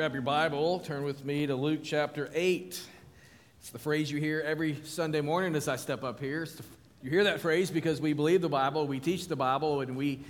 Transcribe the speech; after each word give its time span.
grab 0.00 0.14
your 0.14 0.22
Bible, 0.22 0.78
turn 0.78 1.02
with 1.02 1.26
me 1.26 1.46
to 1.46 1.54
Luke 1.54 1.80
chapter 1.84 2.30
8. 2.32 2.82
It's 3.58 3.68
the 3.68 3.78
phrase 3.78 4.10
you 4.10 4.18
hear 4.18 4.40
every 4.40 4.80
Sunday 4.82 5.20
morning 5.20 5.54
as 5.54 5.68
I 5.68 5.76
step 5.76 6.04
up 6.04 6.20
here. 6.20 6.46
The, 6.46 6.62
you 7.02 7.10
hear 7.10 7.24
that 7.24 7.40
phrase 7.40 7.70
because 7.70 8.00
we 8.00 8.14
believe 8.14 8.40
the 8.40 8.48
Bible, 8.48 8.86
we 8.86 8.98
teach 8.98 9.28
the 9.28 9.36
Bible, 9.36 9.82
and 9.82 9.98
we 9.98 10.20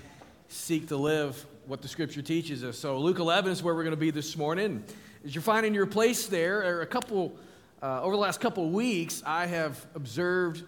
seek 0.48 0.88
to 0.88 0.96
live 0.96 1.46
what 1.68 1.82
the 1.82 1.86
Scripture 1.86 2.20
teaches 2.20 2.64
us. 2.64 2.80
So, 2.80 2.98
Luke 2.98 3.20
11 3.20 3.52
is 3.52 3.62
where 3.62 3.72
we're 3.72 3.84
going 3.84 3.94
to 3.94 4.00
be 4.00 4.10
this 4.10 4.36
morning. 4.36 4.82
As 5.24 5.36
you're 5.36 5.40
finding 5.40 5.72
your 5.72 5.86
place 5.86 6.26
there, 6.26 6.80
a 6.80 6.86
couple, 6.86 7.36
uh, 7.80 8.02
over 8.02 8.16
the 8.16 8.20
last 8.20 8.40
couple 8.40 8.66
of 8.66 8.72
weeks, 8.72 9.22
I 9.24 9.46
have 9.46 9.86
observed 9.94 10.64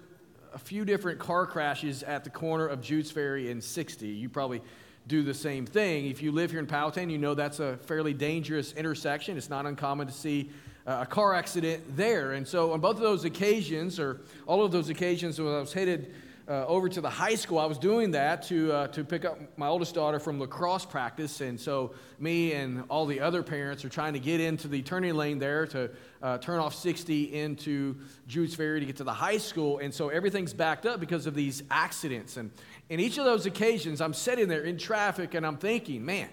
a 0.55 0.59
few 0.59 0.85
different 0.85 1.19
car 1.19 1.45
crashes 1.45 2.05
at 2.05 2.23
the 2.23 2.31
corner 2.31 2.69
of 2.69 2.81
Jude's 2.81 3.11
Ferry 3.11 3.51
and 3.51 3.65
60. 3.65 4.07
You 4.07 4.29
probably 4.29 4.63
do 5.07 5.23
the 5.23 5.35
same 5.35 5.67
thing. 5.67 6.07
If 6.07 6.23
you 6.23 6.33
live 6.33 6.51
here 6.51 6.61
in 6.61 6.67
Powhatan, 6.67 7.11
you 7.11 7.19
know 7.19 7.35
that's 7.35 7.61
a 7.61 7.77
fairly 7.79 8.15
dangerous 8.15 8.73
intersection. 8.73 9.37
It's 9.37 9.51
not 9.51 9.67
uncommon 9.67 10.07
to 10.07 10.13
see 10.13 10.51
uh, 10.87 10.99
a 11.03 11.07
car 11.07 11.35
accident 11.35 11.97
there. 11.97 12.33
And 12.33 12.47
so, 12.47 12.73
on 12.73 12.81
both 12.81 12.97
of 12.97 13.03
those 13.03 13.25
occasions, 13.25 13.99
or 13.99 14.21
all 14.47 14.65
of 14.65 14.73
those 14.73 14.89
occasions, 14.89 15.41
when 15.41 15.53
I 15.53 15.61
was 15.61 15.73
headed 15.73 16.15
uh, 16.49 16.67
over 16.67 16.89
to 16.89 17.01
the 17.01 17.11
high 17.11 17.37
school, 17.37 17.59
I 17.59 17.67
was 17.67 17.79
doing 17.79 18.11
that 18.13 18.43
to, 18.45 18.73
uh, 18.73 18.87
to 18.89 19.05
pick 19.05 19.25
up 19.25 19.39
my 19.57 19.69
oldest 19.69 19.95
daughter 19.95 20.19
from 20.19 20.41
lacrosse 20.41 20.85
practice. 20.85 21.41
And 21.41 21.59
so, 21.59 21.95
me 22.19 22.53
and 22.53 22.85
all 22.89 23.07
the 23.07 23.21
other 23.21 23.43
parents 23.43 23.85
are 23.85 23.89
trying 23.89 24.13
to 24.15 24.19
get 24.19 24.41
into 24.41 24.67
the 24.67 24.83
turning 24.83 25.15
lane 25.15 25.39
there 25.39 25.67
to 25.69 25.91
uh, 26.23 26.39
turn 26.39 26.59
off 26.59 26.75
60 26.75 27.33
into 27.35 27.97
Jude's 28.27 28.55
Ferry 28.55 28.81
to 28.81 28.87
get 28.87 28.97
to 28.97 29.05
the 29.05 29.13
high 29.13 29.39
school. 29.39 29.79
And 29.79 29.95
so, 29.95 30.09
everything's 30.09 30.53
backed 30.53 30.85
up 30.85 30.99
because 30.99 31.27
of 31.27 31.35
these 31.35 31.63
accidents. 31.71 32.37
And 32.37 32.51
in 32.89 33.01
each 33.01 33.19
of 33.19 33.25
those 33.25 33.47
occasions, 33.47 34.01
I'm 34.01 34.15
sitting 34.15 34.49
there 34.49 34.63
in 34.63 34.79
traffic 34.79 35.35
and 35.35 35.47
I'm 35.47 35.57
thinking, 35.57 36.05
man, 36.05 36.29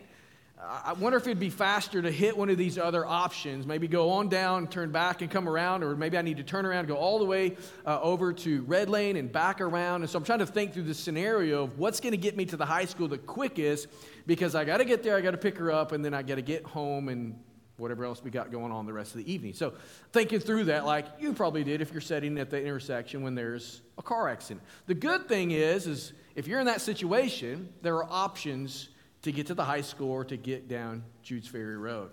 I 0.61 0.91
wonder 0.91 1.17
if 1.17 1.25
it'd 1.25 1.39
be 1.39 1.49
faster 1.49 2.01
to 2.01 2.11
hit 2.11 2.35
one 2.35 2.49
of 2.49 2.57
these 2.57 2.77
other 2.77 3.05
options, 3.05 3.65
maybe 3.65 3.87
go 3.87 4.09
on 4.09 4.27
down, 4.27 4.67
turn 4.67 4.91
back 4.91 5.21
and 5.21 5.31
come 5.31 5.47
around, 5.47 5.83
or 5.83 5.95
maybe 5.95 6.17
I 6.17 6.21
need 6.21 6.35
to 6.35 6.43
turn 6.43 6.65
around, 6.65 6.87
go 6.87 6.97
all 6.97 7.17
the 7.17 7.25
way 7.25 7.55
uh, 7.85 8.01
over 8.01 8.33
to 8.33 8.61
Red 8.63 8.89
Lane 8.89 9.15
and 9.15 9.31
back 9.31 9.61
around. 9.61 10.01
And 10.01 10.09
so 10.09 10.17
I'm 10.17 10.25
trying 10.25 10.39
to 10.39 10.45
think 10.45 10.73
through 10.73 10.83
the 10.83 10.93
scenario 10.93 11.63
of 11.63 11.79
what's 11.79 12.01
going 12.01 12.11
to 12.11 12.17
get 12.17 12.35
me 12.35 12.43
to 12.47 12.57
the 12.57 12.65
high 12.65 12.83
school 12.83 13.07
the 13.07 13.17
quickest 13.17 13.87
because 14.27 14.53
I 14.53 14.65
got 14.65 14.77
to 14.77 14.85
get 14.85 15.01
there, 15.01 15.15
I 15.15 15.21
got 15.21 15.31
to 15.31 15.37
pick 15.37 15.57
her 15.59 15.71
up, 15.71 15.93
and 15.93 16.03
then 16.03 16.13
I 16.13 16.23
got 16.23 16.35
to 16.35 16.41
get 16.41 16.65
home 16.65 17.07
and 17.07 17.39
whatever 17.79 18.05
else 18.05 18.23
we 18.23 18.29
got 18.31 18.51
going 18.51 18.71
on 18.71 18.85
the 18.85 18.93
rest 18.93 19.15
of 19.15 19.23
the 19.23 19.31
evening. 19.31 19.53
So 19.53 19.73
thinking 20.11 20.39
through 20.39 20.65
that, 20.65 20.85
like 20.85 21.05
you 21.19 21.33
probably 21.33 21.63
did 21.63 21.81
if 21.81 21.91
you're 21.91 22.01
sitting 22.01 22.37
at 22.37 22.49
the 22.49 22.61
intersection 22.61 23.21
when 23.23 23.35
there's 23.35 23.81
a 23.97 24.01
car 24.01 24.29
accident. 24.29 24.61
The 24.87 24.93
good 24.93 25.27
thing 25.27 25.51
is, 25.51 25.87
is 25.87 26.13
if 26.35 26.47
you're 26.47 26.59
in 26.59 26.65
that 26.67 26.81
situation, 26.81 27.69
there 27.81 27.95
are 27.95 28.07
options 28.09 28.89
to 29.21 29.31
get 29.31 29.47
to 29.47 29.53
the 29.53 29.65
high 29.65 29.81
school 29.81 30.11
or 30.11 30.23
to 30.25 30.37
get 30.37 30.67
down 30.67 31.03
Jude's 31.23 31.47
Ferry 31.47 31.77
Road. 31.77 32.11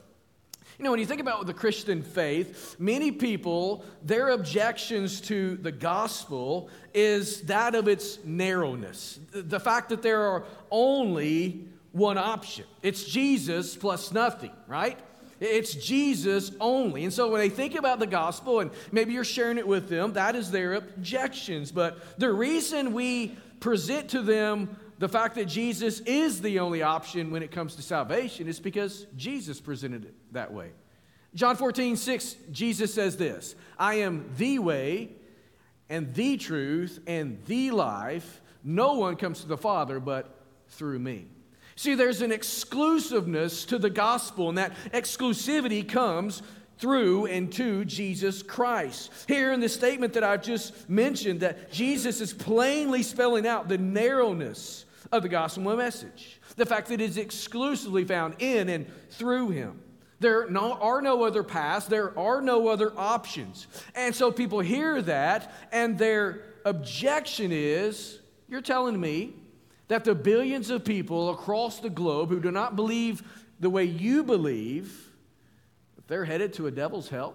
You 0.78 0.84
know, 0.84 0.90
when 0.90 1.00
you 1.00 1.06
think 1.06 1.20
about 1.20 1.46
the 1.46 1.54
Christian 1.54 2.02
faith, 2.02 2.76
many 2.78 3.10
people, 3.12 3.84
their 4.02 4.30
objections 4.30 5.20
to 5.22 5.56
the 5.56 5.72
gospel 5.72 6.68
is 6.92 7.42
that 7.42 7.74
of 7.74 7.88
its 7.88 8.22
narrowness. 8.24 9.18
The 9.30 9.60
fact 9.60 9.88
that 9.90 10.02
there 10.02 10.22
are 10.22 10.44
only 10.70 11.68
one 11.92 12.18
option. 12.18 12.66
It's 12.82 13.04
Jesus 13.04 13.74
plus 13.74 14.12
nothing, 14.12 14.52
right? 14.66 14.98
It's 15.40 15.74
Jesus 15.74 16.52
only. 16.60 17.04
And 17.04 17.12
so 17.12 17.30
when 17.30 17.40
they 17.40 17.48
think 17.48 17.74
about 17.74 17.98
the 17.98 18.06
gospel, 18.06 18.60
and 18.60 18.70
maybe 18.90 19.12
you're 19.12 19.24
sharing 19.24 19.58
it 19.58 19.66
with 19.66 19.88
them, 19.88 20.14
that 20.14 20.34
is 20.34 20.50
their 20.50 20.74
objections. 20.74 21.70
But 21.72 22.18
the 22.18 22.32
reason 22.32 22.92
we 22.92 23.36
present 23.60 24.10
to 24.10 24.22
them 24.22 24.76
the 24.98 25.08
fact 25.08 25.34
that 25.34 25.46
Jesus 25.46 26.00
is 26.00 26.40
the 26.40 26.58
only 26.58 26.82
option 26.82 27.30
when 27.30 27.42
it 27.42 27.50
comes 27.50 27.76
to 27.76 27.82
salvation 27.82 28.48
is 28.48 28.60
because 28.60 29.06
Jesus 29.14 29.60
presented 29.60 30.06
it 30.06 30.14
that 30.32 30.52
way. 30.52 30.72
John 31.34 31.56
14, 31.56 31.96
6, 31.96 32.36
Jesus 32.50 32.94
says 32.94 33.16
this 33.16 33.54
I 33.78 33.96
am 33.96 34.30
the 34.38 34.58
way 34.58 35.10
and 35.88 36.14
the 36.14 36.36
truth 36.38 36.98
and 37.06 37.38
the 37.46 37.70
life. 37.72 38.40
No 38.64 38.94
one 38.94 39.16
comes 39.16 39.42
to 39.42 39.46
the 39.46 39.58
Father 39.58 40.00
but 40.00 40.34
through 40.68 40.98
me. 40.98 41.28
See, 41.76 41.94
there's 41.94 42.22
an 42.22 42.32
exclusiveness 42.32 43.66
to 43.66 43.78
the 43.78 43.90
gospel, 43.90 44.48
and 44.48 44.58
that 44.58 44.74
exclusivity 44.92 45.86
comes 45.86 46.42
through 46.78 47.26
and 47.26 47.52
to 47.52 47.84
Jesus 47.84 48.42
Christ. 48.42 49.12
Here 49.28 49.52
in 49.52 49.60
the 49.60 49.68
statement 49.68 50.14
that 50.14 50.24
I've 50.24 50.42
just 50.42 50.88
mentioned, 50.88 51.40
that 51.40 51.70
Jesus 51.70 52.20
is 52.20 52.32
plainly 52.32 53.02
spelling 53.02 53.46
out 53.46 53.68
the 53.68 53.78
narrowness 53.78 54.86
of 55.12 55.22
the 55.22 55.28
gospel 55.28 55.76
message. 55.76 56.40
The 56.56 56.66
fact 56.66 56.88
that 56.88 57.00
it 57.00 57.10
is 57.10 57.18
exclusively 57.18 58.04
found 58.04 58.36
in 58.38 58.68
and 58.68 58.86
through 59.10 59.50
him. 59.50 59.80
There 60.18 60.46
are 60.48 61.02
no 61.02 61.24
other 61.24 61.42
paths, 61.42 61.86
there 61.86 62.18
are 62.18 62.40
no 62.40 62.68
other 62.68 62.92
options. 62.96 63.66
And 63.94 64.14
so 64.14 64.32
people 64.32 64.60
hear 64.60 65.02
that, 65.02 65.52
and 65.72 65.98
their 65.98 66.42
objection 66.64 67.52
is 67.52 68.20
you're 68.48 68.62
telling 68.62 68.98
me 68.98 69.34
that 69.88 70.04
the 70.04 70.14
billions 70.14 70.70
of 70.70 70.84
people 70.84 71.30
across 71.30 71.80
the 71.80 71.90
globe 71.90 72.28
who 72.28 72.40
do 72.40 72.50
not 72.50 72.76
believe 72.76 73.22
the 73.60 73.70
way 73.70 73.84
you 73.84 74.24
believe, 74.24 75.10
that 75.96 76.08
they're 76.08 76.24
headed 76.24 76.52
to 76.54 76.66
a 76.66 76.70
devil's 76.70 77.08
hell? 77.08 77.34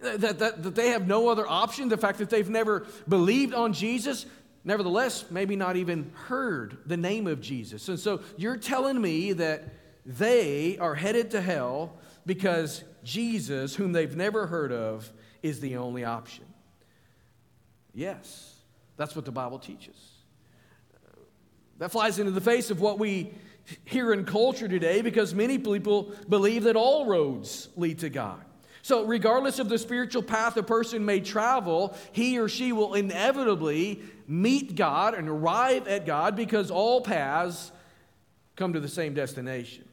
That, 0.00 0.38
that, 0.38 0.62
that 0.62 0.74
they 0.74 0.88
have 0.88 1.06
no 1.06 1.28
other 1.28 1.46
option? 1.46 1.88
The 1.88 1.96
fact 1.96 2.18
that 2.18 2.30
they've 2.30 2.48
never 2.48 2.86
believed 3.08 3.54
on 3.54 3.72
Jesus? 3.72 4.26
nevertheless, 4.64 5.24
maybe 5.30 5.56
not 5.56 5.76
even 5.76 6.12
heard 6.26 6.78
the 6.86 6.96
name 6.96 7.26
of 7.26 7.40
Jesus. 7.40 7.88
And 7.88 7.98
so 7.98 8.20
you're 8.36 8.56
telling 8.56 9.00
me 9.00 9.32
that 9.34 9.64
they 10.06 10.78
are 10.78 10.94
headed 10.94 11.32
to 11.32 11.40
hell 11.40 11.96
because 12.26 12.84
Jesus, 13.04 13.74
whom 13.74 13.92
they've 13.92 14.16
never 14.16 14.46
heard 14.46 14.72
of, 14.72 15.12
is 15.42 15.60
the 15.60 15.76
only 15.76 16.04
option. 16.04 16.44
Yes, 17.94 18.54
that's 18.96 19.16
what 19.16 19.24
the 19.24 19.32
Bible 19.32 19.58
teaches. 19.58 20.11
That 21.82 21.90
flies 21.90 22.20
into 22.20 22.30
the 22.30 22.40
face 22.40 22.70
of 22.70 22.80
what 22.80 23.00
we 23.00 23.34
hear 23.84 24.12
in 24.12 24.24
culture 24.24 24.68
today 24.68 25.02
because 25.02 25.34
many 25.34 25.58
people 25.58 26.12
believe 26.28 26.62
that 26.62 26.76
all 26.76 27.06
roads 27.06 27.70
lead 27.74 27.98
to 27.98 28.08
God. 28.08 28.40
So, 28.82 29.04
regardless 29.04 29.58
of 29.58 29.68
the 29.68 29.78
spiritual 29.78 30.22
path 30.22 30.56
a 30.56 30.62
person 30.62 31.04
may 31.04 31.18
travel, 31.18 31.96
he 32.12 32.38
or 32.38 32.48
she 32.48 32.70
will 32.70 32.94
inevitably 32.94 34.00
meet 34.28 34.76
God 34.76 35.14
and 35.14 35.28
arrive 35.28 35.88
at 35.88 36.06
God 36.06 36.36
because 36.36 36.70
all 36.70 37.00
paths 37.00 37.72
come 38.54 38.74
to 38.74 38.80
the 38.80 38.86
same 38.86 39.12
destination. 39.12 39.84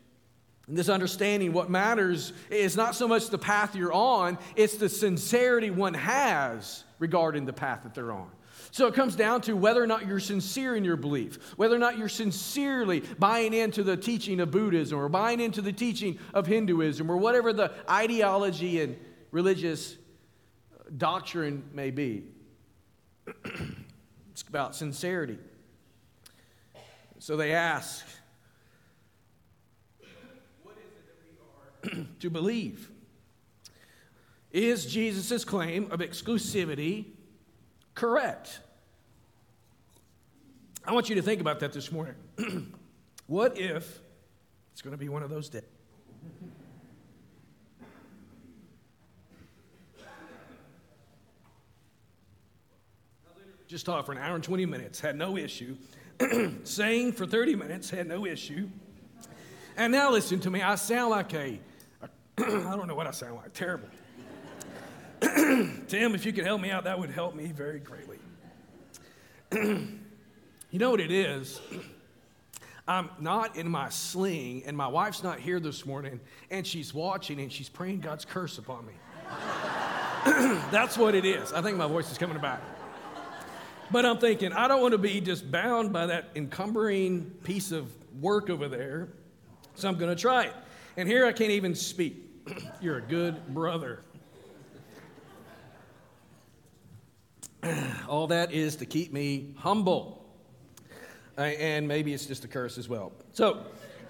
And 0.68 0.78
this 0.78 0.90
understanding, 0.90 1.54
what 1.54 1.72
matters 1.72 2.34
is 2.52 2.78
not 2.78 2.94
so 2.94 3.08
much 3.08 3.32
the 3.32 3.40
path 3.40 3.76
you're 3.76 3.92
on, 3.92 4.38
it's 4.56 4.78
the 4.78 4.90
sincerity 4.90 5.72
one 5.72 5.96
has 5.96 6.84
regarding 7.00 7.46
the 7.46 7.54
path 7.54 7.82
that 7.82 7.96
they're 7.96 8.12
on. 8.12 8.30
So 8.72 8.88
it 8.88 8.94
comes 8.94 9.16
down 9.16 9.42
to 9.42 9.56
whether 9.56 9.82
or 9.82 9.88
not 9.88 10.06
you're 10.06 10.20
sincere 10.20 10.76
in 10.76 10.84
your 10.84 10.96
belief, 10.96 11.54
whether 11.56 11.76
or 11.76 11.80
not 11.80 11.98
you're 11.98 12.10
sincerely 12.10 13.02
buying 13.18 13.54
into 13.54 13.84
the 13.84 13.98
teaching 13.98 14.40
of 14.40 14.52
Buddhism 14.52 15.00
or 15.00 15.10
buying 15.10 15.40
into 15.40 15.62
the 15.62 15.74
teaching 15.74 16.20
of 16.34 16.46
Hinduism 16.46 17.10
or 17.10 17.18
whatever 17.18 17.52
the 17.52 17.72
ideology 17.90 18.82
and 18.82 18.96
religious 19.32 19.98
doctrine 20.98 21.64
may 21.74 21.90
be. 21.92 22.26
it's 24.32 24.42
about 24.48 24.76
sincerity. 24.76 25.40
So 27.20 27.36
they 27.36 27.54
ask, 27.54 28.06
What 30.64 30.78
is 30.78 30.84
it 30.94 31.06
that 31.08 31.92
we 31.94 32.02
are 32.02 32.06
to 32.20 32.30
believe? 32.30 32.90
Is 34.52 34.86
Jesus' 34.86 35.44
claim 35.44 35.92
of 35.92 36.00
exclusivity 36.00 37.06
correct? 38.00 38.62
I 40.86 40.94
want 40.94 41.10
you 41.10 41.16
to 41.16 41.22
think 41.22 41.42
about 41.42 41.60
that 41.60 41.74
this 41.74 41.92
morning. 41.92 42.16
what 43.28 43.60
if 43.60 44.00
it's 44.72 44.82
going 44.82 44.94
to 44.94 44.98
be 44.98 45.10
one 45.10 45.22
of 45.22 45.30
those 45.30 45.50
days? 45.50 45.64
Just 53.68 53.86
talked 53.86 54.06
for 54.08 54.14
an 54.14 54.18
hour 54.18 54.34
and 54.34 54.44
20 54.44 54.66
minutes, 54.66 55.00
had 55.00 55.16
no 55.16 55.38
issue. 55.38 55.76
Sang 56.64 57.12
for 57.12 57.28
30 57.28 57.56
minutes, 57.56 57.90
had 57.90 58.08
no 58.08 58.26
issue. 58.26 58.68
And 59.78 59.92
now 59.92 60.10
listen 60.10 60.40
to 60.40 60.50
me, 60.50 60.62
I 60.62 60.76
sound 60.76 61.12
like 61.12 61.34
a, 61.34 61.60
a 62.02 62.10
I 62.40 62.76
don't 62.76 62.88
know 62.88 62.96
what 62.96 63.06
I 63.06 63.12
sound 63.12 63.36
like, 63.36 63.54
terrible. 63.54 63.90
Tim, 65.88 66.14
if 66.14 66.26
you 66.26 66.34
could 66.34 66.46
help 66.46 66.62
me 66.62 66.70
out, 66.70 66.84
that 66.84 67.00
would 67.00 67.10
help 67.10 67.34
me 67.34 67.48
very 67.48 67.80
greatly. 67.80 68.20
you 69.52 70.80
know 70.80 70.92
what 70.92 71.00
it 71.00 71.12
is? 71.12 71.60
I'm 72.88 73.10
not 73.20 73.56
in 73.56 73.70
my 73.70 73.90
sling, 73.90 74.64
and 74.66 74.76
my 74.76 74.88
wife's 74.88 75.24
not 75.24 75.40
here 75.40 75.60
this 75.60 75.86
morning, 75.86 76.20
and 76.50 76.66
she's 76.66 76.94
watching 76.94 77.40
and 77.40 77.52
she's 77.52 77.70
praying 77.70 78.02
God's 78.02 78.26
curse 78.26 78.58
upon 78.58 78.86
me. 78.86 78.94
That's 80.72 80.98
what 80.98 81.16
it 81.16 81.26
is. 81.26 81.54
I 81.54 81.62
think 81.62 81.78
my 81.78 81.88
voice 81.88 82.12
is 82.12 82.18
coming 82.18 82.40
back. 82.40 82.62
But 83.92 84.06
I'm 84.06 84.18
thinking, 84.18 84.54
I 84.54 84.68
don't 84.68 84.82
want 84.82 84.92
to 84.92 85.00
be 85.00 85.22
just 85.22 85.50
bound 85.52 85.92
by 85.94 86.08
that 86.08 86.30
encumbering 86.36 87.32
piece 87.44 87.72
of 87.72 87.88
work 88.22 88.50
over 88.50 88.68
there, 88.68 89.08
so 89.76 89.88
I'm 89.88 89.98
going 89.98 90.16
to 90.16 90.20
try 90.20 90.46
it. 90.46 90.54
And 90.98 91.08
here 91.08 91.26
I 91.26 91.32
can't 91.32 91.52
even 91.52 91.74
speak. 91.74 92.26
You're 92.82 92.98
a 92.98 93.02
good 93.02 93.54
brother. 93.54 94.02
All 98.08 98.28
that 98.28 98.52
is 98.52 98.78
to 98.78 98.86
keep 98.86 99.12
me 99.12 99.54
humble. 99.58 100.26
Uh, 101.38 101.42
and 101.42 101.88
maybe 101.88 102.14
it's 102.14 102.26
just 102.26 102.44
a 102.46 102.48
curse 102.48 102.78
as 102.78 102.90
well. 102.90 103.12
So, 103.34 103.66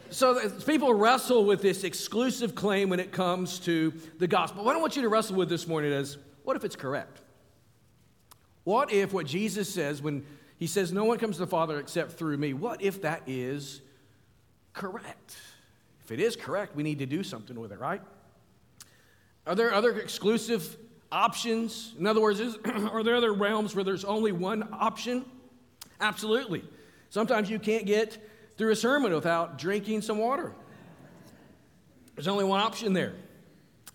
so 0.09 0.49
people 0.61 0.93
wrestle 0.93 1.45
with 1.45 1.61
this 1.61 1.83
exclusive 1.83 2.55
claim 2.55 2.89
when 2.89 2.99
it 2.99 3.11
comes 3.11 3.59
to 3.59 3.93
the 4.17 4.27
gospel. 4.27 4.63
What 4.63 4.75
I 4.75 4.79
want 4.79 4.95
you 4.95 5.03
to 5.03 5.09
wrestle 5.09 5.35
with 5.35 5.49
this 5.49 5.67
morning 5.67 5.91
is 5.91 6.17
what 6.43 6.55
if 6.55 6.63
it's 6.63 6.75
correct? 6.75 7.21
What 8.63 8.91
if 8.91 9.13
what 9.13 9.25
Jesus 9.25 9.71
says 9.71 10.01
when 10.01 10.25
he 10.57 10.67
says, 10.67 10.91
No 10.91 11.05
one 11.05 11.17
comes 11.17 11.37
to 11.37 11.41
the 11.41 11.47
Father 11.47 11.79
except 11.79 12.13
through 12.13 12.37
me, 12.37 12.53
what 12.53 12.81
if 12.81 13.01
that 13.03 13.23
is 13.27 13.81
correct? 14.73 15.37
If 16.03 16.11
it 16.11 16.19
is 16.19 16.35
correct, 16.35 16.75
we 16.75 16.83
need 16.83 16.99
to 16.99 17.05
do 17.05 17.23
something 17.23 17.59
with 17.59 17.71
it, 17.71 17.79
right? 17.79 18.01
Are 19.45 19.55
there 19.55 19.73
other 19.73 19.97
exclusive 19.99 20.77
options? 21.11 21.93
In 21.97 22.07
other 22.07 22.21
words, 22.21 22.39
is, 22.39 22.57
are 22.65 23.03
there 23.03 23.15
other 23.15 23.33
realms 23.33 23.75
where 23.75 23.83
there's 23.83 24.05
only 24.05 24.31
one 24.31 24.67
option? 24.71 25.25
Absolutely. 26.01 26.63
Sometimes 27.09 27.49
you 27.49 27.59
can't 27.59 27.85
get 27.85 28.17
through 28.57 28.71
a 28.71 28.75
sermon 28.75 29.13
without 29.13 29.57
drinking 29.57 30.01
some 30.01 30.17
water. 30.17 30.53
There's 32.15 32.27
only 32.27 32.45
one 32.45 32.59
option 32.59 32.93
there. 32.93 33.13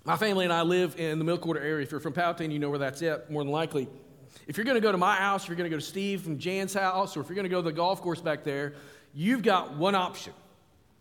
My 0.05 0.17
family 0.17 0.45
and 0.45 0.53
I 0.53 0.63
live 0.63 0.99
in 0.99 1.19
the 1.19 1.25
Mill 1.25 1.39
Quarter 1.39 1.61
area. 1.61 1.85
If 1.85 1.91
you're 1.91 2.01
from 2.01 2.13
Powhatan, 2.13 2.51
you 2.51 2.59
know 2.59 2.71
where 2.71 2.79
that's 2.79 3.03
at, 3.03 3.31
more 3.31 3.43
than 3.43 3.53
likely. 3.53 3.89
If 4.47 4.57
you're 4.57 4.65
going 4.65 4.77
to 4.77 4.81
go 4.81 4.93
to 4.93 4.99
my 4.99 5.17
house, 5.17 5.45
if 5.45 5.49
you're 5.49 5.57
going 5.57 5.71
to 5.71 5.75
go 5.75 5.81
to 5.81 5.85
Steve 5.85 6.27
and 6.27 6.39
Jan's 6.39 6.75
house, 6.75 7.17
or 7.17 7.21
if 7.21 7.29
you're 7.29 7.37
going 7.37 7.45
to 7.45 7.51
go 7.51 7.59
to 7.59 7.65
the 7.65 7.73
golf 7.73 8.03
course 8.03 8.21
back 8.21 8.45
there, 8.45 8.75
you've 9.15 9.43
got 9.43 9.77
one 9.77 9.95
option. 9.95 10.35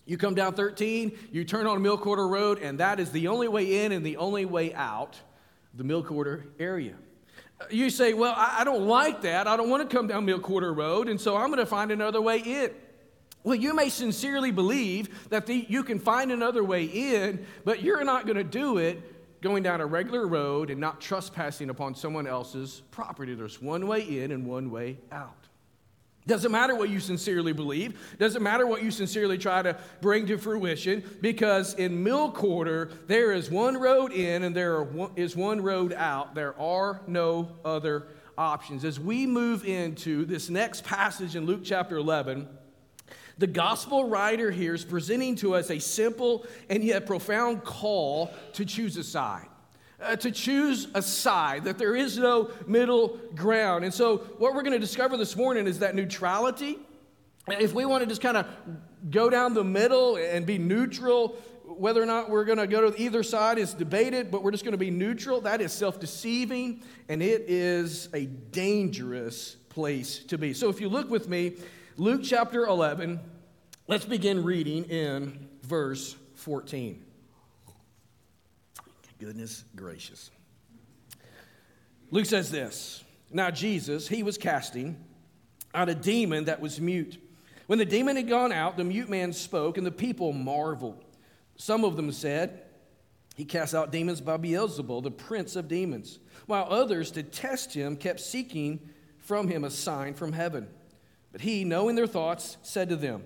You 0.05 0.17
come 0.17 0.35
down 0.35 0.53
13, 0.53 1.17
you 1.31 1.45
turn 1.45 1.65
on 1.65 1.81
Mill 1.81 1.97
Quarter 1.97 2.27
Road, 2.27 2.59
and 2.59 2.79
that 2.79 2.99
is 2.99 3.11
the 3.11 3.27
only 3.27 3.47
way 3.47 3.85
in 3.85 3.91
and 3.91 4.05
the 4.05 4.17
only 4.17 4.45
way 4.45 4.73
out 4.73 5.17
the 5.73 5.83
Mill 5.83 6.03
Quarter 6.03 6.45
area. 6.59 6.95
Uh, 7.59 7.65
you 7.69 7.89
say, 7.89 8.13
Well, 8.13 8.33
I 8.35 8.63
don't 8.63 8.87
like 8.87 9.21
that. 9.21 9.47
I 9.47 9.57
don't 9.57 9.69
want 9.69 9.89
to 9.89 9.95
come 9.95 10.07
down 10.07 10.25
Mill 10.25 10.39
Quarter 10.39 10.73
Road, 10.73 11.09
and 11.09 11.19
so 11.19 11.35
I'm 11.35 11.47
going 11.47 11.59
to 11.59 11.65
find 11.65 11.91
another 11.91 12.21
way 12.21 12.39
in. 12.39 12.71
Well, 13.43 13.55
you 13.55 13.73
may 13.73 13.89
sincerely 13.89 14.51
believe 14.51 15.29
that 15.29 15.45
the, 15.45 15.65
you 15.67 15.83
can 15.83 15.99
find 15.99 16.31
another 16.31 16.63
way 16.63 16.85
in, 16.85 17.45
but 17.65 17.81
you're 17.81 18.03
not 18.03 18.25
going 18.25 18.37
to 18.37 18.43
do 18.43 18.77
it 18.77 19.41
going 19.41 19.61
down 19.61 19.81
a 19.81 19.85
regular 19.85 20.25
road 20.25 20.69
and 20.69 20.79
not 20.79 21.01
trespassing 21.01 21.69
upon 21.69 21.93
someone 21.93 22.25
else's 22.25 22.81
property. 22.91 23.35
There's 23.35 23.61
one 23.61 23.85
way 23.87 24.19
in 24.23 24.31
and 24.31 24.47
one 24.47 24.71
way 24.71 24.97
out. 25.11 25.42
Doesn't 26.25 26.51
matter 26.51 26.73
what 26.73 26.89
you 26.89 26.99
sincerely 26.99 27.51
believe. 27.51 27.99
Doesn't 28.17 28.41
matter 28.41 28.65
what 28.65 28.81
you 28.81 28.91
sincerely 28.91 29.37
try 29.37 29.61
to 29.61 29.77
bring 29.99 30.25
to 30.27 30.37
fruition, 30.37 31.03
because 31.21 31.73
in 31.73 32.03
Mill 32.03 32.31
Quarter, 32.31 32.91
there 33.07 33.33
is 33.33 33.51
one 33.51 33.77
road 33.77 34.13
in 34.13 34.43
and 34.43 34.55
there 34.55 34.87
is 35.15 35.35
one 35.35 35.61
road 35.61 35.91
out. 35.91 36.33
There 36.33 36.57
are 36.59 37.01
no 37.07 37.49
other 37.65 38.07
options. 38.37 38.85
As 38.85 38.99
we 38.99 39.27
move 39.27 39.65
into 39.65 40.23
this 40.25 40.49
next 40.49 40.85
passage 40.85 41.35
in 41.35 41.45
Luke 41.45 41.61
chapter 41.63 41.97
11, 41.97 42.47
the 43.37 43.47
gospel 43.47 44.07
writer 44.07 44.49
here 44.49 44.73
is 44.73 44.85
presenting 44.85 45.35
to 45.37 45.55
us 45.55 45.71
a 45.71 45.79
simple 45.79 46.45
and 46.69 46.83
yet 46.83 47.05
profound 47.05 47.63
call 47.63 48.31
to 48.53 48.63
choose 48.63 48.95
a 48.95 49.03
side 49.03 49.47
uh, 50.03 50.15
to 50.17 50.31
choose 50.31 50.87
a 50.93 51.01
side, 51.01 51.63
that 51.65 51.77
there 51.77 51.95
is 51.95 52.17
no 52.17 52.51
middle 52.67 53.19
ground. 53.35 53.83
And 53.83 53.93
so, 53.93 54.17
what 54.37 54.53
we're 54.53 54.61
going 54.61 54.73
to 54.73 54.79
discover 54.79 55.17
this 55.17 55.35
morning 55.35 55.67
is 55.67 55.79
that 55.79 55.95
neutrality, 55.95 56.79
if 57.47 57.73
we 57.73 57.85
want 57.85 58.03
to 58.03 58.07
just 58.07 58.21
kind 58.21 58.37
of 58.37 58.45
go 59.09 59.29
down 59.29 59.53
the 59.53 59.63
middle 59.63 60.15
and 60.17 60.45
be 60.45 60.57
neutral, 60.57 61.29
whether 61.65 62.01
or 62.01 62.05
not 62.05 62.29
we're 62.29 62.45
going 62.45 62.57
to 62.57 62.67
go 62.67 62.89
to 62.89 63.01
either 63.01 63.23
side 63.23 63.57
is 63.57 63.73
debated, 63.73 64.31
but 64.31 64.43
we're 64.43 64.51
just 64.51 64.63
going 64.63 64.73
to 64.73 64.77
be 64.77 64.91
neutral. 64.91 65.41
That 65.41 65.61
is 65.61 65.71
self 65.71 65.99
deceiving, 65.99 66.83
and 67.09 67.21
it 67.21 67.45
is 67.47 68.09
a 68.13 68.25
dangerous 68.25 69.55
place 69.69 70.19
to 70.25 70.37
be. 70.37 70.53
So, 70.53 70.69
if 70.69 70.81
you 70.81 70.89
look 70.89 71.09
with 71.09 71.27
me, 71.27 71.53
Luke 71.97 72.21
chapter 72.23 72.65
11, 72.65 73.19
let's 73.87 74.05
begin 74.05 74.43
reading 74.43 74.85
in 74.85 75.47
verse 75.63 76.15
14 76.35 77.12
goodness 79.23 79.63
gracious. 79.73 80.31
Luke 82.11 82.25
says 82.25 82.51
this 82.51 83.05
Now, 83.31 83.51
Jesus, 83.51 84.09
he 84.09 84.21
was 84.21 84.37
casting 84.37 85.01
out 85.73 85.87
a 85.87 85.95
demon 85.95 86.45
that 86.45 86.59
was 86.59 86.81
mute. 86.81 87.17
When 87.67 87.79
the 87.79 87.85
demon 87.85 88.17
had 88.17 88.27
gone 88.27 88.51
out, 88.51 88.75
the 88.75 88.83
mute 88.83 89.07
man 89.07 89.31
spoke, 89.31 89.77
and 89.77 89.87
the 89.87 89.91
people 89.91 90.33
marveled. 90.33 91.05
Some 91.55 91.85
of 91.85 91.95
them 91.95 92.11
said, 92.11 92.63
He 93.37 93.45
cast 93.45 93.73
out 93.73 93.93
demons 93.93 94.19
by 94.19 94.35
Beelzebul, 94.35 95.03
the 95.03 95.11
prince 95.11 95.55
of 95.55 95.69
demons, 95.69 96.19
while 96.45 96.67
others, 96.69 97.09
to 97.11 97.23
test 97.23 97.73
him, 97.73 97.95
kept 97.95 98.19
seeking 98.19 98.89
from 99.19 99.47
him 99.47 99.63
a 99.63 99.69
sign 99.69 100.15
from 100.15 100.33
heaven. 100.33 100.67
But 101.31 101.39
he, 101.39 101.63
knowing 101.63 101.95
their 101.95 102.07
thoughts, 102.07 102.57
said 102.61 102.89
to 102.89 102.97
them, 102.97 103.23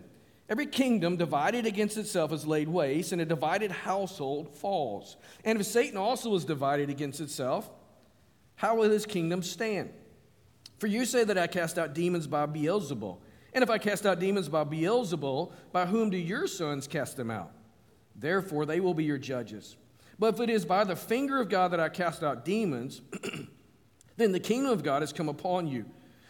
Every 0.49 0.65
kingdom 0.65 1.17
divided 1.17 1.65
against 1.65 1.97
itself 1.97 2.31
is 2.31 2.47
laid 2.47 2.69
waste, 2.69 3.11
and 3.11 3.21
a 3.21 3.25
divided 3.25 3.71
household 3.71 4.55
falls. 4.55 5.17
And 5.43 5.59
if 5.59 5.65
Satan 5.65 5.97
also 5.97 6.33
is 6.35 6.45
divided 6.45 6.89
against 6.89 7.19
itself, 7.19 7.69
how 8.55 8.77
will 8.77 8.89
his 8.89 9.05
kingdom 9.05 9.43
stand? 9.43 9.91
For 10.79 10.87
you 10.87 11.05
say 11.05 11.23
that 11.23 11.37
I 11.37 11.47
cast 11.47 11.77
out 11.77 11.93
demons 11.93 12.27
by 12.27 12.45
Beelzebul. 12.45 13.17
And 13.53 13.63
if 13.63 13.69
I 13.69 13.77
cast 13.77 14.05
out 14.05 14.19
demons 14.19 14.47
by 14.47 14.63
Beelzebul, 14.63 15.51
by 15.71 15.85
whom 15.85 16.09
do 16.09 16.17
your 16.17 16.47
sons 16.47 16.87
cast 16.87 17.17
them 17.17 17.29
out? 17.29 17.51
Therefore, 18.15 18.65
they 18.65 18.79
will 18.79 18.93
be 18.93 19.03
your 19.03 19.17
judges. 19.17 19.75
But 20.19 20.35
if 20.35 20.39
it 20.39 20.49
is 20.49 20.65
by 20.65 20.83
the 20.83 20.95
finger 20.95 21.39
of 21.41 21.49
God 21.49 21.71
that 21.71 21.79
I 21.79 21.89
cast 21.89 22.23
out 22.23 22.45
demons, 22.45 23.01
then 24.17 24.31
the 24.31 24.39
kingdom 24.39 24.71
of 24.71 24.83
God 24.83 25.01
has 25.01 25.13
come 25.13 25.29
upon 25.29 25.67
you. 25.67 25.85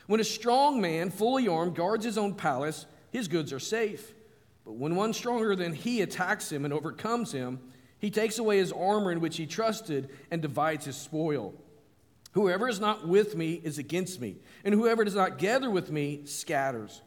When 0.07 0.19
a 0.19 0.25
strong 0.25 0.81
man, 0.81 1.09
fully 1.09 1.47
armed, 1.47 1.75
guards 1.75 2.03
his 2.03 2.17
own 2.17 2.33
palace, 2.33 2.85
his 3.11 3.27
goods 3.27 3.53
are 3.53 3.59
safe. 3.59 4.13
But 4.65 4.73
when 4.73 4.95
one 4.95 5.13
stronger 5.13 5.55
than 5.55 5.73
he 5.73 6.01
attacks 6.01 6.51
him 6.51 6.65
and 6.65 6.73
overcomes 6.73 7.31
him, 7.31 7.59
he 7.99 8.11
takes 8.11 8.37
away 8.37 8.57
his 8.57 8.71
armor 8.71 9.11
in 9.11 9.21
which 9.21 9.37
he 9.37 9.47
trusted 9.47 10.09
and 10.29 10.41
divides 10.41 10.85
his 10.85 10.97
spoil. 10.97 11.53
Whoever 12.33 12.67
is 12.67 12.79
not 12.79 13.07
with 13.07 13.35
me 13.35 13.53
is 13.53 13.79
against 13.79 14.21
me, 14.21 14.35
and 14.63 14.75
whoever 14.75 15.03
does 15.03 15.15
not 15.15 15.37
gather 15.37 15.71
with 15.71 15.91
me 15.91 16.21
scatters. 16.25 17.01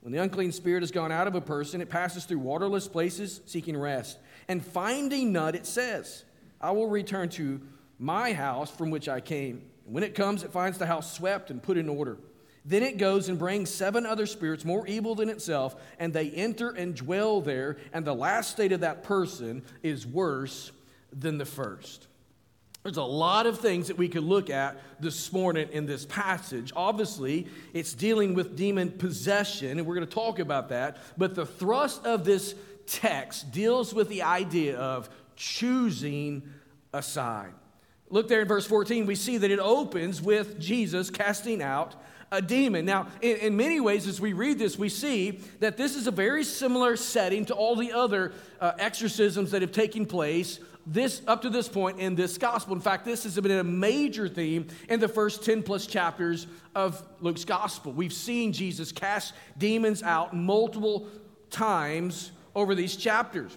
When 0.00 0.12
the 0.12 0.18
unclean 0.18 0.50
spirit 0.50 0.82
has 0.82 0.90
gone 0.90 1.12
out 1.12 1.28
of 1.28 1.36
a 1.36 1.40
person, 1.40 1.80
it 1.80 1.88
passes 1.88 2.24
through 2.24 2.40
waterless 2.40 2.88
places 2.88 3.40
seeking 3.46 3.76
rest. 3.76 4.18
And 4.48 4.64
finding 4.64 5.30
none, 5.30 5.54
it 5.54 5.66
says, 5.66 6.24
I 6.60 6.72
will 6.72 6.88
return 6.88 7.28
to 7.30 7.60
my 8.00 8.32
house 8.32 8.68
from 8.68 8.90
which 8.90 9.08
I 9.08 9.20
came. 9.20 9.62
And 9.86 9.94
when 9.94 10.02
it 10.02 10.16
comes, 10.16 10.42
it 10.42 10.50
finds 10.50 10.78
the 10.78 10.86
house 10.86 11.14
swept 11.14 11.50
and 11.50 11.62
put 11.62 11.76
in 11.76 11.88
order. 11.88 12.18
Then 12.64 12.82
it 12.82 12.96
goes 12.96 13.28
and 13.28 13.38
brings 13.38 13.70
seven 13.70 14.06
other 14.06 14.26
spirits 14.26 14.64
more 14.64 14.86
evil 14.86 15.14
than 15.14 15.28
itself, 15.28 15.74
and 15.98 16.12
they 16.12 16.30
enter 16.30 16.70
and 16.70 16.94
dwell 16.94 17.40
there, 17.40 17.76
and 17.92 18.04
the 18.04 18.14
last 18.14 18.50
state 18.50 18.72
of 18.72 18.80
that 18.80 19.02
person 19.02 19.62
is 19.82 20.06
worse 20.06 20.70
than 21.12 21.38
the 21.38 21.44
first. 21.44 22.06
There's 22.84 22.96
a 22.96 23.02
lot 23.02 23.46
of 23.46 23.60
things 23.60 23.88
that 23.88 23.96
we 23.96 24.08
could 24.08 24.24
look 24.24 24.50
at 24.50 24.76
this 25.00 25.32
morning 25.32 25.68
in 25.72 25.86
this 25.86 26.04
passage. 26.06 26.72
Obviously, 26.74 27.46
it's 27.72 27.94
dealing 27.94 28.34
with 28.34 28.56
demon 28.56 28.90
possession, 28.90 29.78
and 29.78 29.86
we're 29.86 29.94
going 29.94 30.06
to 30.06 30.12
talk 30.12 30.40
about 30.40 30.68
that. 30.70 30.96
But 31.16 31.36
the 31.36 31.46
thrust 31.46 32.04
of 32.04 32.24
this 32.24 32.56
text 32.86 33.52
deals 33.52 33.94
with 33.94 34.08
the 34.08 34.22
idea 34.22 34.76
of 34.76 35.08
choosing 35.36 36.42
a 36.92 37.02
side. 37.02 37.52
Look 38.10 38.28
there 38.28 38.42
in 38.42 38.48
verse 38.48 38.66
14, 38.66 39.06
we 39.06 39.14
see 39.14 39.38
that 39.38 39.50
it 39.50 39.60
opens 39.60 40.20
with 40.20 40.58
Jesus 40.60 41.08
casting 41.08 41.62
out 41.62 41.94
a 42.32 42.42
demon. 42.42 42.84
Now, 42.84 43.06
in, 43.20 43.36
in, 43.36 43.56
many 43.56 43.78
ways, 43.78 44.08
as 44.08 44.20
we 44.20 44.32
read 44.32 44.58
this, 44.58 44.78
we 44.78 44.88
see 44.88 45.38
that 45.60 45.76
this 45.76 45.94
is 45.94 46.06
a 46.06 46.10
very 46.10 46.42
similar 46.42 46.96
setting 46.96 47.44
to 47.44 47.54
all 47.54 47.76
the 47.76 47.92
other 47.92 48.32
uh, 48.60 48.72
exorcisms 48.78 49.52
that 49.52 49.62
have 49.62 49.70
taken 49.70 50.06
place 50.06 50.58
this 50.86 51.22
up 51.28 51.42
to 51.42 51.50
this 51.50 51.68
point 51.68 52.00
in 52.00 52.16
this 52.16 52.38
gospel. 52.38 52.74
In 52.74 52.80
fact, 52.80 53.04
this 53.04 53.22
has 53.22 53.38
been 53.38 53.52
a 53.52 53.62
major 53.62 54.28
theme 54.28 54.66
in 54.88 54.98
the 54.98 55.06
first 55.06 55.44
10 55.44 55.62
plus 55.62 55.86
chapters 55.86 56.48
of 56.74 57.00
Luke's 57.20 57.44
gospel. 57.44 57.92
We've 57.92 58.12
seen 58.12 58.52
Jesus 58.52 58.90
cast 58.90 59.34
demons 59.58 60.02
out 60.02 60.34
multiple 60.34 61.06
times 61.50 62.32
over 62.56 62.74
these 62.74 62.96
chapters. 62.96 63.56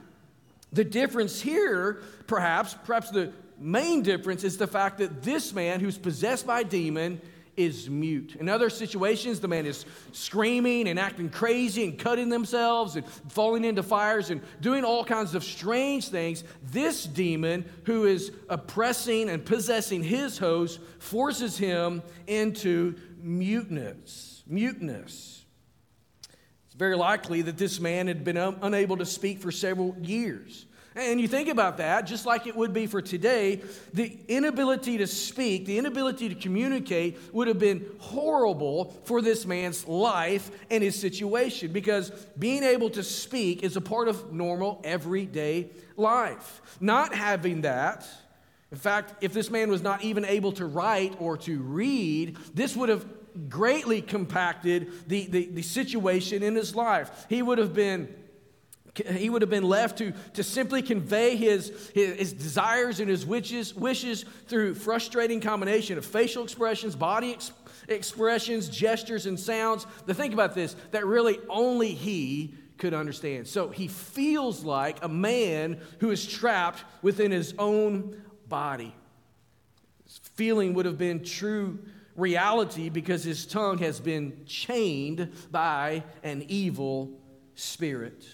The 0.73 0.83
difference 0.83 1.41
here, 1.41 2.03
perhaps, 2.27 2.75
perhaps 2.83 3.09
the 3.09 3.31
main 3.57 4.03
difference 4.03 4.43
is 4.43 4.57
the 4.57 4.67
fact 4.67 4.97
that 4.99 5.23
this 5.23 5.53
man 5.53 5.79
who's 5.79 5.97
possessed 5.97 6.45
by 6.45 6.59
a 6.59 6.63
demon 6.63 7.21
is 7.57 7.89
mute. 7.89 8.35
In 8.39 8.49
other 8.49 8.69
situations, 8.69 9.39
the 9.39 9.47
man 9.47 9.65
is 9.65 9.85
screaming 10.11 10.87
and 10.87 10.99
acting 10.99 11.29
crazy 11.29 11.83
and 11.83 11.97
cutting 11.97 12.29
themselves 12.29 12.95
and 12.95 13.05
falling 13.29 13.63
into 13.63 13.83
fires 13.83 14.29
and 14.29 14.41
doing 14.61 14.83
all 14.83 15.03
kinds 15.03 15.35
of 15.35 15.43
strange 15.43 16.09
things. 16.09 16.43
This 16.63 17.05
demon, 17.05 17.65
who 17.85 18.05
is 18.05 18.31
oppressing 18.49 19.29
and 19.29 19.45
possessing 19.45 20.03
his 20.03 20.37
host, 20.37 20.79
forces 20.99 21.57
him 21.57 22.03
into 22.27 22.95
muteness. 23.17 24.43
Muteness. 24.47 25.45
It's 26.65 26.75
very 26.75 26.95
likely 26.95 27.41
that 27.43 27.57
this 27.57 27.79
man 27.79 28.07
had 28.07 28.23
been 28.23 28.37
un- 28.37 28.57
unable 28.61 28.97
to 28.97 29.05
speak 29.05 29.39
for 29.39 29.51
several 29.51 29.95
years. 30.01 30.65
And 30.95 31.19
you 31.19 31.27
think 31.27 31.49
about 31.49 31.77
that, 31.77 32.07
just 32.07 32.25
like 32.25 32.47
it 32.47 32.55
would 32.55 32.71
be 32.71 32.87
for 32.87 33.01
today, 33.01 33.61
the 33.93 34.17
inability 34.29 34.97
to 34.99 35.07
speak, 35.07 35.65
the 35.65 35.77
inability 35.77 36.29
to 36.29 36.35
communicate 36.35 37.19
would 37.33 37.49
have 37.49 37.59
been 37.59 37.85
horrible 37.99 38.95
for 39.03 39.21
this 39.21 39.45
man's 39.45 39.85
life 39.87 40.49
and 40.71 40.81
his 40.81 40.97
situation 40.97 41.73
because 41.73 42.11
being 42.39 42.63
able 42.63 42.89
to 42.91 43.03
speak 43.03 43.61
is 43.63 43.75
a 43.75 43.81
part 43.81 44.07
of 44.07 44.31
normal, 44.31 44.79
everyday 44.85 45.69
life. 45.97 46.61
Not 46.79 47.13
having 47.13 47.61
that, 47.61 48.07
in 48.71 48.77
fact, 48.77 49.23
if 49.23 49.33
this 49.33 49.49
man 49.49 49.69
was 49.69 49.81
not 49.81 50.03
even 50.03 50.25
able 50.25 50.51
to 50.53 50.65
write 50.65 51.15
or 51.19 51.37
to 51.37 51.59
read, 51.59 52.37
this 52.53 52.75
would 52.75 52.89
have 52.89 53.05
greatly 53.49 54.01
compacted 54.01 54.91
the, 55.07 55.27
the, 55.27 55.45
the 55.47 55.61
situation 55.61 56.41
in 56.41 56.55
his 56.55 56.75
life. 56.75 57.25
He 57.29 57.41
would 57.41 57.57
have 57.57 57.73
been 57.73 58.13
he 58.95 59.29
would 59.29 59.41
have 59.41 59.49
been 59.49 59.67
left 59.67 59.97
to, 59.97 60.13
to 60.33 60.43
simply 60.43 60.81
convey 60.81 61.35
his, 61.35 61.91
his, 61.93 62.17
his, 62.17 62.33
desires 62.33 62.99
and 62.99 63.09
his 63.09 63.25
wishes, 63.25 63.75
wishes 63.75 64.23
through 64.47 64.75
frustrating 64.75 65.41
combination 65.41 65.97
of 65.97 66.05
facial 66.05 66.43
expressions, 66.43 66.95
body 66.95 67.33
ex- 67.33 67.51
expressions, 67.87 68.69
gestures, 68.69 69.25
and 69.25 69.39
sounds. 69.39 69.85
To 70.07 70.13
think 70.13 70.33
about 70.33 70.55
this, 70.55 70.75
that 70.91 71.05
really 71.05 71.39
only 71.49 71.93
he 71.93 72.53
could 72.77 72.93
understand. 72.93 73.47
So 73.47 73.69
he 73.69 73.87
feels 73.87 74.63
like 74.63 75.03
a 75.03 75.09
man 75.09 75.79
who 75.99 76.11
is 76.11 76.25
trapped 76.25 76.83
within 77.01 77.31
his 77.31 77.53
own 77.57 78.21
body. 78.47 78.93
His 80.05 80.19
feeling 80.35 80.73
would 80.73 80.85
have 80.85 80.97
been 80.97 81.23
true 81.23 81.79
reality 82.15 82.89
because 82.89 83.23
his 83.23 83.45
tongue 83.45 83.79
has 83.79 83.99
been 83.99 84.45
chained 84.45 85.31
by 85.51 86.03
an 86.23 86.45
evil 86.47 87.11
spirit. 87.55 88.25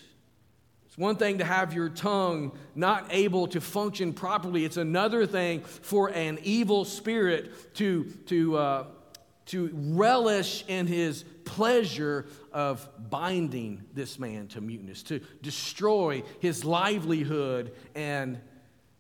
It's 0.92 0.98
one 0.98 1.16
thing 1.16 1.38
to 1.38 1.46
have 1.46 1.74
your 1.74 1.88
tongue 1.88 2.52
not 2.76 3.08
able 3.12 3.48
to 3.48 3.62
function 3.62 4.12
properly. 4.12 4.66
It's 4.66 4.76
another 4.76 5.26
thing 5.26 5.62
for 5.62 6.10
an 6.10 6.38
evil 6.44 6.84
spirit 6.84 7.74
to, 7.76 8.04
to, 8.26 8.58
uh, 8.58 8.86
to 9.46 9.70
relish 9.74 10.66
in 10.68 10.88
his 10.88 11.24
pleasure 11.46 12.26
of 12.52 12.86
binding 13.10 13.86
this 13.94 14.20
man 14.20 14.50
to 14.50 14.60
muteness, 14.60 15.02
to 15.04 15.22
destroy 15.42 16.24
his 16.42 16.66
livelihood 16.66 17.72
and 17.96 18.38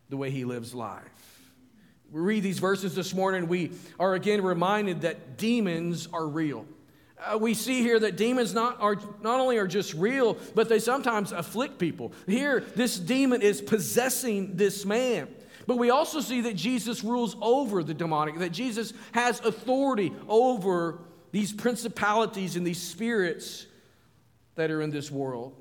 the 0.07 0.15
way 0.15 0.31
he 0.31 0.45
lives 0.45 0.74
life. 0.74 1.03
We 2.10 2.21
read 2.21 2.43
these 2.43 2.60
verses 2.60 2.95
this 2.95 3.13
morning, 3.13 3.50
we 3.50 3.74
are 4.00 4.13
again 4.13 4.41
reminded 4.41 5.01
that 5.01 5.38
demons 5.38 6.07
are 6.13 6.25
real. 6.25 6.65
Uh, 7.24 7.38
we 7.38 7.54
see 7.54 7.82
here 7.82 8.00
that 8.00 8.18
demons 8.18 8.54
not, 8.54 8.82
are, 8.82 8.96
not 9.22 9.40
only 9.40 9.58
are 9.58 9.68
just 9.68 9.94
real, 9.94 10.38
but 10.56 10.68
they 10.68 10.80
sometimes 10.80 11.32
afflict 11.32 11.78
people. 11.78 12.13
Here, 12.25 12.62
this 12.75 12.98
demon 12.98 13.42
is 13.42 13.62
possessing 13.62 14.56
this 14.56 14.86
man. 14.86 15.28
But 15.68 15.78
we 15.78 15.92
also 15.92 16.20
see 16.20 16.42
that 16.42 16.56
Jesus 16.56 17.04
rules 17.04 17.36
over 17.40 17.84
the 17.84 17.94
demonic, 17.94 18.40
that 18.40 18.51
Jesus 18.51 18.94
has 19.12 19.40
authority 19.42 20.12
over 20.28 21.00
these 21.32 21.54
principalities 21.54 22.56
and 22.56 22.66
these 22.66 22.82
spirits 22.82 23.68
that 24.56 24.72
are 24.72 24.82
in 24.82 24.90
this 24.90 25.12
world. 25.12 25.56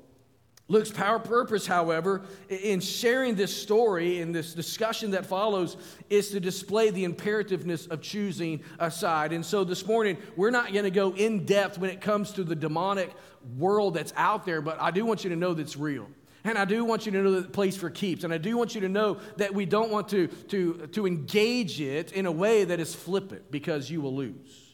Luke's 0.71 0.89
power 0.89 1.19
purpose, 1.19 1.67
however, 1.67 2.21
in 2.47 2.79
sharing 2.79 3.35
this 3.35 3.53
story 3.53 4.21
in 4.21 4.31
this 4.31 4.53
discussion 4.53 5.11
that 5.11 5.25
follows, 5.25 5.75
is 6.09 6.29
to 6.29 6.39
display 6.39 6.91
the 6.91 7.03
imperativeness 7.03 7.91
of 7.91 8.01
choosing 8.01 8.61
a 8.79 8.89
side. 8.89 9.33
And 9.33 9.45
so 9.45 9.65
this 9.65 9.85
morning, 9.85 10.15
we're 10.37 10.49
not 10.49 10.71
going 10.71 10.85
to 10.85 10.91
go 10.91 11.13
in 11.13 11.45
depth 11.45 11.77
when 11.77 11.89
it 11.89 11.99
comes 11.99 12.31
to 12.31 12.45
the 12.45 12.55
demonic 12.55 13.11
world 13.57 13.95
that's 13.95 14.13
out 14.15 14.45
there, 14.45 14.61
but 14.61 14.79
I 14.79 14.91
do 14.91 15.05
want 15.05 15.25
you 15.25 15.31
to 15.31 15.35
know 15.35 15.53
that's 15.53 15.75
real. 15.75 16.07
And 16.45 16.57
I 16.57 16.63
do 16.63 16.85
want 16.85 17.05
you 17.05 17.11
to 17.11 17.21
know 17.21 17.31
that 17.33 17.47
the 17.47 17.49
place 17.49 17.75
for 17.75 17.89
keeps. 17.89 18.23
And 18.23 18.33
I 18.33 18.37
do 18.37 18.55
want 18.55 18.73
you 18.73 18.79
to 18.81 18.89
know 18.89 19.17
that 19.35 19.53
we 19.53 19.65
don't 19.65 19.91
want 19.91 20.07
to, 20.09 20.27
to, 20.27 20.87
to 20.93 21.05
engage 21.05 21.81
it 21.81 22.13
in 22.13 22.25
a 22.25 22.31
way 22.31 22.63
that 22.63 22.79
is 22.79 22.95
flippant 22.95 23.51
because 23.51 23.89
you 23.89 23.99
will 23.99 24.15
lose. 24.15 24.73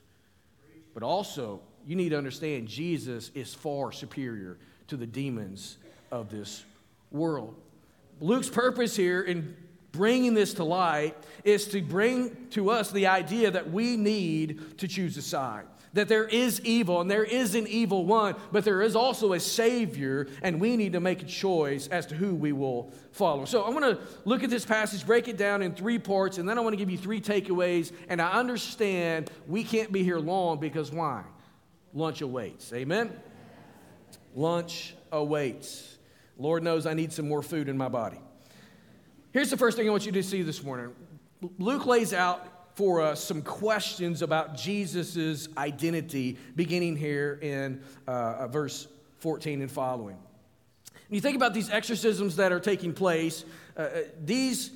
But 0.94 1.02
also, 1.02 1.62
you 1.88 1.96
need 1.96 2.10
to 2.10 2.20
understand 2.20 2.68
Jesus 2.68 3.32
is 3.34 3.56
far 3.56 3.92
superior 3.92 4.60
to 4.90 4.96
the 4.96 5.08
demons 5.08 5.78
of 6.12 6.30
this 6.30 6.64
world. 7.12 7.56
Luke's 8.20 8.50
purpose 8.50 8.96
here 8.96 9.22
in 9.22 9.56
bringing 9.92 10.34
this 10.34 10.54
to 10.56 10.64
light 10.64 11.16
is 11.44 11.66
to 11.70 11.82
bring 11.82 12.48
to 12.52 12.70
us 12.70 12.92
the 12.92 13.08
idea 13.08 13.52
that 13.52 13.72
we 13.72 13.98
need 13.98 14.78
to 14.80 14.88
choose 14.88 15.18
a 15.18 15.22
side. 15.22 15.66
That 15.94 16.10
there 16.10 16.26
is 16.26 16.62
evil 16.62 17.02
and 17.02 17.10
there 17.10 17.24
is 17.24 17.56
an 17.56 17.66
evil 17.66 18.06
one, 18.06 18.36
but 18.52 18.64
there 18.64 18.82
is 18.82 18.96
also 18.96 19.34
a 19.34 19.40
Savior, 19.40 20.28
and 20.44 20.62
we 20.62 20.78
need 20.78 20.94
to 20.94 21.00
make 21.00 21.24
a 21.24 21.26
choice 21.26 21.88
as 21.88 22.06
to 22.08 22.16
who 22.16 22.36
we 22.36 22.52
will 22.52 22.92
follow. 23.12 23.46
So 23.46 23.64
I 23.64 23.70
want 23.70 23.86
to 23.86 24.00
look 24.26 24.44
at 24.44 24.50
this 24.50 24.66
passage, 24.66 25.06
break 25.06 25.28
it 25.28 25.38
down 25.38 25.64
in 25.64 25.74
three 25.74 25.98
parts, 25.98 26.38
and 26.38 26.48
then 26.48 26.58
I 26.58 26.62
want 26.62 26.74
to 26.74 26.78
give 26.78 26.92
you 26.92 26.98
three 26.98 27.22
takeaways. 27.22 27.92
And 28.10 28.22
I 28.22 28.34
understand 28.34 29.32
we 29.48 29.64
can't 29.64 29.92
be 29.92 30.04
here 30.04 30.20
long 30.20 30.60
because 30.60 30.92
why? 30.92 31.24
Lunch 31.94 32.22
awaits. 32.22 32.72
Amen? 32.74 33.12
Lunch 34.36 34.96
awaits. 35.12 35.97
Lord 36.38 36.64
knows 36.64 36.86
I 36.86 36.94
need 36.94 37.12
some 37.12 37.28
more 37.28 37.42
food 37.42 37.70
in 37.70 37.78
my 37.78 37.90
body. 37.90 38.20
Here's 39.32 39.50
the 39.50 39.58
first 39.58 39.78
thing 39.78 39.88
I 39.88 39.92
want 39.92 40.06
you 40.06 40.12
to 40.14 40.24
see 40.24 40.42
this 40.42 40.64
morning 40.64 40.94
Luke 41.60 41.86
lays 41.86 42.14
out 42.14 42.76
for 42.76 43.02
us 43.02 43.24
some 43.24 43.42
questions 43.42 44.22
about 44.22 44.56
Jesus' 44.56 45.48
identity, 45.58 46.38
beginning 46.56 46.96
here 46.96 47.40
in 47.42 47.82
uh, 48.08 48.12
uh 48.12 48.48
verse 48.48 48.88
14 49.20 49.62
and 49.62 49.72
following. 49.72 50.18
When 51.08 51.16
you 51.16 51.22
think 51.22 51.36
about 51.36 51.54
these 51.54 51.70
exorcisms 51.70 52.36
that 52.36 52.52
are 52.52 52.60
taking 52.60 52.94
place, 52.94 53.46
uh, 53.78 53.82
uh, 53.82 54.00
these 54.24 54.72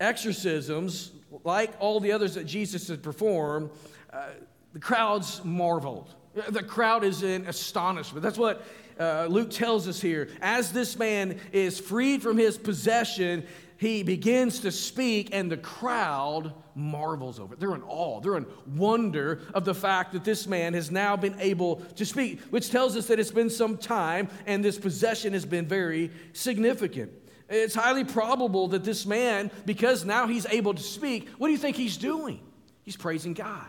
exorcisms, 0.00 1.12
like 1.44 1.72
all 1.78 2.00
the 2.00 2.12
others 2.12 2.34
that 2.34 2.44
Jesus 2.44 2.88
had 2.88 3.02
performed, 3.02 3.70
uh, 4.12 4.28
the 4.72 4.80
crowds 4.80 5.44
marveled. 5.44 6.14
The 6.48 6.62
crowd 6.62 7.04
is 7.04 7.22
in 7.22 7.46
astonishment. 7.46 8.22
That's 8.22 8.38
what 8.38 8.64
uh, 8.98 9.26
Luke 9.30 9.50
tells 9.50 9.86
us 9.88 10.00
here, 10.00 10.28
as 10.40 10.72
this 10.72 10.98
man 10.98 11.38
is 11.52 11.78
freed 11.78 12.22
from 12.22 12.36
his 12.36 12.58
possession, 12.58 13.44
he 13.78 14.02
begins 14.02 14.60
to 14.60 14.72
speak, 14.72 15.28
and 15.32 15.50
the 15.50 15.56
crowd 15.56 16.52
marvels 16.74 17.38
over 17.38 17.54
it. 17.54 17.60
They're 17.60 17.74
in 17.74 17.82
awe, 17.82 18.20
they're 18.20 18.36
in 18.36 18.46
wonder 18.74 19.40
of 19.54 19.64
the 19.64 19.74
fact 19.74 20.12
that 20.12 20.24
this 20.24 20.46
man 20.46 20.74
has 20.74 20.90
now 20.90 21.16
been 21.16 21.36
able 21.38 21.76
to 21.76 22.04
speak, 22.04 22.40
which 22.50 22.70
tells 22.70 22.96
us 22.96 23.06
that 23.06 23.20
it's 23.20 23.30
been 23.30 23.50
some 23.50 23.76
time 23.76 24.28
and 24.46 24.64
this 24.64 24.78
possession 24.78 25.32
has 25.32 25.44
been 25.44 25.66
very 25.66 26.10
significant. 26.32 27.12
It's 27.48 27.74
highly 27.74 28.04
probable 28.04 28.68
that 28.68 28.84
this 28.84 29.06
man, 29.06 29.50
because 29.64 30.04
now 30.04 30.26
he's 30.26 30.46
able 30.46 30.74
to 30.74 30.82
speak, 30.82 31.28
what 31.38 31.48
do 31.48 31.52
you 31.52 31.58
think 31.58 31.76
he's 31.76 31.96
doing? 31.96 32.40
He's 32.82 32.96
praising 32.96 33.34
God. 33.34 33.66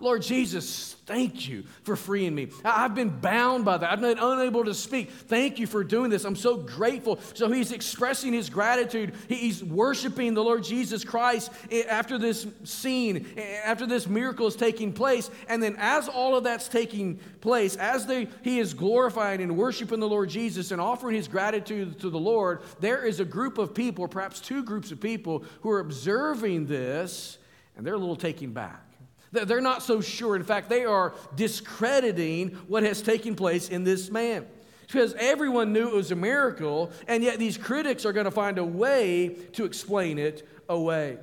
Lord 0.00 0.22
Jesus, 0.22 0.96
thank 1.06 1.48
you 1.48 1.64
for 1.82 1.96
freeing 1.96 2.34
me. 2.34 2.48
I've 2.64 2.94
been 2.94 3.10
bound 3.20 3.64
by 3.64 3.78
that. 3.78 3.90
I've 3.90 4.00
been 4.00 4.18
unable 4.18 4.64
to 4.64 4.74
speak. 4.74 5.10
Thank 5.10 5.58
you 5.58 5.66
for 5.66 5.84
doing 5.84 6.10
this. 6.10 6.24
I'm 6.24 6.36
so 6.36 6.56
grateful. 6.56 7.18
So 7.34 7.50
he's 7.50 7.72
expressing 7.72 8.32
his 8.32 8.48
gratitude. 8.48 9.14
He's 9.28 9.62
worshiping 9.62 10.34
the 10.34 10.42
Lord 10.42 10.64
Jesus 10.64 11.04
Christ 11.04 11.52
after 11.88 12.16
this 12.16 12.46
scene, 12.64 13.26
after 13.64 13.86
this 13.86 14.06
miracle 14.06 14.46
is 14.46 14.56
taking 14.56 14.92
place. 14.92 15.30
And 15.48 15.62
then, 15.62 15.76
as 15.78 16.08
all 16.08 16.36
of 16.36 16.44
that's 16.44 16.68
taking 16.68 17.18
place, 17.40 17.76
as 17.76 18.06
they, 18.06 18.28
he 18.42 18.58
is 18.58 18.74
glorifying 18.74 19.40
and 19.42 19.56
worshiping 19.56 20.00
the 20.00 20.08
Lord 20.08 20.30
Jesus 20.30 20.70
and 20.70 20.80
offering 20.80 21.16
his 21.16 21.28
gratitude 21.28 22.00
to 22.00 22.10
the 22.10 22.18
Lord, 22.18 22.62
there 22.80 23.04
is 23.04 23.20
a 23.20 23.24
group 23.24 23.58
of 23.58 23.74
people, 23.74 24.08
perhaps 24.08 24.40
two 24.40 24.62
groups 24.62 24.90
of 24.90 25.00
people, 25.00 25.44
who 25.60 25.70
are 25.70 25.80
observing 25.80 26.66
this 26.66 27.38
and 27.76 27.86
they're 27.86 27.94
a 27.94 27.98
little 27.98 28.16
taken 28.16 28.52
back. 28.52 28.89
They're 29.32 29.60
not 29.60 29.82
so 29.82 30.00
sure. 30.00 30.34
In 30.36 30.42
fact, 30.42 30.68
they 30.68 30.84
are 30.84 31.14
discrediting 31.36 32.50
what 32.66 32.82
has 32.82 33.00
taken 33.00 33.36
place 33.36 33.68
in 33.68 33.84
this 33.84 34.10
man. 34.10 34.46
Because 34.86 35.14
everyone 35.14 35.72
knew 35.72 35.86
it 35.88 35.94
was 35.94 36.10
a 36.10 36.16
miracle, 36.16 36.90
and 37.06 37.22
yet 37.22 37.38
these 37.38 37.56
critics 37.56 38.04
are 38.04 38.12
going 38.12 38.24
to 38.24 38.32
find 38.32 38.58
a 38.58 38.64
way 38.64 39.36
to 39.52 39.64
explain 39.64 40.18
it 40.18 40.48
away. 40.68 41.16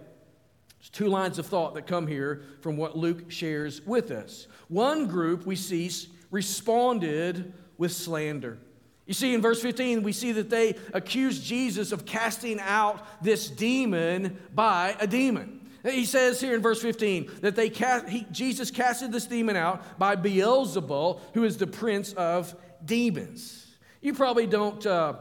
There's 0.79 0.89
two 0.89 1.07
lines 1.07 1.37
of 1.37 1.47
thought 1.47 1.73
that 1.73 1.85
come 1.85 2.07
here 2.07 2.43
from 2.61 2.77
what 2.77 2.97
Luke 2.97 3.29
shares 3.29 3.81
with 3.85 4.09
us. 4.11 4.47
One 4.69 5.07
group 5.07 5.45
we 5.45 5.57
see 5.57 5.91
responded 6.31 7.53
with 7.77 7.91
slander. 7.91 8.57
You 9.05 9.13
see, 9.13 9.33
in 9.33 9.41
verse 9.41 9.61
15, 9.61 10.03
we 10.03 10.11
see 10.11 10.33
that 10.33 10.49
they 10.49 10.75
accused 10.93 11.43
Jesus 11.43 11.91
of 11.91 12.05
casting 12.05 12.59
out 12.59 13.23
this 13.23 13.49
demon 13.49 14.37
by 14.53 14.95
a 14.99 15.07
demon. 15.07 15.66
He 15.89 16.05
says 16.05 16.41
here 16.41 16.55
in 16.55 16.61
verse 16.61 16.81
15 16.81 17.31
that 17.41 17.55
they 17.55 17.69
cast, 17.69 18.09
he, 18.09 18.25
Jesus 18.31 18.71
casted 18.71 19.11
this 19.11 19.25
demon 19.25 19.55
out 19.55 19.99
by 19.99 20.15
Beelzebul, 20.15 21.21
who 21.33 21.43
is 21.43 21.57
the 21.57 21.67
prince 21.67 22.13
of 22.13 22.55
demons. 22.83 23.65
You 24.01 24.13
probably 24.13 24.47
don't 24.47 24.85
uh, 24.85 25.15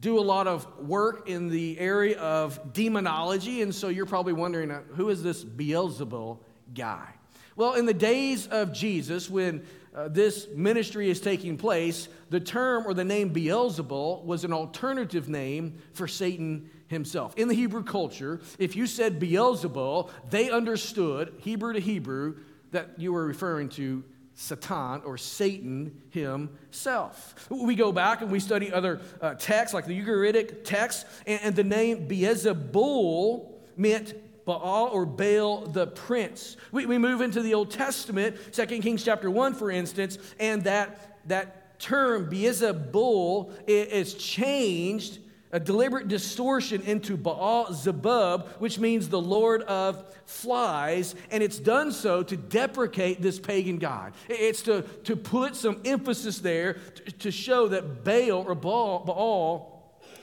do 0.00 0.18
a 0.18 0.20
lot 0.20 0.46
of 0.46 0.66
work 0.78 1.28
in 1.28 1.48
the 1.48 1.78
area 1.78 2.18
of 2.18 2.72
demonology, 2.72 3.62
and 3.62 3.74
so 3.74 3.88
you're 3.88 4.06
probably 4.06 4.32
wondering 4.32 4.70
uh, 4.70 4.82
who 4.94 5.08
is 5.08 5.22
this 5.22 5.44
Beelzebul 5.44 6.38
guy? 6.74 7.14
Well, 7.54 7.74
in 7.74 7.86
the 7.86 7.94
days 7.94 8.46
of 8.46 8.72
Jesus, 8.72 9.28
when 9.28 9.64
uh, 9.94 10.08
this 10.08 10.48
ministry 10.54 11.10
is 11.10 11.20
taking 11.20 11.56
place, 11.56 12.08
the 12.30 12.40
term 12.40 12.86
or 12.86 12.94
the 12.94 13.04
name 13.04 13.32
Beelzebul 13.32 14.24
was 14.24 14.44
an 14.44 14.52
alternative 14.52 15.28
name 15.28 15.78
for 15.92 16.08
Satan 16.08 16.70
himself. 16.86 17.34
In 17.36 17.48
the 17.48 17.54
Hebrew 17.54 17.82
culture, 17.82 18.40
if 18.58 18.74
you 18.74 18.86
said 18.86 19.20
Beelzebul, 19.20 20.10
they 20.30 20.50
understood, 20.50 21.34
Hebrew 21.38 21.74
to 21.74 21.80
Hebrew, 21.80 22.36
that 22.70 22.98
you 22.98 23.12
were 23.12 23.26
referring 23.26 23.68
to 23.70 24.02
Satan 24.34 25.02
or 25.04 25.18
Satan 25.18 26.00
himself. 26.10 27.48
We 27.50 27.74
go 27.74 27.92
back 27.92 28.22
and 28.22 28.30
we 28.30 28.40
study 28.40 28.72
other 28.72 29.00
uh, 29.20 29.34
texts 29.34 29.74
like 29.74 29.84
the 29.84 30.00
Ugaritic 30.00 30.64
text, 30.64 31.06
and, 31.26 31.40
and 31.42 31.56
the 31.56 31.64
name 31.64 32.08
Beelzebul 32.08 33.52
meant 33.76 34.14
Baal 34.44 34.88
or 34.92 35.06
Baal 35.06 35.66
the 35.66 35.86
prince. 35.86 36.56
We, 36.70 36.86
we 36.86 36.98
move 36.98 37.20
into 37.20 37.42
the 37.42 37.54
Old 37.54 37.70
Testament, 37.70 38.36
2 38.52 38.66
Kings 38.66 39.04
chapter 39.04 39.30
1, 39.30 39.54
for 39.54 39.70
instance, 39.70 40.18
and 40.38 40.64
that, 40.64 41.18
that 41.28 41.78
term 41.78 42.30
Beelzebul 42.30 43.52
is 43.66 44.14
changed 44.14 45.18
a 45.52 45.60
deliberate 45.60 46.08
distortion 46.08 46.80
into 46.82 47.16
Baal 47.16 47.72
Zebub, 47.74 48.48
which 48.58 48.78
means 48.78 49.10
the 49.10 49.20
Lord 49.20 49.62
of 49.62 50.02
flies, 50.24 51.14
and 51.30 51.42
it's 51.42 51.58
done 51.58 51.92
so 51.92 52.22
to 52.22 52.36
deprecate 52.36 53.20
this 53.20 53.38
pagan 53.38 53.76
god. 53.76 54.14
It's 54.30 54.62
to, 54.62 54.82
to 55.04 55.14
put 55.14 55.54
some 55.54 55.82
emphasis 55.84 56.38
there 56.38 56.74
to, 56.74 57.12
to 57.12 57.30
show 57.30 57.68
that 57.68 58.02
Baal 58.02 58.44
or 58.46 58.54
Baal, 58.54 59.00
Baal 59.00 59.71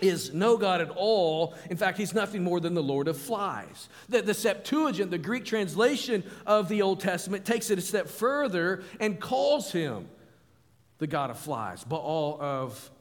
is 0.02 0.34
no 0.34 0.58
God 0.58 0.82
at 0.82 0.90
all. 0.90 1.56
In 1.70 1.78
fact, 1.78 1.98
he's 1.98 2.14
nothing 2.14 2.44
more 2.44 2.60
than 2.60 2.74
the 2.74 2.84
Lord 2.84 3.08
of 3.08 3.18
flies. 3.18 3.90
The, 4.10 4.22
the 4.22 4.34
Septuagint, 4.34 5.12
the 5.12 5.18
Greek 5.18 5.46
translation 5.46 6.24
of 6.46 6.70
the 6.70 6.82
Old 6.82 7.00
Testament, 7.00 7.46
takes 7.46 7.70
it 7.70 7.78
a 7.78 7.82
step 7.82 8.08
further 8.08 8.84
and 9.00 9.20
calls 9.20 9.72
him 9.72 10.08
the 11.00 11.08
God 11.08 11.30
of 11.30 11.40
flies, 11.40 11.84
Baal 11.84 12.38
of 12.40 12.92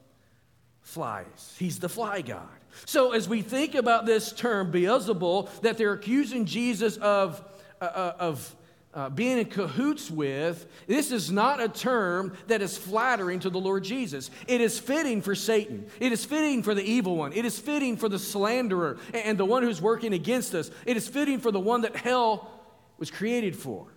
flies. 0.81 1.57
He's 1.59 1.79
the 1.79 1.89
fly 1.89 2.23
god. 2.23 2.49
So, 2.85 3.13
as 3.13 3.29
we 3.29 3.43
think 3.43 3.75
about 3.75 4.07
this 4.07 4.33
term, 4.33 4.71
Beelzebul, 4.73 5.61
that 5.63 5.77
they're 5.77 5.93
accusing 5.93 6.45
Jesus 6.45 6.97
of, 6.99 7.43
uh, 7.81 7.85
uh, 7.85 8.17
of 8.19 8.55
uh, 8.95 9.11
being 9.11 9.39
in 9.39 9.45
cahoots 9.47 10.11
with, 10.11 10.67
this 10.87 11.13
is 11.13 11.31
not 11.31 11.61
a 11.61 11.69
term 11.69 12.37
that 12.47 12.63
is 12.63 12.77
flattering 12.77 13.39
to 13.41 13.51
the 13.51 13.61
Lord 13.61 13.85
Jesus. 13.85 14.31
It 14.47 14.61
is 14.61 14.79
fitting 14.79 15.21
for 15.23 15.35
Satan. 15.35 15.87
It 16.01 16.13
is 16.13 16.25
fitting 16.25 16.63
for 16.63 16.75
the 16.75 16.83
evil 16.83 17.17
one. 17.17 17.33
It 17.33 17.45
is 17.45 17.59
fitting 17.59 17.97
for 17.97 18.09
the 18.09 18.19
slanderer 18.19 18.99
and 19.13 19.37
the 19.37 19.45
one 19.45 19.63
who's 19.63 19.83
working 19.83 20.15
against 20.15 20.55
us. 20.55 20.71
It 20.87 20.97
is 20.97 21.07
fitting 21.07 21.39
for 21.39 21.53
the 21.53 21.61
one 21.61 21.83
that 21.83 21.97
hell 21.97 22.51
was 22.99 23.11
created 23.11 23.55
for. 23.55 23.93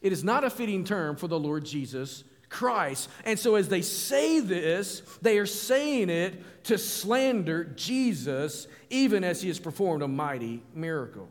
It 0.00 0.12
is 0.12 0.22
not 0.22 0.44
a 0.44 0.50
fitting 0.50 0.84
term 0.84 1.16
for 1.16 1.26
the 1.26 1.38
Lord 1.38 1.64
Jesus 1.64 2.22
Christ. 2.48 3.10
And 3.24 3.38
so, 3.38 3.56
as 3.56 3.68
they 3.68 3.82
say 3.82 4.40
this, 4.40 5.00
they 5.20 5.38
are 5.38 5.46
saying 5.46 6.08
it 6.08 6.64
to 6.64 6.78
slander 6.78 7.64
Jesus, 7.64 8.68
even 8.90 9.24
as 9.24 9.42
he 9.42 9.48
has 9.48 9.58
performed 9.58 10.02
a 10.02 10.08
mighty 10.08 10.62
miracle. 10.74 11.28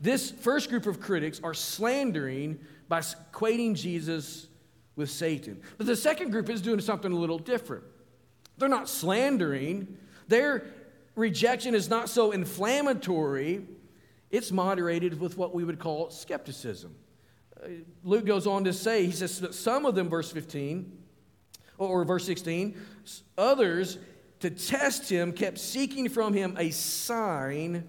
This 0.00 0.30
first 0.30 0.68
group 0.68 0.86
of 0.86 1.00
critics 1.00 1.40
are 1.42 1.54
slandering 1.54 2.58
by 2.88 3.00
equating 3.00 3.74
Jesus 3.74 4.46
with 4.94 5.10
Satan. 5.10 5.60
But 5.78 5.86
the 5.86 5.96
second 5.96 6.30
group 6.30 6.48
is 6.48 6.62
doing 6.62 6.80
something 6.80 7.12
a 7.12 7.16
little 7.16 7.38
different. 7.38 7.84
They're 8.58 8.68
not 8.68 8.88
slandering, 8.88 9.98
their 10.28 10.66
rejection 11.14 11.74
is 11.74 11.90
not 11.90 12.08
so 12.08 12.32
inflammatory, 12.32 13.66
it's 14.30 14.50
moderated 14.50 15.20
with 15.20 15.36
what 15.36 15.54
we 15.54 15.64
would 15.64 15.78
call 15.78 16.10
skepticism. 16.10 16.94
Uh, 17.62 17.68
Luke 18.02 18.26
goes 18.26 18.46
on 18.46 18.64
to 18.64 18.72
say, 18.72 19.06
he 19.06 19.12
says, 19.12 19.46
some 19.50 19.86
of 19.86 19.94
them, 19.94 20.08
verse 20.08 20.30
15, 20.30 20.90
or 21.78 22.04
verse 22.04 22.24
16, 22.24 22.80
others, 23.36 23.98
to 24.40 24.50
test 24.50 25.08
him, 25.10 25.32
kept 25.32 25.58
seeking 25.58 26.08
from 26.08 26.32
him 26.32 26.56
a 26.58 26.70
sign 26.70 27.84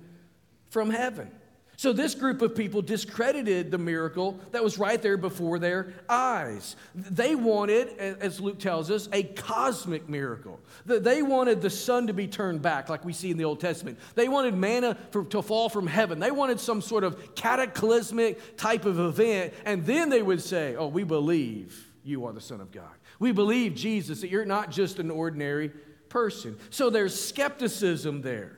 from 0.70 0.90
heaven. 0.90 1.32
So, 1.80 1.94
this 1.94 2.16
group 2.16 2.42
of 2.42 2.56
people 2.56 2.82
discredited 2.82 3.70
the 3.70 3.78
miracle 3.78 4.40
that 4.52 4.64
was 4.64 4.80
right 4.80 5.00
there 5.00 5.16
before 5.16 5.60
their 5.60 5.94
eyes. 6.10 6.76
They 6.96 7.36
wanted, 7.36 7.90
as 8.00 8.40
Luke 8.40 8.58
tells 8.58 8.90
us, 8.90 9.08
a 9.14 9.22
cosmic 9.22 10.10
miracle. 10.10 10.60
They 10.88 11.22
wanted 11.22 11.62
the 11.62 11.70
sun 11.70 12.08
to 12.08 12.14
be 12.14 12.26
turned 12.26 12.64
back, 12.64 12.90
like 12.90 13.06
we 13.06 13.14
see 13.14 13.30
in 13.30 13.38
the 13.38 13.46
Old 13.46 13.60
Testament. 13.60 14.00
They 14.16 14.28
wanted 14.28 14.56
manna 14.56 14.98
for, 15.12 15.24
to 15.26 15.44
fall 15.44 15.70
from 15.70 15.86
heaven. 15.86 16.20
They 16.20 16.32
wanted 16.32 16.60
some 16.60 16.82
sort 16.82 17.04
of 17.04 17.36
cataclysmic 17.36 18.58
type 18.58 18.86
of 18.86 19.00
event. 19.00 19.54
And 19.64 19.86
then 19.86 20.10
they 20.10 20.24
would 20.24 20.42
say, 20.42 20.76
Oh, 20.76 20.88
we 20.88 21.04
believe 21.04 21.92
you 22.04 22.26
are 22.26 22.34
the 22.34 22.42
Son 22.42 22.60
of 22.60 22.72
God. 22.72 22.90
We 23.20 23.32
believe, 23.32 23.76
Jesus, 23.76 24.22
that 24.22 24.32
you're 24.32 24.46
not 24.46 24.72
just 24.72 24.98
an 24.98 25.12
ordinary 25.12 25.70
person. 26.10 26.58
So, 26.72 26.90
there's 26.90 27.14
skepticism 27.14 28.24
there. 28.24 28.57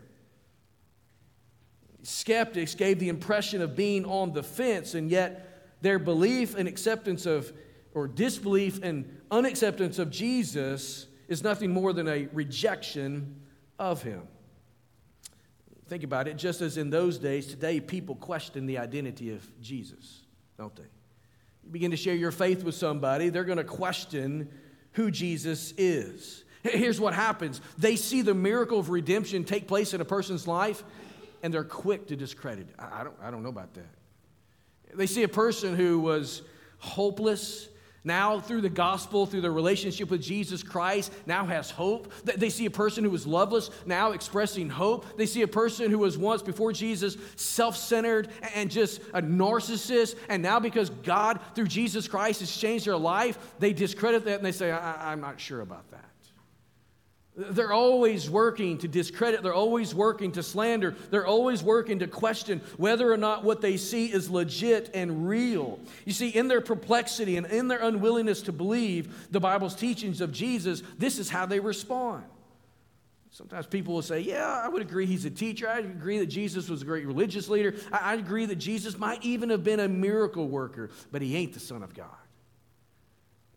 Skeptics 2.04 2.76
gave 2.76 3.00
the 3.00 3.10
impression 3.10 3.62
of 3.62 3.76
being 3.76 4.06
on 4.06 4.34
the 4.34 4.44
fence, 4.44 4.94
and 4.96 5.10
yet 5.10 5.78
their 5.82 6.00
belief 6.00 6.56
and 6.56 6.68
acceptance 6.68 7.26
of, 7.26 7.52
or 7.94 8.08
disbelief 8.08 8.82
and 8.84 9.22
unacceptance 9.32 10.00
of 10.00 10.10
Jesus 10.10 11.08
is 11.28 11.44
nothing 11.44 11.72
more 11.72 11.94
than 11.94 12.08
a 12.08 12.28
rejection 12.34 13.42
of 13.78 14.02
him. 14.02 14.24
Think 15.88 16.04
about 16.04 16.28
it, 16.28 16.38
just 16.38 16.62
as 16.62 16.78
in 16.78 16.90
those 16.90 17.18
days, 17.18 17.48
today 17.48 17.80
people 17.80 18.16
question 18.16 18.66
the 18.66 18.78
identity 18.78 19.32
of 19.34 19.62
Jesus, 19.62 20.22
don't 20.58 20.76
they? 20.76 20.84
You 21.64 21.72
begin 21.72 21.92
to 21.92 21.98
share 21.98 22.16
your 22.16 22.32
faith 22.32 22.64
with 22.64 22.76
somebody, 22.76 23.30
they're 23.30 23.44
going 23.44 23.58
to 23.58 23.64
question 23.64 24.50
who 24.94 25.10
Jesus 25.12 25.74
is. 25.78 26.44
Here's 26.64 27.00
what 27.00 27.14
happens 27.14 27.62
they 27.78 27.96
see 27.96 28.22
the 28.22 28.34
miracle 28.34 28.80
of 28.80 28.90
redemption 28.90 29.44
take 29.44 29.68
place 29.68 29.94
in 29.94 30.02
a 30.02 30.06
person's 30.06 30.48
life, 30.48 30.84
and 31.44 31.54
they're 31.54 31.64
quick 31.64 32.08
to 32.08 32.16
discredit 32.16 32.70
it. 32.70 32.76
I, 32.78 33.04
don't, 33.04 33.16
I 33.22 33.32
don't 33.32 33.44
know 33.44 33.50
about 33.50 33.74
that. 33.76 33.88
They 34.94 35.08
see 35.08 35.24
a 35.24 35.28
person 35.30 35.76
who 35.76 36.00
was 36.00 36.42
hopeless, 36.80 37.70
now 38.04 38.40
through 38.40 38.62
the 38.62 38.70
gospel, 38.70 39.26
through 39.26 39.42
the 39.42 39.52
relationship 39.52 40.10
with 40.10 40.22
Jesus 40.22 40.64
Christ, 40.64 41.12
now 41.26 41.46
has 41.46 41.70
hope. 41.70 42.12
They 42.24 42.50
see 42.50 42.66
a 42.66 42.72
person 42.72 43.04
who 43.04 43.10
was 43.10 43.28
loveless, 43.28 43.70
now 43.86 44.14
expressing 44.14 44.70
hope. 44.70 45.06
They 45.18 45.26
see 45.26 45.42
a 45.42 45.48
person 45.48 45.92
who 45.92 46.00
was 46.00 46.18
once 46.18 46.42
before 46.42 46.72
Jesus 46.74 47.18
self 47.36 47.76
centered 47.78 48.30
and 48.56 48.72
just 48.72 49.02
a 49.14 49.22
narcissist, 49.22 50.16
and 50.30 50.42
now 50.42 50.60
because 50.60 50.90
God, 50.90 51.40
through 51.56 51.68
Jesus 51.68 52.08
Christ, 52.08 52.40
has 52.40 52.56
changed 52.56 52.88
their 52.88 52.98
life, 52.98 53.38
they 53.60 53.74
discredit 53.74 54.26
that 54.26 54.38
and 54.38 54.46
they 54.46 54.54
say, 54.54 54.72
I- 54.72 55.12
I'm 55.12 55.22
not 55.22 55.40
sure 55.40 55.62
about 55.62 55.92
that. 55.92 56.09
They're 57.40 57.72
always 57.72 58.30
working 58.30 58.78
to 58.80 58.88
discredit. 58.90 59.44
They're 59.44 59.54
always 59.54 59.96
working 59.96 60.34
to 60.34 60.44
slander. 60.44 60.94
They're 61.10 61.26
always 61.26 61.64
working 61.64 62.00
to 62.00 62.08
question 62.08 62.60
whether 62.76 63.10
or 63.10 63.16
not 63.16 63.46
what 63.46 63.62
they 63.62 63.78
see 63.78 64.08
is 64.08 64.30
legit 64.30 64.90
and 64.94 65.30
real. 65.30 65.80
You 66.04 66.12
see, 66.12 66.30
in 66.30 66.50
their 66.50 66.60
perplexity 66.60 67.38
and 67.38 67.46
in 67.46 67.70
their 67.70 67.80
unwillingness 67.80 68.42
to 68.44 68.52
believe 68.52 69.32
the 69.32 69.40
Bible's 69.40 69.74
teachings 69.74 70.20
of 70.20 70.34
Jesus, 70.34 70.84
this 70.98 71.18
is 71.18 71.30
how 71.30 71.46
they 71.46 71.62
respond. 71.62 72.26
Sometimes 73.32 73.68
people 73.68 73.94
will 73.94 74.02
say, 74.02 74.20
Yeah, 74.20 74.62
I 74.62 74.68
would 74.68 74.82
agree 74.82 75.06
he's 75.06 75.24
a 75.24 75.30
teacher. 75.30 75.70
I 75.70 75.80
agree 75.80 76.20
that 76.20 76.26
Jesus 76.26 76.68
was 76.68 76.82
a 76.82 76.86
great 76.86 77.06
religious 77.06 77.48
leader. 77.48 77.74
I, 77.90 78.16
agree 78.16 78.48
that 78.48 78.58
Jesus 78.58 78.98
might 78.98 79.24
even 79.24 79.50
have 79.50 79.64
been 79.64 79.80
a 79.80 79.88
miracle 79.88 80.50
worker, 80.50 80.90
but 81.10 81.22
he 81.22 81.38
ain't 81.38 81.54
the 81.54 81.62
Son 81.62 81.84
of 81.84 81.94
God. 81.94 82.10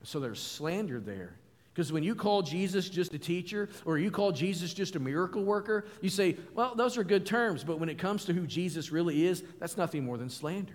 So 0.05 0.21
there's 0.21 0.41
slander 0.41 1.01
there. 1.01 1.37
Because 1.73 1.91
when 1.91 2.03
you 2.03 2.15
call 2.15 2.43
Jesus 2.43 2.89
just 2.89 3.15
a 3.15 3.19
teacher 3.19 3.69
or 3.87 3.99
you 3.99 4.11
call 4.11 4.31
Jesus 4.31 4.75
just 4.75 4.95
a 4.95 5.01
miracle 5.01 5.43
worker, 5.43 5.87
you 6.03 6.11
say, 6.11 6.37
well, 6.55 6.75
those 6.75 6.99
are 6.99 7.05
good 7.05 7.25
terms, 7.25 7.65
but 7.65 7.81
when 7.81 7.89
it 7.89 7.97
comes 7.97 8.27
to 8.27 8.35
who 8.35 8.47
Jesus 8.47 8.93
really 8.93 9.27
is, 9.27 9.43
that's 9.59 9.79
nothing 9.79 10.05
more 10.05 10.19
than 10.19 10.29
slander. 10.29 10.75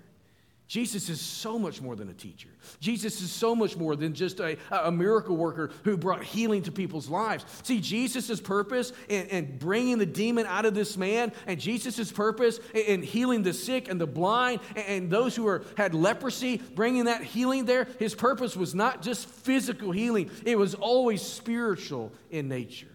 Jesus 0.68 1.08
is 1.08 1.22
so 1.22 1.58
much 1.58 1.82
more 1.82 1.96
than 1.96 2.10
a 2.10 2.14
teacher. 2.14 2.50
Jesus 2.82 3.22
is 3.22 3.32
so 3.32 3.56
much 3.56 3.78
more 3.78 3.96
than 3.96 4.14
just 4.14 4.42
a, 4.42 4.58
a 4.70 4.92
miracle 4.92 5.38
worker 5.38 5.72
who 5.86 5.96
brought 5.96 6.26
healing 6.26 6.62
to 6.64 6.74
people's 6.74 7.08
lives. 7.08 7.46
See, 7.64 7.80
Jesus' 7.80 8.42
purpose 8.42 8.92
in, 9.08 9.28
in, 9.28 9.58
bringing 9.58 9.98
the 9.98 10.06
demon 10.06 10.46
out 10.46 10.66
of 10.66 10.74
this 10.74 10.98
man, 10.98 11.32
and 11.46 11.58
Jesus' 11.58 12.12
purpose 12.12 12.60
in, 12.74 12.82
in, 12.82 13.02
healing 13.02 13.44
the 13.44 13.54
sick 13.54 13.88
and 13.88 14.00
the 14.00 14.08
blind 14.08 14.60
and, 14.76 14.86
and 14.88 15.10
those 15.10 15.38
who 15.38 15.48
are, 15.48 15.64
had 15.78 15.94
leprosy, 15.94 16.58
bringing 16.58 17.06
that 17.06 17.24
healing 17.24 17.64
there, 17.64 17.88
his 17.98 18.14
purpose 18.14 18.58
was 18.58 18.76
not 18.76 19.02
just 19.02 19.30
physical 19.30 19.94
healing, 19.94 20.30
it 20.46 20.58
was 20.58 20.76
always 20.76 21.22
spiritual 21.22 22.12
in 22.30 22.50
nature. 22.50 22.88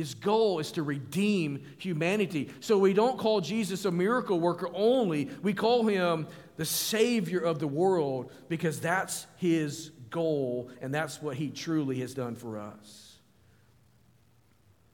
His 0.00 0.14
goal 0.14 0.60
is 0.60 0.72
to 0.72 0.82
redeem 0.82 1.62
humanity. 1.76 2.48
So 2.60 2.78
we 2.78 2.94
don't 2.94 3.18
call 3.18 3.42
Jesus 3.42 3.84
a 3.84 3.90
miracle 3.90 4.40
worker 4.40 4.70
only, 4.72 5.28
we 5.42 5.52
call 5.52 5.86
him 5.86 6.26
the 6.60 6.66
Savior 6.66 7.40
of 7.40 7.58
the 7.58 7.66
world, 7.66 8.30
because 8.50 8.80
that's 8.80 9.26
his 9.38 9.92
goal 10.10 10.68
and 10.82 10.94
that's 10.94 11.22
what 11.22 11.34
he 11.34 11.48
truly 11.48 12.00
has 12.00 12.12
done 12.12 12.34
for 12.34 12.58
us. 12.58 13.16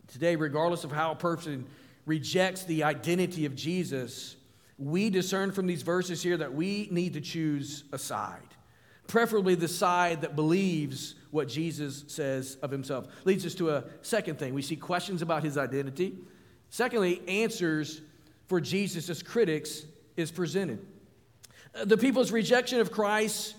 Today, 0.07 0.37
regardless 0.37 0.85
of 0.85 0.93
how 0.93 1.11
a 1.11 1.17
person 1.17 1.67
rejects 2.05 2.63
the 2.63 2.85
identity 2.85 3.47
of 3.47 3.57
Jesus, 3.57 4.37
we 4.79 5.11
discern 5.11 5.51
from 5.51 5.67
these 5.67 5.83
verses 5.83 6.23
here 6.23 6.37
that 6.37 6.55
we 6.55 6.87
need 6.93 7.15
to 7.15 7.21
choose 7.21 7.83
a 7.91 7.99
side, 7.99 8.55
preferably 9.09 9.57
the 9.57 9.67
side 9.67 10.21
that 10.21 10.37
believes 10.37 11.17
what 11.33 11.49
Jesus 11.49 12.05
says 12.07 12.59
of 12.63 12.71
himself. 12.71 13.09
Leads 13.25 13.45
us 13.45 13.57
to 13.57 13.71
a 13.71 13.83
second 14.03 14.39
thing. 14.39 14.55
We 14.55 14.63
see 14.63 14.77
questions 14.77 15.21
about 15.21 15.43
his 15.43 15.59
identity. 15.59 16.17
Secondly, 16.71 17.23
answers 17.27 18.03
for 18.47 18.61
Jesus' 18.61 19.21
critics 19.21 19.83
is 20.17 20.31
presented. 20.31 20.79
The 21.85 21.97
people's 21.97 22.33
rejection 22.33 22.81
of 22.81 22.91
Christ 22.91 23.55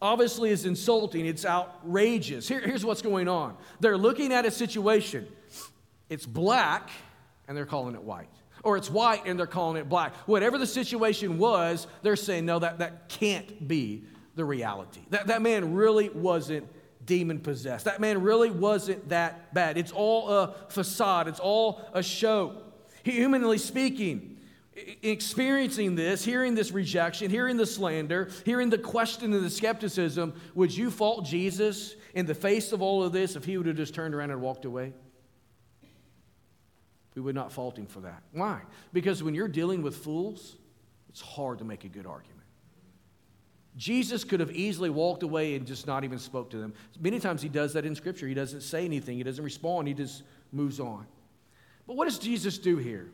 obviously 0.00 0.50
is 0.50 0.64
insulting, 0.64 1.26
it's 1.26 1.44
outrageous. 1.44 2.48
Here, 2.48 2.60
here's 2.60 2.84
what's 2.84 3.02
going 3.02 3.28
on 3.28 3.56
they're 3.80 3.98
looking 3.98 4.32
at 4.32 4.46
a 4.46 4.50
situation, 4.50 5.26
it's 6.08 6.26
black, 6.26 6.90
and 7.46 7.56
they're 7.56 7.66
calling 7.66 7.94
it 7.94 8.02
white. 8.02 8.28
Or 8.64 8.76
it's 8.76 8.90
white 8.90 9.22
and 9.24 9.38
they're 9.38 9.46
calling 9.46 9.76
it 9.76 9.88
black. 9.88 10.14
Whatever 10.26 10.58
the 10.58 10.66
situation 10.66 11.38
was, 11.38 11.86
they're 12.02 12.16
saying, 12.16 12.44
no, 12.44 12.58
that, 12.58 12.78
that 12.78 13.08
can't 13.08 13.68
be 13.68 14.04
the 14.34 14.44
reality. 14.44 15.00
That, 15.10 15.28
that 15.28 15.42
man 15.42 15.74
really 15.74 16.08
wasn't 16.08 16.68
demon 17.04 17.38
possessed. 17.38 17.84
That 17.84 18.00
man 18.00 18.22
really 18.22 18.50
wasn't 18.50 19.08
that 19.10 19.54
bad. 19.54 19.78
It's 19.78 19.92
all 19.92 20.28
a 20.28 20.54
facade, 20.68 21.28
it's 21.28 21.40
all 21.40 21.80
a 21.92 22.02
show. 22.02 22.62
Humanly 23.04 23.58
speaking, 23.58 24.37
experiencing 25.02 25.94
this, 25.94 26.24
hearing 26.24 26.54
this 26.54 26.70
rejection, 26.72 27.30
hearing 27.30 27.56
the 27.56 27.66
slander, 27.66 28.30
hearing 28.44 28.70
the 28.70 28.78
question 28.78 29.32
and 29.32 29.44
the 29.44 29.50
skepticism, 29.50 30.34
would 30.54 30.76
you 30.76 30.90
fault 30.90 31.24
Jesus 31.24 31.94
in 32.14 32.26
the 32.26 32.34
face 32.34 32.72
of 32.72 32.82
all 32.82 33.02
of 33.02 33.12
this 33.12 33.36
if 33.36 33.44
he 33.44 33.56
would 33.56 33.66
have 33.66 33.76
just 33.76 33.94
turned 33.94 34.14
around 34.14 34.30
and 34.30 34.40
walked 34.40 34.64
away? 34.64 34.92
We 37.14 37.22
would 37.22 37.34
not 37.34 37.52
fault 37.52 37.76
him 37.76 37.86
for 37.86 38.00
that. 38.00 38.22
Why? 38.32 38.60
Because 38.92 39.22
when 39.22 39.34
you're 39.34 39.48
dealing 39.48 39.82
with 39.82 39.96
fools, 39.96 40.56
it's 41.08 41.20
hard 41.20 41.58
to 41.58 41.64
make 41.64 41.84
a 41.84 41.88
good 41.88 42.06
argument. 42.06 42.38
Jesus 43.76 44.24
could 44.24 44.40
have 44.40 44.50
easily 44.50 44.90
walked 44.90 45.22
away 45.22 45.54
and 45.54 45.66
just 45.66 45.86
not 45.86 46.04
even 46.04 46.18
spoke 46.18 46.50
to 46.50 46.58
them. 46.58 46.74
Many 47.00 47.20
times 47.20 47.42
he 47.42 47.48
does 47.48 47.72
that 47.74 47.84
in 47.84 47.94
Scripture. 47.94 48.26
He 48.26 48.34
doesn't 48.34 48.62
say 48.62 48.84
anything, 48.84 49.16
he 49.16 49.22
doesn't 49.22 49.44
respond, 49.44 49.88
he 49.88 49.94
just 49.94 50.24
moves 50.52 50.80
on. 50.80 51.06
But 51.86 51.96
what 51.96 52.04
does 52.04 52.18
Jesus 52.18 52.58
do 52.58 52.76
here? 52.76 53.10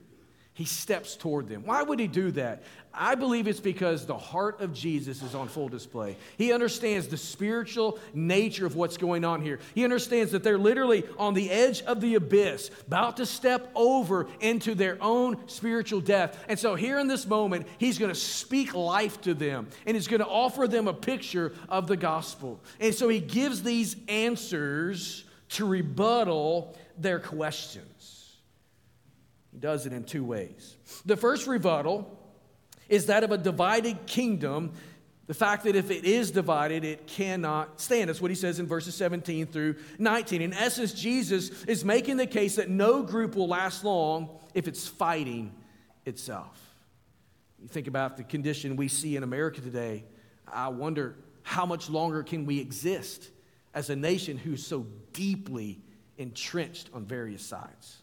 He 0.55 0.64
steps 0.64 1.17
toward 1.17 1.49
them. 1.49 1.64
Why 1.64 1.83
would 1.83 1.99
he 1.99 2.07
do 2.07 2.31
that? 2.33 2.62
I 2.97 3.17
believe 3.17 3.49
it's 3.49 3.59
because 3.59 4.07
the 4.07 4.17
heart 4.17 4.61
of 4.61 4.73
Jesus 4.73 5.21
is 5.21 5.35
on 5.35 5.49
full 5.49 5.69
display. 5.69 6.17
He 6.38 6.53
understands 6.53 7.09
the 7.09 7.17
spiritual 7.17 7.99
nature 8.14 8.64
of 8.64 8.77
what's 8.77 8.97
going 8.97 9.25
on 9.25 9.43
here. 9.43 9.59
He 9.75 9.83
understands 9.83 10.31
that 10.31 10.45
they're 10.45 10.57
literally 10.57 11.03
on 11.19 11.35
the 11.35 11.51
edge 11.51 11.83
of 11.83 12.01
the 12.01 12.14
abyss, 12.14 12.71
about 12.87 13.17
to 13.17 13.27
step 13.27 13.69
over 13.75 14.29
into 14.38 14.77
their 14.77 14.97
own 15.01 15.49
spiritual 15.49 16.01
death. 16.01 16.45
And 16.49 16.57
so, 16.57 16.77
here 16.77 17.01
in 17.01 17.09
this 17.09 17.27
moment, 17.27 17.67
he's 17.79 17.99
going 17.99 18.12
to 18.12 18.19
speak 18.19 18.75
life 18.75 19.21
to 19.23 19.35
them 19.35 19.67
and 19.87 19.97
he's 19.97 20.07
going 20.07 20.21
to 20.23 20.29
offer 20.29 20.69
them 20.69 20.87
a 20.87 20.95
picture 20.95 21.53
of 21.69 21.88
the 21.88 21.97
gospel. 21.97 22.61
And 22.79 22.95
so, 22.95 23.09
he 23.09 23.19
gives 23.19 23.64
these 23.64 23.97
answers 24.07 25.25
to 25.51 25.67
rebuttal 25.67 26.77
their 26.97 27.19
questions. 27.19 27.93
He 29.55 29.61
does 29.61 29.87
it 29.87 29.93
in 29.93 30.03
two 30.03 30.25
ways. 30.25 30.77
The 31.07 31.17
first 31.17 31.47
rebuttal 31.47 32.19
is 32.88 33.07
that 33.07 33.23
of 33.23 33.31
a 33.31 33.38
divided 33.38 34.05
kingdom. 34.05 34.73
The 35.29 35.35
fact 35.35 35.62
that 35.62 35.77
if 35.77 35.93
it 35.93 36.05
is 36.05 36.33
divided, 36.33 36.85
it 36.85 37.07
cannot 37.07 37.81
stand. 37.81 38.11
That's 38.11 38.21
what 38.21 38.33
he 38.33 38.35
says 38.35 38.59
in 38.59 38.67
verses 38.67 38.97
17 38.97 39.47
through 39.47 39.77
19. 39.99 40.43
In 40.43 40.53
essence, 40.53 40.93
Jesus 40.93 41.64
is 41.64 41.85
making 41.85 42.17
the 42.17 42.27
case 42.27 42.57
that 42.57 42.69
no 42.69 43.05
group 43.05 43.37
will 43.37 43.47
last 43.47 43.85
long 43.85 44.29
if 44.55 44.67
it's 44.67 44.88
fighting 44.88 45.55
itself. 46.05 46.61
You 47.62 47.69
think 47.69 47.87
about 47.87 48.17
the 48.17 48.25
condition 48.25 48.75
we 48.75 48.88
see 48.88 49.17
in 49.17 49.23
America 49.23 49.61
today, 49.61 50.05
I 50.53 50.69
wonder 50.69 51.14
how 51.43 51.64
much 51.64 51.88
longer 51.88 52.25
can 52.25 52.45
we 52.45 52.59
exist 52.59 53.31
as 53.73 53.88
a 53.88 53.95
nation 53.95 54.37
who's 54.37 54.67
so 54.67 54.85
deeply 55.12 55.81
entrenched 56.19 56.90
on 56.93 57.05
various 57.05 57.43
sides? 57.43 58.03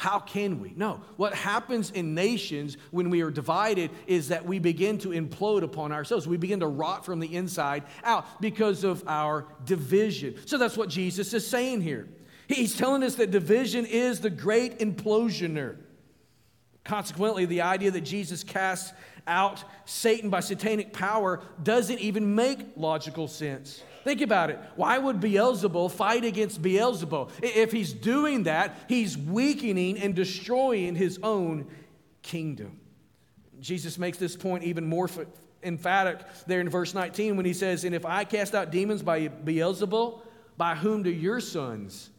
How 0.00 0.18
can 0.18 0.60
we? 0.60 0.72
No. 0.76 1.02
What 1.18 1.34
happens 1.34 1.90
in 1.90 2.14
nations 2.14 2.78
when 2.90 3.10
we 3.10 3.20
are 3.20 3.30
divided 3.30 3.90
is 4.06 4.28
that 4.28 4.46
we 4.46 4.58
begin 4.58 4.96
to 5.00 5.10
implode 5.10 5.62
upon 5.62 5.92
ourselves. 5.92 6.26
We 6.26 6.38
begin 6.38 6.60
to 6.60 6.66
rot 6.68 7.04
from 7.04 7.20
the 7.20 7.36
inside 7.36 7.84
out 8.02 8.40
because 8.40 8.82
of 8.82 9.04
our 9.06 9.44
division. 9.66 10.36
So 10.46 10.56
that's 10.56 10.74
what 10.74 10.88
Jesus 10.88 11.34
is 11.34 11.46
saying 11.46 11.82
here. 11.82 12.08
He's 12.48 12.74
telling 12.74 13.02
us 13.02 13.16
that 13.16 13.30
division 13.30 13.84
is 13.84 14.20
the 14.20 14.30
great 14.30 14.78
implosioner. 14.78 15.76
Consequently, 16.82 17.44
the 17.44 17.60
idea 17.60 17.90
that 17.90 18.00
Jesus 18.00 18.42
casts 18.42 18.94
out 19.26 19.62
Satan 19.84 20.30
by 20.30 20.40
satanic 20.40 20.94
power 20.94 21.42
doesn't 21.62 21.98
even 21.98 22.34
make 22.34 22.58
logical 22.74 23.28
sense. 23.28 23.82
Think 24.04 24.22
about 24.22 24.50
it. 24.50 24.58
Why 24.76 24.98
would 24.98 25.20
Beelzebul 25.20 25.90
fight 25.90 26.24
against 26.24 26.62
Beelzebul? 26.62 27.30
If 27.42 27.72
he's 27.72 27.92
doing 27.92 28.44
that, 28.44 28.76
he's 28.88 29.16
weakening 29.16 29.98
and 29.98 30.14
destroying 30.14 30.94
his 30.94 31.18
own 31.22 31.66
kingdom. 32.22 32.80
Jesus 33.60 33.98
makes 33.98 34.18
this 34.18 34.36
point 34.36 34.64
even 34.64 34.86
more 34.86 35.08
emphatic 35.62 36.20
there 36.46 36.60
in 36.60 36.68
verse 36.68 36.94
19 36.94 37.36
when 37.36 37.44
he 37.44 37.52
says, 37.52 37.84
And 37.84 37.94
if 37.94 38.06
I 38.06 38.24
cast 38.24 38.54
out 38.54 38.70
demons 38.70 39.02
by 39.02 39.28
Beelzebul, 39.28 40.22
by 40.56 40.74
whom 40.74 41.02
do 41.02 41.10
your 41.10 41.40
sons 41.40 42.10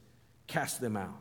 cast 0.47 0.81
them 0.81 0.97
out? 0.97 1.17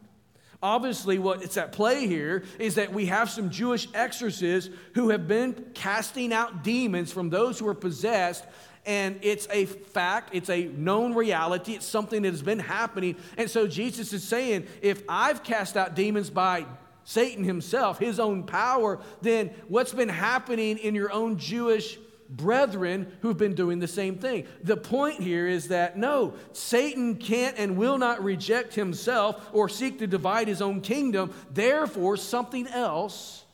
Obviously, 0.63 1.19
what's 1.19 1.57
at 1.57 1.73
play 1.73 2.07
here 2.07 2.45
is 2.59 2.75
that 2.75 2.93
we 2.93 3.07
have 3.07 3.31
some 3.31 3.49
Jewish 3.49 3.89
exorcists 3.95 4.71
who 4.95 5.09
have 5.09 5.27
been 5.27 5.71
casting 5.73 6.35
out 6.35 6.63
demons 6.63 7.11
from 7.11 7.31
those 7.31 7.59
who 7.59 7.67
are 7.67 7.75
possessed 7.75 8.45
and 8.87 9.19
it's 9.23 9.47
a 9.51 9.67
fact, 9.67 10.31
it's 10.33 10.51
a 10.51 10.65
known 10.65 11.15
reality, 11.15 11.75
it's 11.75 11.87
something 11.87 12.23
that 12.23 12.31
has 12.31 12.43
been 12.43 12.59
happening. 12.59 13.17
And 13.37 13.51
so 13.51 13.67
Jesus 13.67 14.13
is 14.13 14.25
saying, 14.25 14.67
if 14.83 15.03
I've 15.09 15.43
cast 15.43 15.77
out 15.77 15.95
demons 15.95 16.31
by 16.31 16.67
Satan 17.05 17.45
himself, 17.45 17.99
his 17.99 18.19
own 18.19 18.45
power, 18.45 19.01
then 19.21 19.51
what's 19.69 19.93
been 19.93 20.09
happening 20.09 20.79
in 20.79 20.95
your 20.95 21.13
own 21.13 21.39
Jewish 21.39 21.99
brethren 22.31 23.13
who've 23.21 23.37
been 23.37 23.55
doing 23.55 23.81
the 23.81 23.89
same 23.89 24.17
thing. 24.17 24.47
The 24.63 24.77
point 24.77 25.21
here 25.21 25.49
is 25.49 25.69
that 25.69 25.99
no, 25.99 26.35
Satan 26.53 27.17
can't 27.17 27.59
and 27.59 27.77
will 27.77 27.99
not 27.99 28.23
reject 28.23 28.75
himself 28.75 29.51
or 29.53 29.69
seek 29.69 29.99
to 29.99 30.07
divide 30.07 30.47
his 30.47 30.63
own 30.63 30.81
kingdom. 30.81 31.35
Therefore, 31.53 32.17
something 32.17 32.69
else 32.69 33.45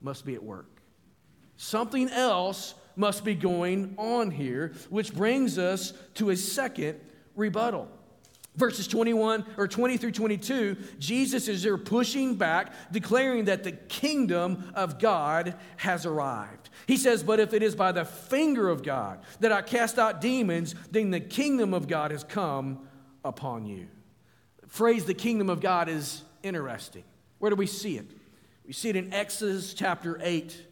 must 0.00 0.24
be 0.24 0.34
at 0.34 0.42
work. 0.42 0.80
Something 1.56 2.08
else 2.08 2.74
must 2.96 3.24
be 3.24 3.34
going 3.34 3.94
on 3.96 4.30
here, 4.30 4.72
which 4.90 5.14
brings 5.14 5.58
us 5.58 5.92
to 6.14 6.30
a 6.30 6.36
second 6.36 7.00
rebuttal. 7.36 7.88
Verses 8.54 8.86
21 8.86 9.46
or 9.56 9.66
20 9.66 9.96
through 9.96 10.12
22, 10.12 10.76
Jesus 10.98 11.48
is 11.48 11.62
there 11.62 11.78
pushing 11.78 12.34
back, 12.34 12.74
declaring 12.92 13.46
that 13.46 13.64
the 13.64 13.72
kingdom 13.72 14.70
of 14.74 14.98
God 14.98 15.54
has 15.78 16.04
arrived. 16.04 16.68
He 16.86 16.98
says, 16.98 17.22
But 17.22 17.40
if 17.40 17.54
it 17.54 17.62
is 17.62 17.74
by 17.74 17.92
the 17.92 18.04
finger 18.04 18.68
of 18.68 18.82
God 18.82 19.20
that 19.40 19.52
I 19.52 19.62
cast 19.62 19.98
out 19.98 20.20
demons, 20.20 20.74
then 20.90 21.10
the 21.10 21.20
kingdom 21.20 21.72
of 21.72 21.88
God 21.88 22.10
has 22.10 22.24
come 22.24 22.86
upon 23.24 23.64
you. 23.64 23.88
The 24.60 24.68
phrase 24.68 25.06
the 25.06 25.14
kingdom 25.14 25.48
of 25.48 25.60
God 25.60 25.88
is 25.88 26.22
interesting. 26.42 27.04
Where 27.38 27.48
do 27.48 27.56
we 27.56 27.66
see 27.66 27.96
it? 27.96 28.10
We 28.66 28.74
see 28.74 28.90
it 28.90 28.96
in 28.96 29.14
Exodus 29.14 29.72
chapter 29.72 30.18
8 30.22 30.66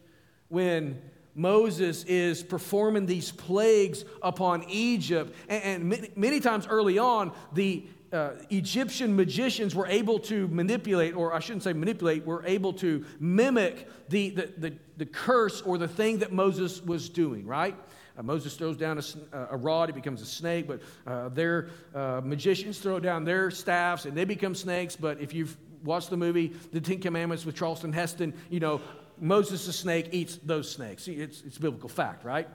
when 0.49 1.01
Moses 1.41 2.05
is 2.05 2.43
performing 2.43 3.07
these 3.07 3.33
plagues 3.33 4.05
upon 4.23 4.65
Egypt. 4.69 5.35
And, 5.49 5.63
and 5.65 5.85
many, 5.85 6.11
many, 6.17 6.41
times 6.41 6.67
early 6.67 6.99
on, 6.99 7.33
the 7.53 7.85
uh, 8.13 8.33
Egyptian 8.51 9.15
magicians 9.17 9.75
were 9.75 9.87
able 9.87 10.19
to 10.19 10.49
manipulate, 10.49 11.15
or 11.15 11.33
I 11.33 11.39
shouldn't 11.39 11.63
say 11.63 11.73
manipulate, 11.73 12.27
were 12.27 12.45
able 12.45 12.73
to 12.75 13.05
mimic 13.19 13.89
the, 14.09 14.31
the, 14.31 14.53
the, 14.59 14.73
the 14.99 15.07
curse 15.07 15.63
or 15.63 15.79
the 15.79 15.89
thing 15.89 16.19
that 16.19 16.33
Moses 16.33 16.83
was 16.83 17.09
doing, 17.09 17.47
right? 17.47 17.77
Uh, 18.19 18.23
Moses 18.23 18.55
throws 18.57 18.77
down 18.77 18.99
a, 18.99 19.37
uh, 19.37 19.49
a, 19.53 19.57
rod, 19.57 19.89
it 19.89 19.95
becomes 19.95 20.21
a 20.23 20.27
snake, 20.27 20.67
but 20.67 20.83
uh, 21.07 21.29
their 21.31 21.69
uh, 21.95 22.21
magicians 22.23 22.79
throw 22.79 23.01
down 23.01 23.25
their 23.25 23.51
staffs 23.51 24.05
and 24.05 24.17
they 24.17 24.25
become 24.25 24.55
snakes. 24.55 24.97
But 24.97 25.21
if 25.21 25.33
you've 25.33 25.57
watched 25.85 26.11
the 26.11 26.17
movie 26.17 26.53
The 26.73 26.81
Ten 26.81 26.99
Commandments 26.99 27.47
with 27.47 27.57
Charlton 27.57 27.93
Heston, 27.93 28.35
you 28.51 28.61
know, 28.61 28.81
Moses 29.21 29.67
the 29.67 29.73
snake 29.73 30.09
eats 30.13 30.37
those 30.45 30.71
snakes. 30.71 31.05
See, 31.05 31.15
it's, 31.15 31.43
it's 31.43 31.59
biblical 31.59 31.89
fact, 31.89 32.25
right? 32.25 32.49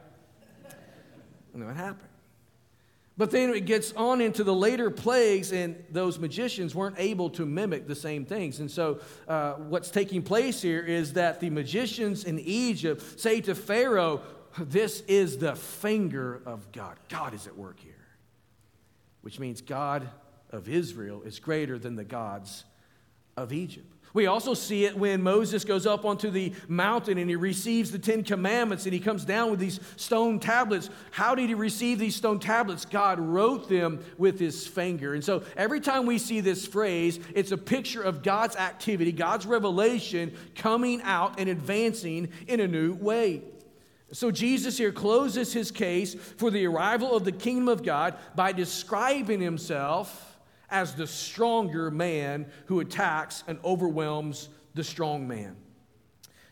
And 1.53 1.61
then 1.61 1.67
what 1.67 1.77
happened? 1.77 2.09
But 3.17 3.31
then 3.31 3.51
it 3.51 3.65
gets 3.65 3.93
on 3.93 4.19
into 4.19 4.43
the 4.43 4.53
later 4.53 4.91
plagues, 4.91 5.53
and 5.53 5.81
those 5.89 6.19
magicians 6.19 6.75
weren't 6.75 6.97
able 6.99 7.29
to 7.31 7.45
mimic 7.45 7.87
the 7.87 7.95
same 7.95 8.25
things. 8.25 8.59
And 8.59 8.69
so, 8.69 8.99
uh, 9.27 9.53
what's 9.53 9.89
taking 9.89 10.21
place 10.21 10.61
here 10.61 10.81
is 10.81 11.13
that 11.13 11.39
the 11.39 11.49
magicians 11.49 12.25
in 12.25 12.39
Egypt 12.39 13.19
say 13.19 13.39
to 13.41 13.55
Pharaoh, 13.55 14.21
This 14.59 15.01
is 15.07 15.37
the 15.37 15.55
finger 15.55 16.41
of 16.45 16.69
God. 16.73 16.97
God 17.07 17.33
is 17.33 17.47
at 17.47 17.55
work 17.55 17.79
here. 17.79 17.93
Which 19.21 19.39
means 19.39 19.61
God 19.61 20.09
of 20.51 20.67
Israel 20.67 21.21
is 21.23 21.39
greater 21.39 21.79
than 21.79 21.95
the 21.95 22.03
gods 22.03 22.65
of 23.37 23.53
Egypt. 23.53 23.94
We 24.15 24.27
also 24.27 24.53
see 24.53 24.85
it 24.85 24.97
when 24.97 25.21
Moses 25.21 25.65
goes 25.65 25.85
up 25.85 26.05
onto 26.05 26.31
the 26.31 26.53
mountain 26.69 27.17
and 27.17 27.29
he 27.29 27.35
receives 27.35 27.91
the 27.91 27.99
Ten 27.99 28.23
Commandments 28.23 28.85
and 28.85 28.93
he 28.93 28.99
comes 29.01 29.25
down 29.25 29.51
with 29.51 29.59
these 29.59 29.81
stone 29.97 30.39
tablets. 30.39 30.89
How 31.11 31.35
did 31.35 31.49
he 31.49 31.53
receive 31.53 31.99
these 31.99 32.15
stone 32.15 32.39
tablets? 32.39 32.85
God 32.85 33.19
wrote 33.19 33.67
them 33.67 34.01
with 34.17 34.39
his 34.39 34.65
finger. 34.65 35.15
And 35.15 35.23
so 35.23 35.43
every 35.57 35.81
time 35.81 36.05
we 36.05 36.17
see 36.17 36.39
this 36.39 36.65
phrase, 36.65 37.19
it's 37.33 37.51
a 37.51 37.57
picture 37.57 38.01
of 38.01 38.23
God's 38.23 38.55
activity, 38.55 39.11
God's 39.11 39.45
revelation 39.45 40.33
coming 40.55 41.01
out 41.01 41.37
and 41.37 41.49
advancing 41.49 42.29
in 42.47 42.61
a 42.61 42.67
new 42.69 42.93
way. 42.93 43.41
So 44.13 44.31
Jesus 44.31 44.77
here 44.77 44.93
closes 44.93 45.51
his 45.51 45.71
case 45.71 46.15
for 46.15 46.49
the 46.49 46.65
arrival 46.67 47.17
of 47.17 47.25
the 47.25 47.33
kingdom 47.33 47.67
of 47.67 47.83
God 47.83 48.15
by 48.33 48.53
describing 48.53 49.41
himself 49.41 50.34
as 50.69 50.95
the 50.95 51.07
stronger 51.07 51.91
man 51.91 52.47
who 52.65 52.79
attacks 52.79 53.43
and 53.47 53.59
overwhelms 53.63 54.49
the 54.73 54.83
strong 54.83 55.27
man. 55.27 55.55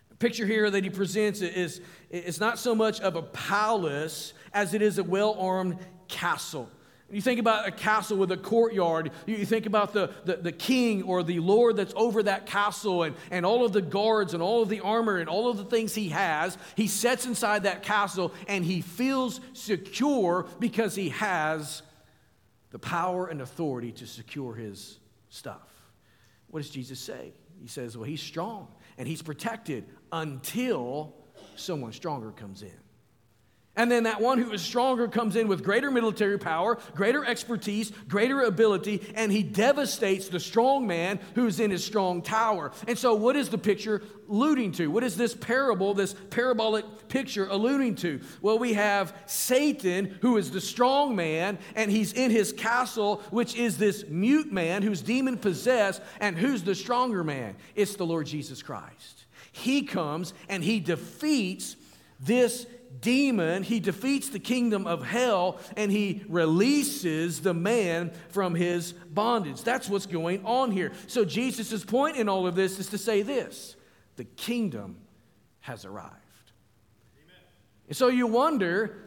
The 0.09 0.15
picture 0.15 0.45
here 0.45 0.69
that 0.69 0.83
he 0.83 0.89
presents 0.89 1.41
is, 1.41 1.81
is 2.09 2.39
not 2.39 2.59
so 2.59 2.75
much 2.75 3.01
of 3.01 3.15
a 3.15 3.21
palace 3.21 4.33
as 4.53 4.73
it 4.73 4.81
is 4.81 4.97
a 4.97 5.03
well 5.03 5.35
armed 5.39 5.77
castle. 6.07 6.69
You 7.13 7.21
think 7.21 7.39
about 7.39 7.67
a 7.67 7.71
castle 7.71 8.17
with 8.17 8.31
a 8.31 8.37
courtyard, 8.37 9.11
you 9.27 9.45
think 9.45 9.67
about 9.67 9.93
the, 9.93 10.09
the, 10.25 10.37
the, 10.37 10.51
king 10.51 11.03
or 11.03 11.21
the 11.21 11.39
lord 11.41 11.75
that's 11.75 11.93
over 11.95 12.23
that 12.23 12.47
castle 12.47 13.03
and, 13.03 13.15
and 13.29 13.45
all 13.45 13.63
of 13.63 13.71
the 13.71 13.83
guards 13.83 14.33
and 14.33 14.41
all 14.41 14.63
of 14.63 14.69
the 14.69 14.79
armor 14.79 15.17
and 15.17 15.29
all 15.29 15.47
of 15.47 15.57
the 15.57 15.65
things 15.65 15.93
he 15.93 16.09
has. 16.09 16.57
He 16.75 16.87
sets 16.87 17.27
inside 17.27 17.63
that 17.63 17.83
castle 17.83 18.33
and 18.47 18.65
he 18.65 18.81
feels 18.81 19.41
secure 19.53 20.47
because 20.59 20.95
he 20.95 21.09
has 21.09 21.83
the 22.73 22.79
power 22.79 23.27
and 23.27 23.39
authority 23.41 23.91
to 23.91 24.07
secure 24.07 24.55
his 24.55 24.97
stuff. 25.29 25.69
What 26.47 26.63
does 26.63 26.71
Jesus 26.71 26.99
say? 26.99 27.31
He 27.61 27.67
says, 27.67 27.95
well, 27.95 28.03
he's 28.09 28.21
strong 28.21 28.67
and 28.97 29.07
he's 29.07 29.21
protected 29.21 29.85
until 30.11 31.13
someone 31.55 31.93
stronger 31.93 32.31
comes 32.31 32.63
in. 32.63 32.82
And 33.75 33.91
then 33.91 34.03
that 34.03 34.21
one 34.21 34.37
who 34.37 34.51
is 34.51 34.61
stronger 34.61 35.07
comes 35.07 35.35
in 35.35 35.47
with 35.47 35.63
greater 35.63 35.89
military 35.89 36.37
power, 36.37 36.77
greater 36.93 37.25
expertise, 37.25 37.91
greater 38.07 38.41
ability, 38.41 39.01
and 39.15 39.31
he 39.31 39.41
devastates 39.41 40.29
the 40.29 40.39
strong 40.39 40.85
man 40.85 41.19
who's 41.33 41.59
in 41.59 41.71
his 41.71 41.83
strong 41.83 42.21
tower. 42.21 42.71
And 42.87 42.95
so, 42.95 43.15
what 43.15 43.35
is 43.35 43.49
the 43.49 43.57
picture 43.57 44.03
alluding 44.29 44.73
to? 44.73 44.91
What 44.91 45.03
is 45.03 45.17
this 45.17 45.33
parable, 45.33 45.95
this 45.95 46.13
parabolic 46.29 46.85
picture 47.07 47.47
alluding 47.49 47.95
to? 47.95 48.21
Well, 48.43 48.59
we 48.59 48.73
have 48.73 49.15
Satan, 49.25 50.19
who 50.21 50.37
is 50.37 50.51
the 50.51 50.61
strong 50.61 51.15
man, 51.15 51.57
and 51.75 51.89
he's 51.89 52.13
in 52.13 52.29
his 52.29 52.53
castle, 52.53 53.23
which 53.31 53.55
is 53.55 53.79
this 53.79 54.05
mute 54.07 54.51
man 54.51 54.83
who's 54.83 55.01
demon 55.01 55.35
possessed, 55.35 55.99
and 56.19 56.37
who's 56.37 56.61
the 56.61 56.75
stronger 56.75 57.23
man? 57.23 57.55
It's 57.73 57.95
the 57.95 58.05
Lord 58.05 58.27
Jesus 58.27 58.61
Christ. 58.61 59.25
He 59.51 59.81
comes 59.81 60.33
and 60.47 60.63
he 60.63 60.79
defeats 60.79 61.75
this 62.19 62.65
demon, 63.01 63.63
he 63.63 63.79
defeats 63.79 64.29
the 64.29 64.39
kingdom 64.39 64.87
of 64.87 65.03
hell 65.03 65.59
and 65.75 65.91
he 65.91 66.23
releases 66.27 67.41
the 67.41 67.53
man 67.53 68.11
from 68.29 68.55
his 68.55 68.93
bondage. 68.93 69.63
That's 69.63 69.89
what's 69.89 70.05
going 70.05 70.45
on 70.45 70.71
here. 70.71 70.91
So, 71.07 71.25
Jesus' 71.25 71.83
point 71.83 72.17
in 72.17 72.29
all 72.29 72.47
of 72.47 72.55
this 72.55 72.79
is 72.79 72.87
to 72.87 72.97
say 72.97 73.21
this 73.21 73.75
the 74.15 74.23
kingdom 74.23 74.97
has 75.61 75.85
arrived. 75.85 76.11
Amen. 77.15 77.35
And 77.87 77.97
so 77.97 78.07
you 78.07 78.27
wonder, 78.27 79.03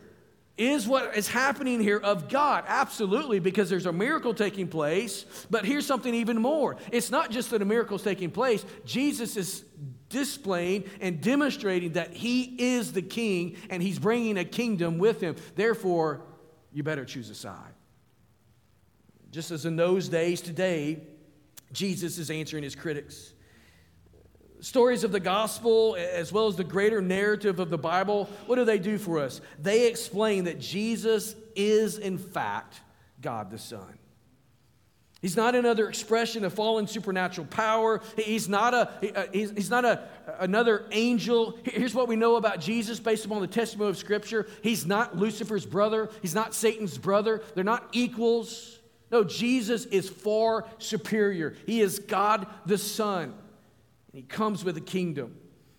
is 0.57 0.89
what 0.89 1.17
is 1.17 1.29
happening 1.29 1.81
here 1.81 1.99
of 1.99 2.29
God? 2.29 2.65
Absolutely, 2.67 3.41
because 3.41 3.69
there's 3.69 3.87
a 3.87 3.93
miracle 3.93 4.33
taking 4.33 4.69
place. 4.69 5.27
But 5.51 5.67
here's 5.67 5.87
something 5.87 6.15
even 6.15 6.41
more. 6.41 6.77
It's 6.91 7.11
not 7.11 7.31
just 7.31 7.51
that 7.51 7.61
a 7.61 7.67
miracle 7.67 7.97
is 7.97 8.03
taking 8.03 8.31
place, 8.31 8.65
Jesus 8.85 9.37
is 9.37 9.65
displaying 10.09 10.85
and 11.01 11.21
demonstrating 11.21 11.93
that 11.93 12.13
he 12.13 12.43
is 12.59 12.93
the 12.93 13.03
king 13.03 13.57
and 13.71 13.83
he's 13.83 13.99
bringing 13.99 14.39
a 14.39 14.45
kingdom 14.45 14.99
with 14.99 15.21
him. 15.21 15.37
Therefore, 15.55 16.23
you 16.73 16.83
better 16.83 17.05
choose 17.05 17.31
a 17.31 17.35
side. 17.35 17.75
Just 19.31 19.51
as 19.51 19.67
in 19.67 19.77
those 19.77 20.09
days 20.09 20.41
today, 20.41 21.01
Jesus 21.73 22.19
is 22.19 22.31
answering 22.31 22.63
his 22.63 22.75
critics. 22.75 23.33
Stories 24.61 25.05
of 25.05 25.13
the 25.13 25.21
gospel, 25.21 25.97
as 25.99 26.33
well 26.33 26.47
as 26.47 26.57
the 26.57 26.65
greater 26.65 27.03
narrative 27.03 27.61
of 27.61 27.69
the 27.69 27.79
Bible, 27.79 28.31
what 28.47 28.57
do 28.57 28.65
they 28.65 28.79
do 28.79 28.97
for 28.97 29.19
us? 29.19 29.41
They 29.59 29.87
explain 29.89 30.45
that 30.45 30.59
Jesus 30.59 31.35
is, 31.55 31.99
in 31.99 32.17
fact, 32.17 32.81
God 33.21 33.51
the 33.51 33.59
Son. 33.59 33.99
He's 35.23 35.37
not 35.37 35.55
another 35.55 35.89
expression 35.89 36.45
of 36.45 36.53
fallen 36.53 36.87
supernatural 36.87 37.47
power. 37.47 38.03
He's 38.17 38.49
not, 38.49 38.75
a, 38.75 39.19
uh, 39.19 39.27
he's 39.33 39.71
not 39.71 39.85
a, 39.85 40.03
another 40.41 40.85
angel. 40.93 41.59
Here's 41.65 41.95
what 41.95 42.07
we 42.07 42.17
know 42.17 42.37
about 42.37 42.61
Jesus 42.61 43.01
based 43.01 43.25
upon 43.25 43.41
the 43.41 43.47
testimony 43.47 43.91
of 43.91 43.97
Scripture 43.97 44.47
He's 44.63 44.85
not 44.85 45.17
Lucifer's 45.17 45.65
brother, 45.65 46.11
he's 46.21 46.35
not 46.35 46.55
Satan's 46.55 46.99
brother. 46.99 47.43
They're 47.55 47.65
not 47.65 47.89
equals. 47.93 48.79
No, 49.11 49.25
Jesus 49.25 49.87
is 49.87 50.09
far 50.09 50.67
superior. 50.79 51.55
He 51.65 51.81
is 51.81 52.01
God 52.01 52.47
the 52.67 52.77
Son. 52.77 53.23
and 53.23 53.35
He 54.13 54.23
comes 54.23 54.65
with 54.65 54.77
a 54.77 54.81
kingdom. 54.81 55.37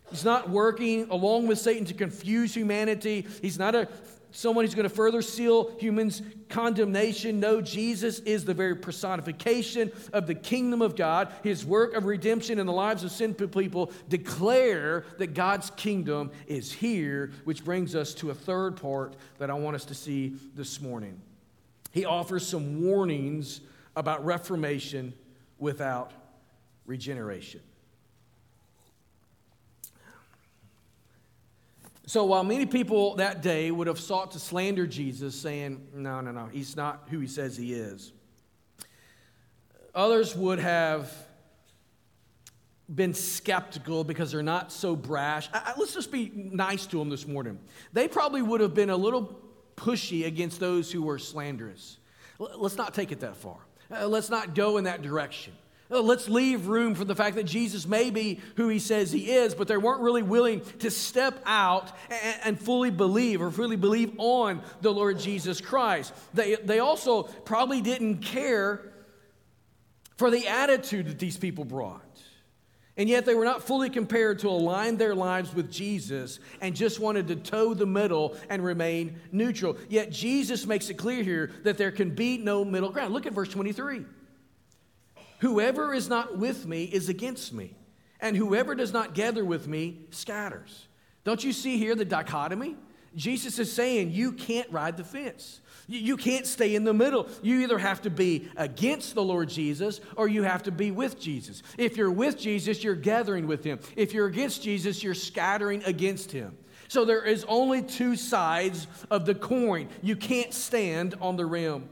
He's 0.10 0.24
not 0.24 0.50
working 0.50 1.10
along 1.10 1.48
with 1.48 1.60
Satan 1.60 1.86
to 1.86 1.94
confuse 1.94 2.54
humanity. 2.54 3.28
He's 3.42 3.60
not 3.60 3.76
a 3.76 3.90
someone 4.38 4.64
who's 4.64 4.76
going 4.76 4.88
to 4.88 4.96
further 4.96 5.24
seal 5.24 5.72
humans' 5.80 6.22
condemnation. 6.48 7.40
No, 7.40 7.60
Jesus 7.60 8.20
is 8.20 8.46
the 8.46 8.54
very 8.54 8.76
personification 8.76 9.92
of 10.14 10.28
the 10.28 10.36
kingdom 10.36 10.84
of 10.84 10.96
God. 10.96 11.34
His 11.42 11.66
work 11.66 11.96
of 11.96 12.06
redemption 12.06 12.60
in 12.60 12.68
the 12.68 12.72
lives 12.72 13.04
of 13.04 13.12
sinful 13.12 13.48
people 13.48 13.92
declare 14.10 15.06
that 15.18 15.34
God's 15.34 15.72
kingdom 15.72 16.30
is 16.46 16.72
here, 16.72 17.32
which 17.46 17.66
brings 17.66 17.96
us 17.96 18.14
to 18.16 18.30
a 18.30 18.36
third 18.36 18.80
part 18.80 19.16
that 19.40 19.50
I 19.50 19.56
want 19.56 19.76
us 19.76 19.86
to 19.86 19.96
see 19.96 20.36
this 20.54 20.80
morning. 20.80 21.20
He 21.92 22.06
offers 22.06 22.46
some 22.46 22.84
warnings 22.84 23.62
about 23.96 24.24
reformation 24.24 25.16
without 25.58 26.12
regeneration. 26.86 27.62
So 32.08 32.24
while 32.24 32.46
many 32.46 32.66
people 32.66 33.16
that 33.16 33.42
day 33.42 33.70
would 33.70 33.88
have 33.88 34.00
sought 34.00 34.32
to 34.32 34.40
slander 34.40 34.88
Jesus, 34.88 35.36
saying, 35.36 35.90
no, 35.94 36.22
no, 36.22 36.32
no, 36.32 36.46
he's 36.46 36.78
not 36.78 37.10
who 37.12 37.20
he 37.20 37.28
says 37.28 37.58
he 37.58 37.74
is, 37.74 38.14
others 39.94 40.34
would 40.34 40.60
have 40.60 41.12
been 42.94 43.14
skeptical 43.14 44.06
because 44.06 44.32
they're 44.32 44.42
not 44.42 44.72
so 44.72 44.96
brash. 44.96 45.50
I, 45.54 45.74
let's 45.78 45.94
just 45.94 46.10
be 46.10 46.32
nice 46.34 46.86
to 46.88 46.98
them 46.98 47.10
this 47.10 47.28
morning. 47.28 47.60
They 47.92 48.08
probably 48.08 48.42
would 48.42 48.62
have 48.62 48.74
been 48.74 48.90
a 48.90 48.96
little 48.96 49.38
pushy 49.76 50.26
against 50.26 50.62
those 50.62 50.90
who 50.90 51.02
were 51.02 51.20
slanderous. 51.20 51.98
Let's 52.40 52.78
not 52.78 52.94
take 52.94 53.12
it 53.12 53.20
that 53.20 53.36
far. 53.36 53.58
Uh, 53.92 54.08
let's 54.08 54.30
not 54.30 54.56
go 54.56 54.78
in 54.78 54.86
that 54.86 55.02
direction. 55.02 55.52
Uh, 55.90 56.02
let's 56.02 56.28
leave 56.28 56.68
room 56.68 56.96
for 56.96 57.06
the 57.06 57.16
fact 57.16 57.38
that 57.38 57.46
Jesus 57.46 57.88
may 57.88 58.10
be 58.10 58.42
who 58.56 58.68
he 58.68 58.80
says 58.80 59.12
he 59.12 59.32
is, 59.32 59.56
but 59.56 59.68
they 59.70 59.78
weren't 59.78 60.02
really 60.02 60.22
willing 60.22 60.62
to 60.80 60.92
step 60.92 61.42
out 61.46 61.92
and, 62.44 62.60
fully 62.60 62.92
believe 62.92 63.42
or 63.42 63.52
fully 63.52 63.78
believe 63.78 64.14
on 64.18 64.62
the 64.82 64.92
Lord 64.92 65.18
Jesus 65.20 65.62
Christ. 65.62 66.14
They, 66.34 66.56
they 66.56 66.80
also 66.80 67.24
probably 67.24 67.80
didn't 67.80 68.18
care 68.18 68.82
for 70.18 70.30
the 70.30 70.48
attitude 70.48 71.08
that 71.08 71.20
these 71.20 71.38
people 71.38 71.64
brought. 71.64 72.02
And 72.98 73.08
yet 73.08 73.26
they 73.26 73.36
were 73.36 73.46
not 73.46 73.62
fully 73.62 73.92
compared 73.92 74.40
to 74.40 74.50
align 74.50 74.98
their 74.98 75.14
lives 75.14 75.54
with 75.54 75.72
Jesus 75.72 76.40
and 76.62 76.76
just 76.76 77.00
wanted 77.00 77.28
to 77.28 77.36
toe 77.36 77.76
the 77.76 77.86
middle 77.86 78.36
and 78.50 78.66
remain 78.66 79.22
neutral. 79.32 79.78
Yet 79.88 80.12
Jesus 80.12 80.66
makes 80.66 80.90
it 80.90 80.96
clear 80.96 81.24
here 81.24 81.52
that 81.64 81.78
there 81.78 81.92
can 81.92 82.10
be 82.10 82.40
no 82.40 82.66
middle 82.66 82.90
ground. 82.90 83.14
Look 83.14 83.28
at 83.28 83.34
verse 83.34 83.50
23. 83.50 84.04
Whoever 85.40 85.94
is 85.94 86.10
not 86.10 86.38
with 86.38 86.66
me 86.66 86.86
is 86.86 87.10
against 87.10 87.54
me, 87.54 87.76
and 88.20 88.36
whoever 88.36 88.76
does 88.76 88.94
not 88.94 89.14
gather 89.14 89.46
with 89.46 89.68
me 89.68 90.08
scatters. 90.10 90.88
Don't 91.24 91.44
you 91.44 91.54
see 91.54 91.78
here 91.78 91.96
the 91.96 92.06
dichotomy? 92.06 92.76
Jesus 93.16 93.58
is 93.58 93.72
saying 93.72 94.12
you 94.12 94.32
can't 94.32 94.72
ride 94.72 94.96
the 94.96 95.04
fence. 95.04 95.62
You 95.88 96.18
can't 96.18 96.46
stay 96.46 96.76
in 96.76 96.84
the 96.84 96.94
middle. 96.94 97.28
You 97.42 97.62
either 97.62 97.78
have 97.78 98.02
to 98.04 98.10
be 98.10 98.50
against 98.58 99.16
the 99.16 99.24
Lord 99.24 99.50
Jesus 99.50 100.02
or 100.16 100.28
you 100.28 100.44
have 100.44 100.64
to 100.64 100.72
be 100.72 100.92
with 100.92 101.20
Jesus. 101.20 101.64
If 101.78 101.98
you're 101.98 102.12
with 102.12 102.38
Jesus, 102.38 102.84
you're 102.84 102.96
gathering 102.96 103.48
with 103.48 103.64
him. 103.64 103.80
If 103.96 104.14
you're 104.14 104.28
against 104.28 104.62
Jesus, 104.64 105.02
you're 105.02 105.14
scattering 105.14 105.82
against 105.86 106.32
him. 106.32 106.58
So 106.90 107.06
there 107.06 107.24
is 107.24 107.46
only 107.48 107.82
two 107.82 108.16
sides 108.16 108.88
of 109.10 109.26
the 109.26 109.36
coin. 109.36 109.90
You 110.02 110.16
can't 110.16 110.54
stand 110.54 111.16
on 111.22 111.38
the 111.38 111.46
rim. 111.46 111.90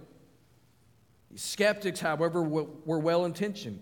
Skeptics, 1.36 2.00
however, 2.00 2.42
were 2.42 3.00
well 3.00 3.26
intentioned. 3.26 3.80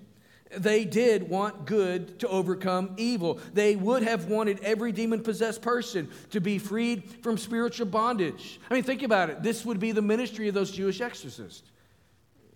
They 0.55 0.85
did 0.85 1.29
want 1.29 1.65
good 1.65 2.19
to 2.19 2.27
overcome 2.27 2.93
evil. 2.97 3.39
They 3.53 3.75
would 3.75 4.03
have 4.03 4.25
wanted 4.25 4.59
every 4.63 4.91
demon 4.91 5.21
possessed 5.21 5.61
person 5.61 6.09
to 6.29 6.39
be 6.39 6.59
freed 6.59 7.23
from 7.23 7.37
spiritual 7.37 7.87
bondage. 7.87 8.59
I 8.69 8.73
mean, 8.73 8.83
think 8.83 9.03
about 9.03 9.29
it. 9.29 9.41
This 9.41 9.65
would 9.65 9.79
be 9.79 9.91
the 9.91 10.01
ministry 10.01 10.47
of 10.47 10.53
those 10.53 10.71
Jewish 10.71 11.01
exorcists. 11.01 11.71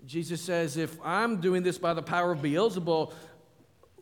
Jesus 0.05 0.41
says, 0.41 0.77
if 0.77 0.95
I'm 1.03 1.41
doing 1.41 1.63
this 1.63 1.77
by 1.77 1.93
the 1.93 2.01
power 2.01 2.31
of 2.31 2.39
Beelzebul, 2.39 3.13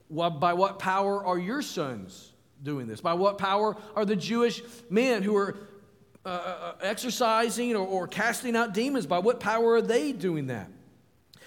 by 0.10 0.54
what 0.54 0.78
power 0.78 1.26
are 1.26 1.40
your 1.40 1.62
sons 1.62 2.34
doing 2.62 2.88
this? 2.88 3.02
By 3.02 3.14
what 3.14 3.38
power 3.38 3.76
are 3.96 4.06
the 4.06 4.16
Jewish 4.16 4.62
men 4.90 5.24
who 5.24 5.36
are 5.36 5.58
uh, 6.26 6.30
uh, 6.30 6.32
uh, 6.32 6.74
exorcising 6.82 7.76
or, 7.76 7.88
or 7.88 8.08
casting 8.08 8.56
out 8.56 8.74
demons? 8.74 9.06
By 9.06 9.20
what 9.20 9.40
power 9.40 9.74
are 9.74 9.82
they 9.82 10.12
doing 10.12 10.48
that? 10.48 10.70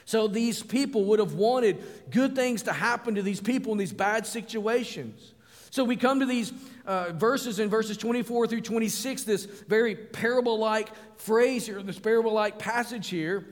So 0.09 0.27
these 0.27 0.63
people 0.63 1.05
would 1.05 1.19
have 1.19 1.35
wanted 1.35 1.85
good 2.11 2.35
things 2.35 2.63
to 2.63 2.73
happen 2.73 3.17
to 3.17 3.23
these 3.23 3.43
people 3.43 3.73
in 3.73 3.79
these 3.79 3.93
bad 3.93 4.27
situations. 4.27 5.35
So 5.69 5.85
we 5.85 5.97
come 5.97 6.21
to 6.21 6.25
these 6.25 6.51
uh, 6.87 7.13
verses 7.13 7.59
in 7.59 7.69
verses 7.69 7.99
24 7.99 8.47
through 8.47 8.63
26, 8.63 9.25
this 9.25 9.45
very 9.45 9.95
parable 9.95 10.59
like 10.59 10.89
phrase 11.19 11.67
here, 11.67 11.83
this 11.83 11.99
parable 11.99 12.33
like 12.33 12.59
passage 12.59 13.11
here. 13.11 13.45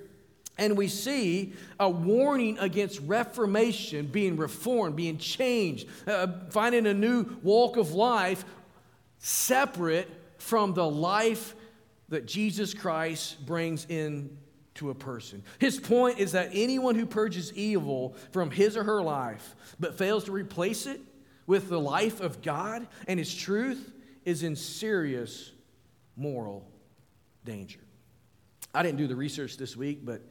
And 0.56 0.78
we 0.78 0.88
see 0.88 1.52
a 1.78 1.90
warning 1.90 2.58
against 2.58 3.00
reformation, 3.00 4.06
being 4.06 4.38
reformed, 4.38 4.96
being 4.96 5.18
changed, 5.18 5.86
uh, 6.06 6.28
finding 6.48 6.86
a 6.86 6.94
new 6.94 7.36
walk 7.42 7.76
of 7.76 7.92
life 7.92 8.46
separate 9.18 10.08
from 10.38 10.72
the 10.72 10.88
life 10.88 11.54
that 12.08 12.24
Jesus 12.24 12.72
Christ 12.72 13.44
brings 13.44 13.84
in 13.90 14.38
to 14.76 14.90
a 14.90 14.94
person. 14.94 15.42
His 15.58 15.78
point 15.78 16.18
is 16.18 16.32
that 16.32 16.50
anyone 16.52 16.94
who 16.94 17.06
purges 17.06 17.52
evil 17.54 18.16
from 18.32 18.50
his 18.50 18.76
or 18.76 18.84
her 18.84 19.02
life 19.02 19.54
but 19.78 19.98
fails 19.98 20.24
to 20.24 20.32
replace 20.32 20.86
it 20.86 21.00
with 21.46 21.68
the 21.68 21.80
life 21.80 22.20
of 22.20 22.42
God 22.42 22.86
and 23.06 23.18
his 23.18 23.34
truth 23.34 23.92
is 24.24 24.42
in 24.42 24.56
serious 24.56 25.52
moral 26.16 26.68
danger. 27.44 27.80
I 28.74 28.82
didn't 28.82 28.98
do 28.98 29.06
the 29.06 29.16
research 29.16 29.56
this 29.56 29.76
week, 29.76 30.04
but 30.04 30.22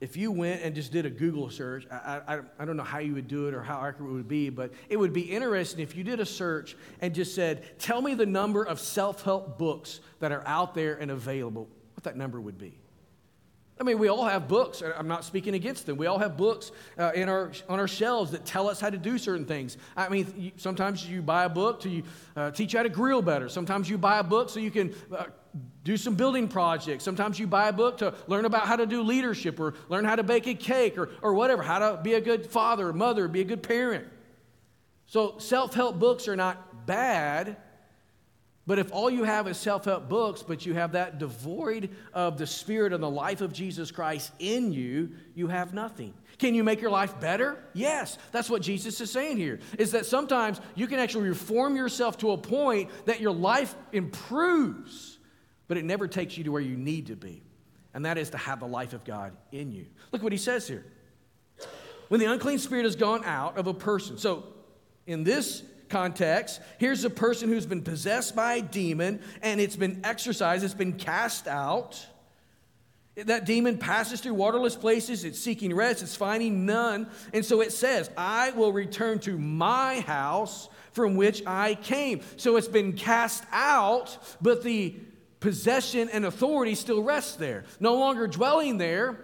if 0.00 0.16
you 0.16 0.32
went 0.32 0.62
and 0.62 0.74
just 0.74 0.90
did 0.90 1.06
a 1.06 1.10
Google 1.10 1.48
search, 1.48 1.86
I, 1.90 2.20
I, 2.26 2.40
I, 2.58 2.64
don't 2.64 2.76
know 2.76 2.82
how 2.82 2.98
you 2.98 3.14
would 3.14 3.28
do 3.28 3.46
it 3.46 3.54
or 3.54 3.62
how 3.62 3.80
accurate 3.84 4.10
it 4.10 4.14
would 4.14 4.28
be, 4.28 4.50
but 4.50 4.72
it 4.88 4.96
would 4.96 5.12
be 5.12 5.22
interesting 5.22 5.78
if 5.78 5.96
you 5.96 6.02
did 6.02 6.18
a 6.18 6.26
search 6.26 6.76
and 7.00 7.14
just 7.14 7.36
said, 7.36 7.78
Tell 7.78 8.02
me 8.02 8.14
the 8.14 8.26
number 8.26 8.64
of 8.64 8.80
self 8.80 9.22
help 9.22 9.58
books 9.58 10.00
that 10.18 10.32
are 10.32 10.42
out 10.44 10.74
there 10.74 10.96
and 10.96 11.12
available, 11.12 11.68
what 11.94 12.02
that 12.02 12.16
number 12.16 12.40
would 12.40 12.58
be. 12.58 12.81
I 13.80 13.84
mean, 13.84 13.98
we 13.98 14.08
all 14.08 14.24
have 14.24 14.48
books. 14.48 14.82
I'm 14.82 15.08
not 15.08 15.24
speaking 15.24 15.54
against 15.54 15.86
them. 15.86 15.96
We 15.96 16.06
all 16.06 16.18
have 16.18 16.36
books 16.36 16.72
uh, 16.98 17.12
in 17.14 17.28
our, 17.28 17.50
on 17.68 17.80
our 17.80 17.88
shelves 17.88 18.30
that 18.32 18.44
tell 18.44 18.68
us 18.68 18.80
how 18.80 18.90
to 18.90 18.98
do 18.98 19.18
certain 19.18 19.44
things. 19.44 19.76
I 19.96 20.08
mean, 20.08 20.52
sometimes 20.56 21.08
you 21.08 21.22
buy 21.22 21.44
a 21.44 21.48
book 21.48 21.80
to 21.80 22.02
uh, 22.36 22.50
teach 22.52 22.74
you 22.74 22.78
how 22.78 22.82
to 22.82 22.88
grill 22.88 23.22
better. 23.22 23.48
Sometimes 23.48 23.88
you 23.88 23.98
buy 23.98 24.18
a 24.18 24.22
book 24.22 24.50
so 24.50 24.60
you 24.60 24.70
can 24.70 24.94
uh, 25.16 25.24
do 25.84 25.96
some 25.96 26.14
building 26.14 26.48
projects. 26.48 27.02
Sometimes 27.02 27.38
you 27.38 27.46
buy 27.46 27.68
a 27.68 27.72
book 27.72 27.98
to 27.98 28.14
learn 28.26 28.44
about 28.44 28.66
how 28.66 28.76
to 28.76 28.86
do 28.86 29.02
leadership 29.02 29.58
or 29.58 29.74
learn 29.88 30.04
how 30.04 30.16
to 30.16 30.22
bake 30.22 30.46
a 30.46 30.54
cake 30.54 30.96
or, 30.96 31.10
or 31.22 31.34
whatever, 31.34 31.62
how 31.62 31.78
to 31.78 32.00
be 32.02 32.14
a 32.14 32.20
good 32.20 32.46
father 32.46 32.88
or 32.88 32.92
mother, 32.92 33.26
be 33.26 33.40
a 33.40 33.44
good 33.44 33.62
parent. 33.62 34.06
So, 35.06 35.38
self 35.38 35.74
help 35.74 35.98
books 35.98 36.28
are 36.28 36.36
not 36.36 36.86
bad, 36.86 37.56
but 38.66 38.78
if 38.78 38.92
all 38.92 39.10
you 39.10 39.24
have 39.24 39.48
is 39.48 39.56
self 39.56 39.86
help 39.86 40.08
books, 40.08 40.42
but 40.42 40.64
you 40.64 40.74
have 40.74 40.92
that 40.92 41.18
devoid 41.18 41.90
of 42.12 42.38
the 42.38 42.46
Spirit 42.46 42.92
and 42.92 43.02
the 43.02 43.10
life 43.10 43.40
of 43.40 43.52
Jesus 43.52 43.90
Christ 43.90 44.32
in 44.38 44.72
you, 44.72 45.10
you 45.34 45.48
have 45.48 45.74
nothing. 45.74 46.14
Can 46.38 46.54
you 46.54 46.62
make 46.62 46.80
your 46.80 46.90
life 46.90 47.18
better? 47.18 47.58
Yes. 47.72 48.18
That's 48.30 48.48
what 48.48 48.62
Jesus 48.62 49.00
is 49.00 49.10
saying 49.10 49.36
here. 49.36 49.58
Is 49.78 49.92
that 49.92 50.06
sometimes 50.06 50.60
you 50.76 50.86
can 50.86 51.00
actually 51.00 51.28
reform 51.28 51.76
yourself 51.76 52.18
to 52.18 52.30
a 52.32 52.38
point 52.38 52.90
that 53.06 53.20
your 53.20 53.32
life 53.32 53.74
improves, 53.92 55.18
but 55.66 55.76
it 55.76 55.84
never 55.84 56.06
takes 56.06 56.38
you 56.38 56.44
to 56.44 56.52
where 56.52 56.62
you 56.62 56.76
need 56.76 57.08
to 57.08 57.16
be. 57.16 57.42
And 57.94 58.06
that 58.06 58.16
is 58.16 58.30
to 58.30 58.38
have 58.38 58.60
the 58.60 58.66
life 58.66 58.92
of 58.92 59.04
God 59.04 59.36
in 59.50 59.72
you. 59.72 59.86
Look 60.12 60.22
what 60.22 60.32
he 60.32 60.38
says 60.38 60.68
here. 60.68 60.84
When 62.08 62.20
the 62.20 62.26
unclean 62.26 62.58
spirit 62.58 62.84
has 62.84 62.96
gone 62.96 63.24
out 63.24 63.58
of 63.58 63.66
a 63.66 63.74
person. 63.74 64.18
So 64.18 64.44
in 65.06 65.24
this 65.24 65.62
context, 65.92 66.60
here's 66.78 67.04
a 67.04 67.10
person 67.10 67.50
who's 67.50 67.66
been 67.66 67.82
possessed 67.82 68.34
by 68.34 68.54
a 68.54 68.62
demon 68.62 69.20
and 69.42 69.60
it's 69.60 69.76
been 69.76 70.00
exorcised, 70.02 70.64
it's 70.64 70.74
been 70.74 70.94
cast 70.94 71.46
out. 71.46 72.04
That 73.14 73.44
demon 73.44 73.76
passes 73.76 74.22
through 74.22 74.34
waterless 74.34 74.74
places, 74.74 75.24
it's 75.24 75.38
seeking 75.38 75.74
rest, 75.74 76.02
it's 76.02 76.16
finding 76.16 76.64
none. 76.64 77.10
And 77.34 77.44
so 77.44 77.60
it 77.60 77.70
says, 77.70 78.10
I 78.16 78.50
will 78.52 78.72
return 78.72 79.18
to 79.20 79.38
my 79.38 80.00
house 80.00 80.70
from 80.92 81.14
which 81.14 81.42
I 81.46 81.74
came. 81.74 82.22
So 82.38 82.56
it's 82.56 82.68
been 82.68 82.94
cast 82.94 83.44
out, 83.52 84.18
but 84.40 84.62
the 84.62 84.96
possession 85.40 86.08
and 86.08 86.24
authority 86.24 86.74
still 86.74 87.02
rests 87.02 87.36
there. 87.36 87.64
No 87.80 87.96
longer 87.96 88.26
dwelling 88.26 88.78
there, 88.78 89.18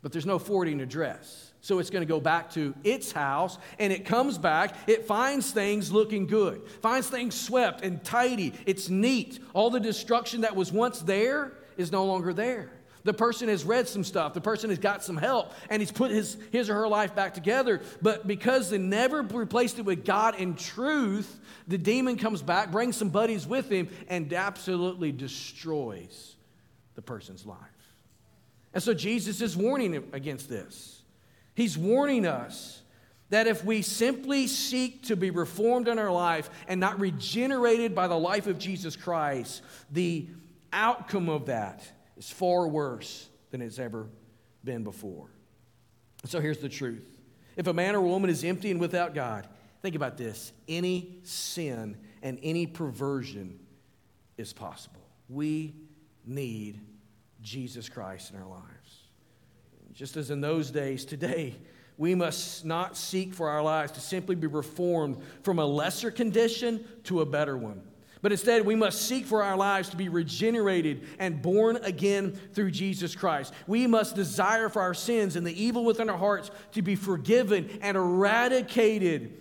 but 0.00 0.12
there's 0.12 0.26
no 0.26 0.38
forwarding 0.38 0.80
address. 0.80 1.43
So 1.64 1.78
it's 1.78 1.88
going 1.88 2.02
to 2.02 2.06
go 2.06 2.20
back 2.20 2.50
to 2.50 2.74
its 2.84 3.10
house 3.10 3.56
and 3.78 3.90
it 3.90 4.04
comes 4.04 4.36
back. 4.36 4.76
It 4.86 5.06
finds 5.06 5.50
things 5.50 5.90
looking 5.90 6.26
good, 6.26 6.60
finds 6.82 7.08
things 7.08 7.34
swept 7.34 7.80
and 7.80 8.04
tidy. 8.04 8.52
It's 8.66 8.90
neat. 8.90 9.38
All 9.54 9.70
the 9.70 9.80
destruction 9.80 10.42
that 10.42 10.54
was 10.54 10.70
once 10.70 11.00
there 11.00 11.54
is 11.78 11.90
no 11.90 12.04
longer 12.04 12.34
there. 12.34 12.70
The 13.04 13.14
person 13.14 13.48
has 13.48 13.64
read 13.64 13.88
some 13.88 14.04
stuff, 14.04 14.34
the 14.34 14.42
person 14.42 14.68
has 14.68 14.78
got 14.78 15.02
some 15.02 15.16
help, 15.16 15.54
and 15.70 15.80
he's 15.80 15.90
put 15.90 16.10
his, 16.10 16.36
his 16.52 16.68
or 16.68 16.74
her 16.74 16.88
life 16.88 17.14
back 17.14 17.32
together. 17.32 17.80
But 18.02 18.26
because 18.26 18.68
they 18.68 18.76
never 18.76 19.22
replaced 19.22 19.78
it 19.78 19.86
with 19.86 20.04
God 20.04 20.38
and 20.38 20.58
truth, 20.58 21.40
the 21.66 21.78
demon 21.78 22.18
comes 22.18 22.42
back, 22.42 22.72
brings 22.72 22.94
some 22.94 23.08
buddies 23.08 23.46
with 23.46 23.70
him, 23.70 23.88
and 24.08 24.30
absolutely 24.34 25.12
destroys 25.12 26.36
the 26.94 27.00
person's 27.00 27.46
life. 27.46 27.58
And 28.74 28.82
so 28.82 28.92
Jesus 28.92 29.40
is 29.40 29.56
warning 29.56 30.10
against 30.12 30.50
this. 30.50 31.00
He's 31.54 31.78
warning 31.78 32.26
us 32.26 32.82
that 33.30 33.46
if 33.46 33.64
we 33.64 33.82
simply 33.82 34.46
seek 34.46 35.04
to 35.04 35.16
be 35.16 35.30
reformed 35.30 35.88
in 35.88 35.98
our 35.98 36.10
life 36.10 36.50
and 36.68 36.78
not 36.78 37.00
regenerated 37.00 37.94
by 37.94 38.06
the 38.06 38.18
life 38.18 38.46
of 38.46 38.58
Jesus 38.58 38.96
Christ, 38.96 39.62
the 39.90 40.28
outcome 40.72 41.28
of 41.28 41.46
that 41.46 41.82
is 42.16 42.30
far 42.30 42.68
worse 42.68 43.28
than 43.50 43.62
it's 43.62 43.78
ever 43.78 44.06
been 44.62 44.84
before. 44.84 45.28
So 46.26 46.40
here's 46.40 46.58
the 46.58 46.68
truth 46.68 47.06
if 47.56 47.66
a 47.66 47.72
man 47.72 47.94
or 47.94 48.00
woman 48.00 48.30
is 48.30 48.44
empty 48.44 48.70
and 48.70 48.80
without 48.80 49.14
God, 49.14 49.46
think 49.82 49.94
about 49.94 50.16
this 50.16 50.52
any 50.68 51.18
sin 51.22 51.96
and 52.22 52.38
any 52.42 52.66
perversion 52.66 53.60
is 54.36 54.52
possible. 54.52 55.02
We 55.28 55.74
need 56.26 56.80
Jesus 57.42 57.88
Christ 57.88 58.32
in 58.32 58.40
our 58.40 58.48
lives. 58.48 58.73
Just 59.94 60.16
as 60.16 60.30
in 60.30 60.40
those 60.40 60.70
days, 60.70 61.04
today, 61.04 61.54
we 61.96 62.14
must 62.14 62.64
not 62.64 62.96
seek 62.96 63.32
for 63.32 63.48
our 63.48 63.62
lives 63.62 63.92
to 63.92 64.00
simply 64.00 64.34
be 64.34 64.48
reformed 64.48 65.18
from 65.42 65.58
a 65.58 65.64
lesser 65.64 66.10
condition 66.10 66.84
to 67.04 67.20
a 67.20 67.26
better 67.26 67.56
one. 67.56 67.80
But 68.20 68.32
instead, 68.32 68.64
we 68.64 68.74
must 68.74 69.02
seek 69.02 69.26
for 69.26 69.42
our 69.42 69.56
lives 69.56 69.90
to 69.90 69.96
be 69.96 70.08
regenerated 70.08 71.06
and 71.18 71.42
born 71.42 71.76
again 71.82 72.32
through 72.54 72.70
Jesus 72.70 73.14
Christ. 73.14 73.52
We 73.66 73.86
must 73.86 74.16
desire 74.16 74.68
for 74.70 74.80
our 74.80 74.94
sins 74.94 75.36
and 75.36 75.46
the 75.46 75.62
evil 75.62 75.84
within 75.84 76.08
our 76.08 76.16
hearts 76.16 76.50
to 76.72 76.80
be 76.80 76.96
forgiven 76.96 77.78
and 77.82 77.96
eradicated 77.96 79.36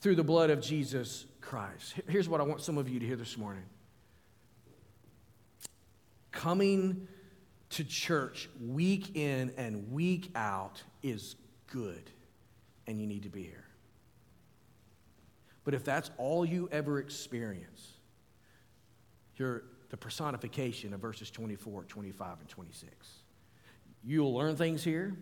through 0.00 0.16
the 0.16 0.24
blood 0.24 0.50
of 0.50 0.60
Jesus 0.60 1.24
Christ. 1.40 1.94
Here's 2.08 2.28
what 2.28 2.40
I 2.40 2.44
want 2.44 2.60
some 2.60 2.78
of 2.78 2.88
you 2.88 2.98
to 2.98 3.06
hear 3.06 3.16
this 3.16 3.38
morning 3.38 3.62
coming 6.32 7.08
to 7.70 7.84
church 7.84 8.48
week 8.60 9.16
in 9.16 9.52
and 9.56 9.90
week 9.92 10.30
out 10.34 10.82
is 11.02 11.36
good, 11.66 12.10
and 12.86 13.00
you 13.00 13.06
need 13.06 13.22
to 13.24 13.28
be 13.28 13.42
here. 13.42 13.64
But 15.64 15.74
if 15.74 15.84
that's 15.84 16.10
all 16.16 16.44
you 16.44 16.68
ever 16.70 17.00
experience, 17.00 17.94
you're 19.36 19.64
the 19.90 19.96
personification 19.96 20.94
of 20.94 21.00
verses 21.00 21.30
24, 21.30 21.84
25, 21.84 22.40
and 22.40 22.48
26. 22.48 22.92
You'll 24.04 24.34
learn 24.34 24.56
things 24.56 24.84
here. 24.84 25.16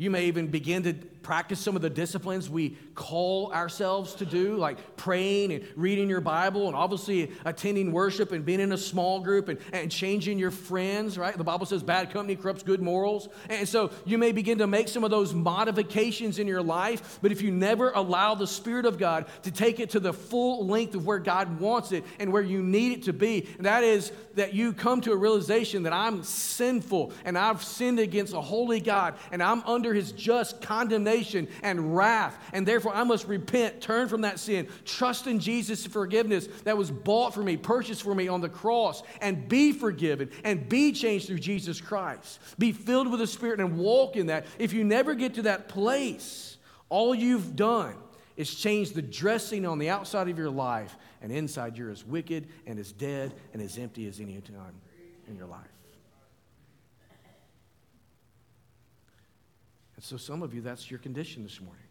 You 0.00 0.08
may 0.08 0.28
even 0.28 0.46
begin 0.46 0.82
to 0.84 0.94
practice 0.94 1.60
some 1.60 1.76
of 1.76 1.82
the 1.82 1.90
disciplines 1.90 2.48
we 2.48 2.70
call 2.94 3.52
ourselves 3.52 4.14
to 4.14 4.24
do, 4.24 4.56
like 4.56 4.96
praying 4.96 5.52
and 5.52 5.64
reading 5.76 6.08
your 6.08 6.22
Bible, 6.22 6.66
and 6.66 6.74
obviously 6.74 7.30
attending 7.44 7.92
worship 7.92 8.32
and 8.32 8.42
being 8.42 8.60
in 8.60 8.72
a 8.72 8.78
small 8.78 9.20
group 9.20 9.48
and, 9.48 9.58
and 9.72 9.90
changing 9.90 10.38
your 10.38 10.50
friends, 10.50 11.18
right? 11.18 11.36
The 11.36 11.44
Bible 11.44 11.66
says 11.66 11.82
bad 11.82 12.10
company 12.10 12.34
corrupts 12.36 12.62
good 12.62 12.80
morals. 12.80 13.28
And 13.50 13.68
so 13.68 13.90
you 14.06 14.16
may 14.16 14.32
begin 14.32 14.56
to 14.58 14.66
make 14.66 14.88
some 14.88 15.04
of 15.04 15.10
those 15.10 15.34
modifications 15.34 16.38
in 16.38 16.46
your 16.46 16.62
life, 16.62 17.18
but 17.20 17.30
if 17.30 17.42
you 17.42 17.50
never 17.50 17.90
allow 17.90 18.34
the 18.34 18.46
Spirit 18.46 18.86
of 18.86 18.96
God 18.98 19.26
to 19.42 19.50
take 19.50 19.80
it 19.80 19.90
to 19.90 20.00
the 20.00 20.14
full 20.14 20.66
length 20.66 20.94
of 20.94 21.04
where 21.04 21.18
God 21.18 21.60
wants 21.60 21.92
it 21.92 22.04
and 22.18 22.32
where 22.32 22.42
you 22.42 22.62
need 22.62 22.92
it 22.92 23.02
to 23.04 23.12
be, 23.12 23.46
that 23.58 23.84
is 23.84 24.12
that 24.34 24.54
you 24.54 24.72
come 24.72 25.00
to 25.02 25.12
a 25.12 25.16
realization 25.16 25.82
that 25.82 25.92
I'm 25.92 26.22
sinful 26.22 27.12
and 27.24 27.36
I've 27.36 27.62
sinned 27.62 27.98
against 27.98 28.32
a 28.32 28.40
holy 28.40 28.80
God 28.80 29.14
and 29.32 29.42
I'm 29.42 29.62
under 29.64 29.89
under 29.90 30.00
his 30.00 30.12
just 30.12 30.60
condemnation 30.60 31.48
and 31.62 31.96
wrath. 31.96 32.38
And 32.52 32.66
therefore, 32.66 32.94
I 32.94 33.02
must 33.02 33.26
repent, 33.26 33.80
turn 33.80 34.08
from 34.08 34.20
that 34.20 34.38
sin, 34.38 34.68
trust 34.84 35.26
in 35.26 35.40
Jesus' 35.40 35.84
forgiveness 35.84 36.46
that 36.64 36.76
was 36.78 36.90
bought 36.90 37.34
for 37.34 37.42
me, 37.42 37.56
purchased 37.56 38.02
for 38.02 38.14
me 38.14 38.28
on 38.28 38.40
the 38.40 38.48
cross, 38.48 39.02
and 39.20 39.48
be 39.48 39.72
forgiven 39.72 40.30
and 40.44 40.68
be 40.68 40.92
changed 40.92 41.26
through 41.26 41.40
Jesus 41.40 41.80
Christ. 41.80 42.38
Be 42.58 42.70
filled 42.70 43.10
with 43.10 43.18
the 43.18 43.26
Spirit 43.26 43.58
and 43.58 43.78
walk 43.78 44.14
in 44.14 44.26
that. 44.26 44.46
If 44.58 44.72
you 44.72 44.84
never 44.84 45.14
get 45.14 45.34
to 45.34 45.42
that 45.42 45.68
place, 45.68 46.56
All 46.90 47.14
you've 47.14 47.56
done 47.56 47.94
is 48.36 48.52
change 48.54 48.92
the 48.92 49.02
dressing 49.02 49.64
on 49.64 49.78
the 49.78 49.88
outside 49.88 50.28
of 50.28 50.36
your 50.36 50.50
life, 50.50 50.96
and 51.22 51.32
inside 51.32 51.78
you're 51.78 51.90
as 51.90 52.04
wicked 52.04 52.48
and 52.66 52.78
as 52.78 52.92
dead 52.92 53.32
and 53.52 53.62
as 53.62 53.78
empty 53.78 54.06
as 54.08 54.20
any 54.20 54.40
time 54.40 54.74
in 55.28 55.36
your 55.36 55.46
life. 55.46 55.79
And 60.00 60.04
so, 60.06 60.16
some 60.16 60.42
of 60.42 60.54
you, 60.54 60.62
that's 60.62 60.90
your 60.90 60.98
condition 60.98 61.42
this 61.42 61.60
morning. 61.60 61.84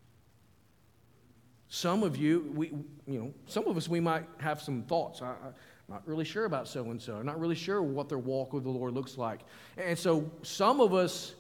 Some 1.68 2.02
of 2.02 2.18
you, 2.18 2.52
we, 2.56 2.72
you 3.06 3.20
know, 3.20 3.34
some 3.46 3.68
of 3.68 3.78
us, 3.78 3.88
we 3.88 4.00
might 4.00 4.26
have 4.40 4.64
some 4.64 4.82
thoughts. 4.82 5.22
I, 5.22 5.28
am 5.28 5.54
not 5.88 6.08
really 6.08 6.26
sure 6.26 6.46
about 6.46 6.68
so 6.68 6.90
and 6.90 7.00
so. 7.00 7.18
I'm 7.18 7.26
not 7.28 7.40
really 7.40 7.54
sure 7.54 7.84
what 7.84 8.10
their 8.10 8.18
walk 8.18 8.52
with 8.52 8.64
the 8.64 8.72
Lord 8.72 8.96
looks 8.96 9.16
like. 9.16 9.42
And 9.78 9.96
so, 9.96 10.28
some 10.42 10.82
of 10.82 10.96
us 10.96 11.36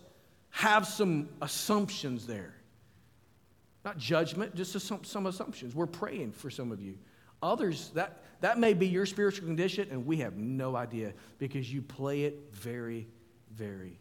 have 0.51 0.86
some 0.86 1.30
assumptions 1.41 2.28
there. 2.28 2.53
Not 3.84 3.97
judgment, 3.97 4.53
just 4.53 4.80
some, 4.80 5.03
some 5.03 5.26
assumptions. 5.26 5.74
We're 5.74 5.88
praying 5.88 6.34
for 6.34 6.51
some 6.51 6.72
of 6.72 6.80
you. 6.80 6.99
Others, 7.41 7.89
that, 7.95 8.22
that 8.41 8.59
may 8.59 8.76
be 8.76 8.86
your 8.86 9.07
spiritual 9.07 9.47
condition, 9.47 9.88
and 9.89 10.05
we 10.05 10.17
have 10.17 10.38
no 10.38 10.76
idea 10.76 11.13
because 11.39 11.74
you 11.74 11.82
play 11.82 12.26
it 12.26 12.49
very, 12.53 13.07
very. 13.55 13.98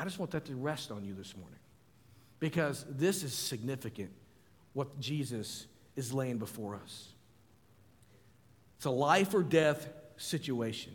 I 0.00 0.04
just 0.04 0.18
want 0.18 0.30
that 0.30 0.46
to 0.46 0.54
rest 0.54 0.90
on 0.90 1.04
you 1.04 1.12
this 1.12 1.36
morning 1.36 1.58
because 2.38 2.86
this 2.88 3.22
is 3.22 3.34
significant 3.34 4.08
what 4.72 4.98
Jesus 4.98 5.66
is 5.94 6.10
laying 6.10 6.38
before 6.38 6.74
us. 6.74 7.08
It's 8.78 8.86
a 8.86 8.90
life 8.90 9.34
or 9.34 9.42
death 9.42 9.90
situation. 10.16 10.94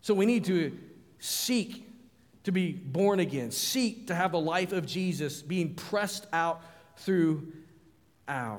So 0.00 0.14
we 0.14 0.26
need 0.26 0.46
to 0.46 0.76
seek 1.20 1.88
to 2.42 2.50
be 2.50 2.72
born 2.72 3.20
again, 3.20 3.52
seek 3.52 4.08
to 4.08 4.16
have 4.16 4.32
the 4.32 4.40
life 4.40 4.72
of 4.72 4.84
Jesus 4.84 5.40
being 5.40 5.74
pressed 5.74 6.26
out 6.32 6.60
through 6.96 7.52
ours. 8.26 8.58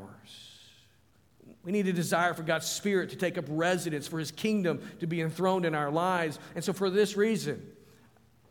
We 1.66 1.74
need 1.74 1.90
a 1.90 1.94
desire 1.94 2.34
for 2.34 2.44
God's 2.44 2.68
Spirit 2.68 3.10
to 3.10 3.18
take 3.18 3.38
up 3.38 3.44
residence, 3.50 4.08
for 4.08 4.20
His 4.20 4.32
kingdom 4.32 4.80
to 5.02 5.06
be 5.06 5.20
enthroned 5.20 5.66
in 5.66 5.76
our 5.76 5.92
lives. 5.92 6.40
And 6.56 6.64
so, 6.64 6.72
for 6.72 6.90
this 6.90 7.18
reason, 7.18 7.73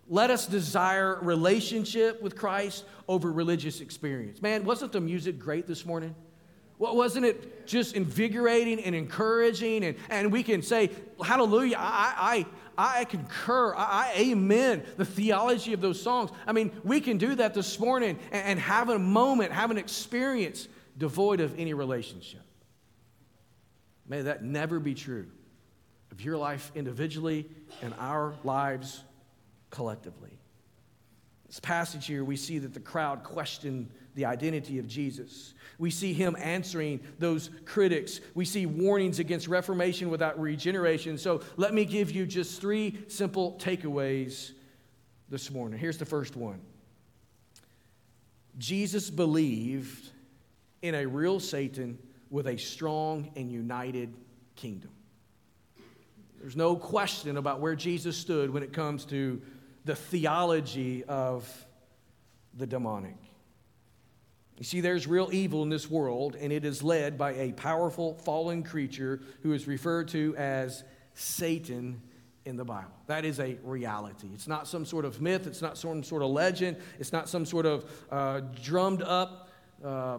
let 0.08 0.30
us 0.30 0.46
desire 0.46 1.18
relationship 1.22 2.22
with 2.22 2.36
Christ 2.36 2.84
over 3.08 3.30
religious 3.32 3.80
experience. 3.80 4.42
Man, 4.42 4.64
wasn't 4.64 4.92
the 4.92 5.00
music 5.00 5.38
great 5.38 5.66
this 5.66 5.86
morning? 5.86 6.14
Well, 6.78 6.96
wasn't 6.96 7.26
it 7.26 7.66
just 7.66 7.94
invigorating 7.94 8.82
and 8.82 8.94
encouraging? 8.94 9.84
And, 9.84 9.96
and 10.10 10.32
we 10.32 10.42
can 10.42 10.62
say, 10.62 10.90
Hallelujah, 11.24 11.76
I, 11.78 12.44
I, 12.76 13.00
I 13.00 13.04
concur, 13.04 13.74
I, 13.76 14.12
I 14.16 14.20
amen 14.20 14.82
the 14.96 15.04
theology 15.04 15.74
of 15.74 15.80
those 15.80 16.02
songs. 16.02 16.30
I 16.46 16.52
mean, 16.52 16.72
we 16.82 17.00
can 17.00 17.18
do 17.18 17.36
that 17.36 17.54
this 17.54 17.78
morning 17.78 18.18
and, 18.32 18.44
and 18.44 18.58
have 18.58 18.88
a 18.88 18.98
moment, 18.98 19.52
have 19.52 19.70
an 19.70 19.78
experience 19.78 20.66
devoid 20.98 21.40
of 21.40 21.56
any 21.58 21.72
relationship. 21.72 22.42
May 24.08 24.22
that 24.22 24.42
never 24.42 24.80
be 24.80 24.94
true 24.94 25.28
of 26.10 26.20
your 26.20 26.36
life 26.36 26.72
individually 26.74 27.48
and 27.80 27.94
our 27.98 28.34
lives 28.44 29.02
collectively. 29.72 30.38
This 31.48 31.58
passage 31.58 32.06
here, 32.06 32.24
we 32.24 32.36
see 32.36 32.58
that 32.60 32.72
the 32.72 32.80
crowd 32.80 33.24
questioned 33.24 33.90
the 34.14 34.26
identity 34.26 34.78
of 34.78 34.86
Jesus. 34.86 35.54
We 35.78 35.90
see 35.90 36.12
him 36.12 36.36
answering 36.38 37.00
those 37.18 37.50
critics. 37.64 38.20
We 38.34 38.44
see 38.44 38.66
warnings 38.66 39.18
against 39.18 39.48
reformation 39.48 40.10
without 40.10 40.40
regeneration. 40.40 41.18
So 41.18 41.42
let 41.56 41.74
me 41.74 41.84
give 41.84 42.10
you 42.10 42.26
just 42.26 42.60
three 42.60 43.04
simple 43.08 43.58
takeaways 43.60 44.52
this 45.28 45.50
morning. 45.50 45.78
Here's 45.78 45.98
the 45.98 46.06
first 46.06 46.36
one 46.36 46.60
Jesus 48.58 49.10
believed 49.10 50.10
in 50.82 50.94
a 50.94 51.06
real 51.06 51.40
Satan 51.40 51.98
with 52.30 52.46
a 52.46 52.56
strong 52.56 53.30
and 53.36 53.50
united 53.50 54.14
kingdom. 54.56 54.90
There's 56.40 56.56
no 56.56 56.74
question 56.74 57.36
about 57.36 57.60
where 57.60 57.76
Jesus 57.76 58.16
stood 58.16 58.50
when 58.50 58.64
it 58.64 58.72
comes 58.72 59.04
to 59.06 59.40
the 59.84 59.96
theology 59.96 61.04
of 61.04 61.48
the 62.54 62.66
demonic. 62.66 63.16
You 64.58 64.64
see, 64.64 64.80
there's 64.80 65.06
real 65.06 65.30
evil 65.32 65.62
in 65.62 65.70
this 65.70 65.90
world, 65.90 66.36
and 66.38 66.52
it 66.52 66.64
is 66.64 66.82
led 66.82 67.18
by 67.18 67.32
a 67.34 67.52
powerful 67.52 68.14
fallen 68.14 68.62
creature 68.62 69.20
who 69.42 69.52
is 69.52 69.66
referred 69.66 70.08
to 70.08 70.36
as 70.36 70.84
Satan 71.14 72.00
in 72.44 72.56
the 72.56 72.64
Bible. 72.64 72.92
That 73.06 73.24
is 73.24 73.40
a 73.40 73.56
reality. 73.64 74.28
It's 74.34 74.48
not 74.48 74.68
some 74.68 74.84
sort 74.84 75.04
of 75.04 75.20
myth, 75.20 75.46
it's 75.46 75.62
not 75.62 75.78
some 75.78 76.02
sort 76.02 76.22
of 76.22 76.30
legend, 76.30 76.76
it's 76.98 77.12
not 77.12 77.28
some 77.28 77.46
sort 77.46 77.66
of 77.66 77.90
uh, 78.10 78.40
drummed 78.62 79.02
up 79.02 79.50
uh, 79.84 80.18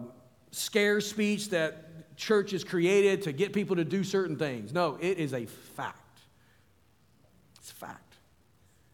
scare 0.50 1.00
speech 1.00 1.50
that 1.50 2.16
church 2.16 2.52
has 2.52 2.64
created 2.64 3.22
to 3.22 3.32
get 3.32 3.52
people 3.52 3.76
to 3.76 3.84
do 3.84 4.04
certain 4.04 4.36
things. 4.36 4.72
No, 4.72 4.98
it 5.00 5.18
is 5.18 5.32
a 5.32 5.46
fact. 5.46 6.20
It's 7.58 7.70
a 7.70 7.74
fact. 7.74 8.03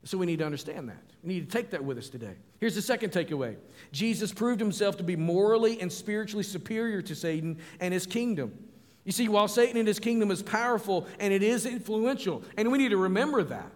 So 0.04 0.16
we 0.16 0.26
need 0.26 0.38
to 0.38 0.46
understand 0.46 0.88
that. 0.88 1.02
We 1.22 1.34
need 1.34 1.50
to 1.50 1.56
take 1.56 1.70
that 1.70 1.84
with 1.84 1.98
us 1.98 2.08
today. 2.08 2.34
Here's 2.58 2.74
the 2.74 2.82
second 2.82 3.12
takeaway 3.12 3.56
Jesus 3.92 4.32
proved 4.32 4.60
himself 4.60 4.96
to 4.96 5.02
be 5.02 5.16
morally 5.16 5.80
and 5.80 5.92
spiritually 5.92 6.42
superior 6.42 7.02
to 7.02 7.14
Satan 7.14 7.58
and 7.80 7.92
his 7.92 8.06
kingdom. 8.06 8.52
You 9.04 9.12
see, 9.12 9.28
while 9.28 9.48
Satan 9.48 9.76
and 9.76 9.88
his 9.88 9.98
kingdom 9.98 10.30
is 10.30 10.42
powerful 10.42 11.06
and 11.18 11.32
it 11.32 11.42
is 11.42 11.66
influential, 11.66 12.42
and 12.56 12.70
we 12.70 12.78
need 12.78 12.90
to 12.90 12.96
remember 12.96 13.42
that, 13.44 13.72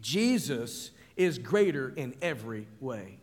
Jesus 0.00 0.90
is 1.16 1.38
greater 1.38 1.92
in 1.96 2.14
every 2.20 2.66
way. 2.80 3.18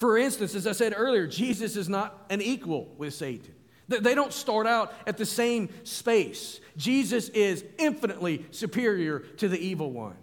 For 0.00 0.18
instance, 0.18 0.54
as 0.54 0.66
I 0.66 0.72
said 0.72 0.94
earlier, 0.96 1.26
Jesus 1.26 1.76
is 1.76 1.88
not 1.88 2.26
an 2.30 2.42
equal 2.42 2.92
with 2.98 3.14
Satan. 3.14 3.54
They 3.86 4.14
don't 4.14 4.32
start 4.32 4.66
out 4.66 4.94
at 5.06 5.18
the 5.18 5.26
same 5.26 5.68
space. 5.84 6.60
Jesus 6.76 7.28
is 7.30 7.64
infinitely 7.78 8.46
superior 8.50 9.20
to 9.36 9.48
the 9.48 9.58
evil 9.58 9.90
one. 9.90 10.16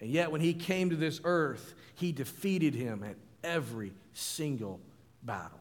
And 0.00 0.10
yet, 0.10 0.32
when 0.32 0.40
he 0.40 0.54
came 0.54 0.90
to 0.90 0.96
this 0.96 1.20
earth, 1.24 1.74
he 1.94 2.12
defeated 2.12 2.74
him 2.74 3.04
at 3.04 3.16
every 3.44 3.92
single 4.12 4.80
battle 5.22 5.59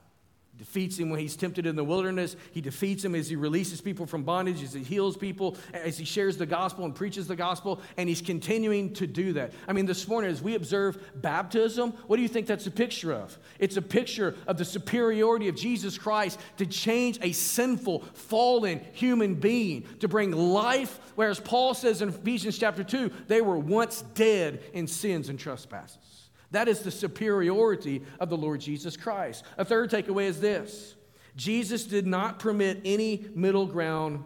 defeats 0.59 0.99
him 0.99 1.09
when 1.09 1.21
he's 1.21 1.37
tempted 1.37 1.65
in 1.65 1.77
the 1.77 1.83
wilderness. 1.83 2.35
He 2.51 2.59
defeats 2.59 3.03
him 3.03 3.15
as 3.15 3.29
he 3.29 3.37
releases 3.37 3.79
people 3.79 4.05
from 4.05 4.23
bondage, 4.23 4.61
as 4.61 4.73
he 4.73 4.83
heals 4.83 5.15
people, 5.15 5.55
as 5.73 5.97
he 5.97 6.03
shares 6.03 6.35
the 6.35 6.45
gospel 6.45 6.83
and 6.83 6.93
preaches 6.93 7.27
the 7.27 7.35
gospel, 7.35 7.81
and 7.95 8.09
he's 8.09 8.21
continuing 8.21 8.93
to 8.95 9.07
do 9.07 9.31
that. 9.33 9.53
I 9.69 9.73
mean, 9.73 9.85
this 9.85 10.05
morning, 10.05 10.29
as 10.29 10.41
we 10.41 10.55
observe 10.55 11.01
baptism, 11.21 11.93
what 12.07 12.17
do 12.17 12.21
you 12.21 12.27
think 12.27 12.45
that's 12.45 12.67
a 12.67 12.71
picture 12.71 13.13
of? 13.13 13.39
It's 13.57 13.77
a 13.77 13.81
picture 13.81 14.35
of 14.47 14.57
the 14.57 14.65
superiority 14.65 15.47
of 15.47 15.55
Jesus 15.55 15.97
Christ 15.97 16.39
to 16.57 16.65
change 16.65 17.19
a 17.21 17.31
sinful, 17.31 17.99
fallen 18.13 18.81
human 18.91 19.35
being, 19.35 19.83
to 20.01 20.09
bring 20.09 20.31
life, 20.31 20.99
whereas 21.15 21.39
Paul 21.39 21.73
says 21.73 22.01
in 22.01 22.09
Ephesians 22.09 22.57
chapter 22.57 22.83
2, 22.83 23.09
they 23.27 23.39
were 23.39 23.57
once 23.57 24.01
dead 24.13 24.61
in 24.73 24.87
sins 24.87 25.29
and 25.29 25.39
trespasses. 25.39 26.28
That 26.51 26.67
is 26.67 26.79
the 26.79 26.91
superiority 26.91 28.03
of 28.19 28.29
the 28.29 28.37
Lord 28.37 28.61
Jesus 28.61 28.97
Christ. 28.97 29.43
A 29.57 29.65
third 29.65 29.91
takeaway 29.91 30.25
is 30.25 30.39
this 30.41 30.95
Jesus 31.35 31.85
did 31.85 32.07
not 32.07 32.39
permit 32.39 32.81
any 32.83 33.25
middle 33.35 33.65
ground 33.65 34.23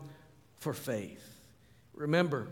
for 0.56 0.74
faith. 0.74 1.24
Remember, 1.94 2.48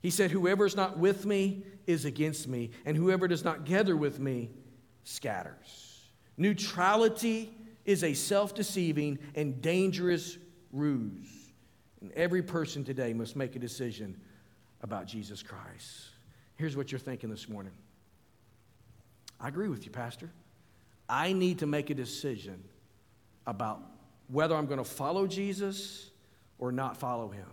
he 0.00 0.10
said, 0.10 0.30
Whoever 0.30 0.66
is 0.66 0.76
not 0.76 0.98
with 0.98 1.24
me 1.24 1.64
is 1.86 2.04
against 2.04 2.48
me, 2.48 2.70
and 2.84 2.96
whoever 2.96 3.28
does 3.28 3.44
not 3.44 3.64
gather 3.64 3.96
with 3.96 4.18
me 4.18 4.50
scatters. 5.04 6.08
Neutrality 6.36 7.54
is 7.84 8.02
a 8.02 8.14
self 8.14 8.54
deceiving 8.54 9.18
and 9.34 9.62
dangerous 9.62 10.38
ruse. 10.72 11.52
And 12.00 12.12
every 12.12 12.42
person 12.42 12.84
today 12.84 13.14
must 13.14 13.36
make 13.36 13.56
a 13.56 13.58
decision 13.58 14.20
about 14.82 15.06
Jesus 15.06 15.42
Christ. 15.42 16.10
Here's 16.56 16.76
what 16.76 16.92
you're 16.92 16.98
thinking 16.98 17.30
this 17.30 17.48
morning 17.48 17.72
I 19.40 19.48
agree 19.48 19.68
with 19.68 19.84
you, 19.84 19.90
Pastor. 19.90 20.30
I 21.08 21.32
need 21.32 21.58
to 21.58 21.66
make 21.66 21.90
a 21.90 21.94
decision 21.94 22.62
about 23.46 23.82
whether 24.28 24.56
I'm 24.56 24.66
going 24.66 24.78
to 24.78 24.84
follow 24.84 25.26
Jesus 25.26 26.10
or 26.58 26.72
not 26.72 26.96
follow 26.96 27.28
him. 27.28 27.46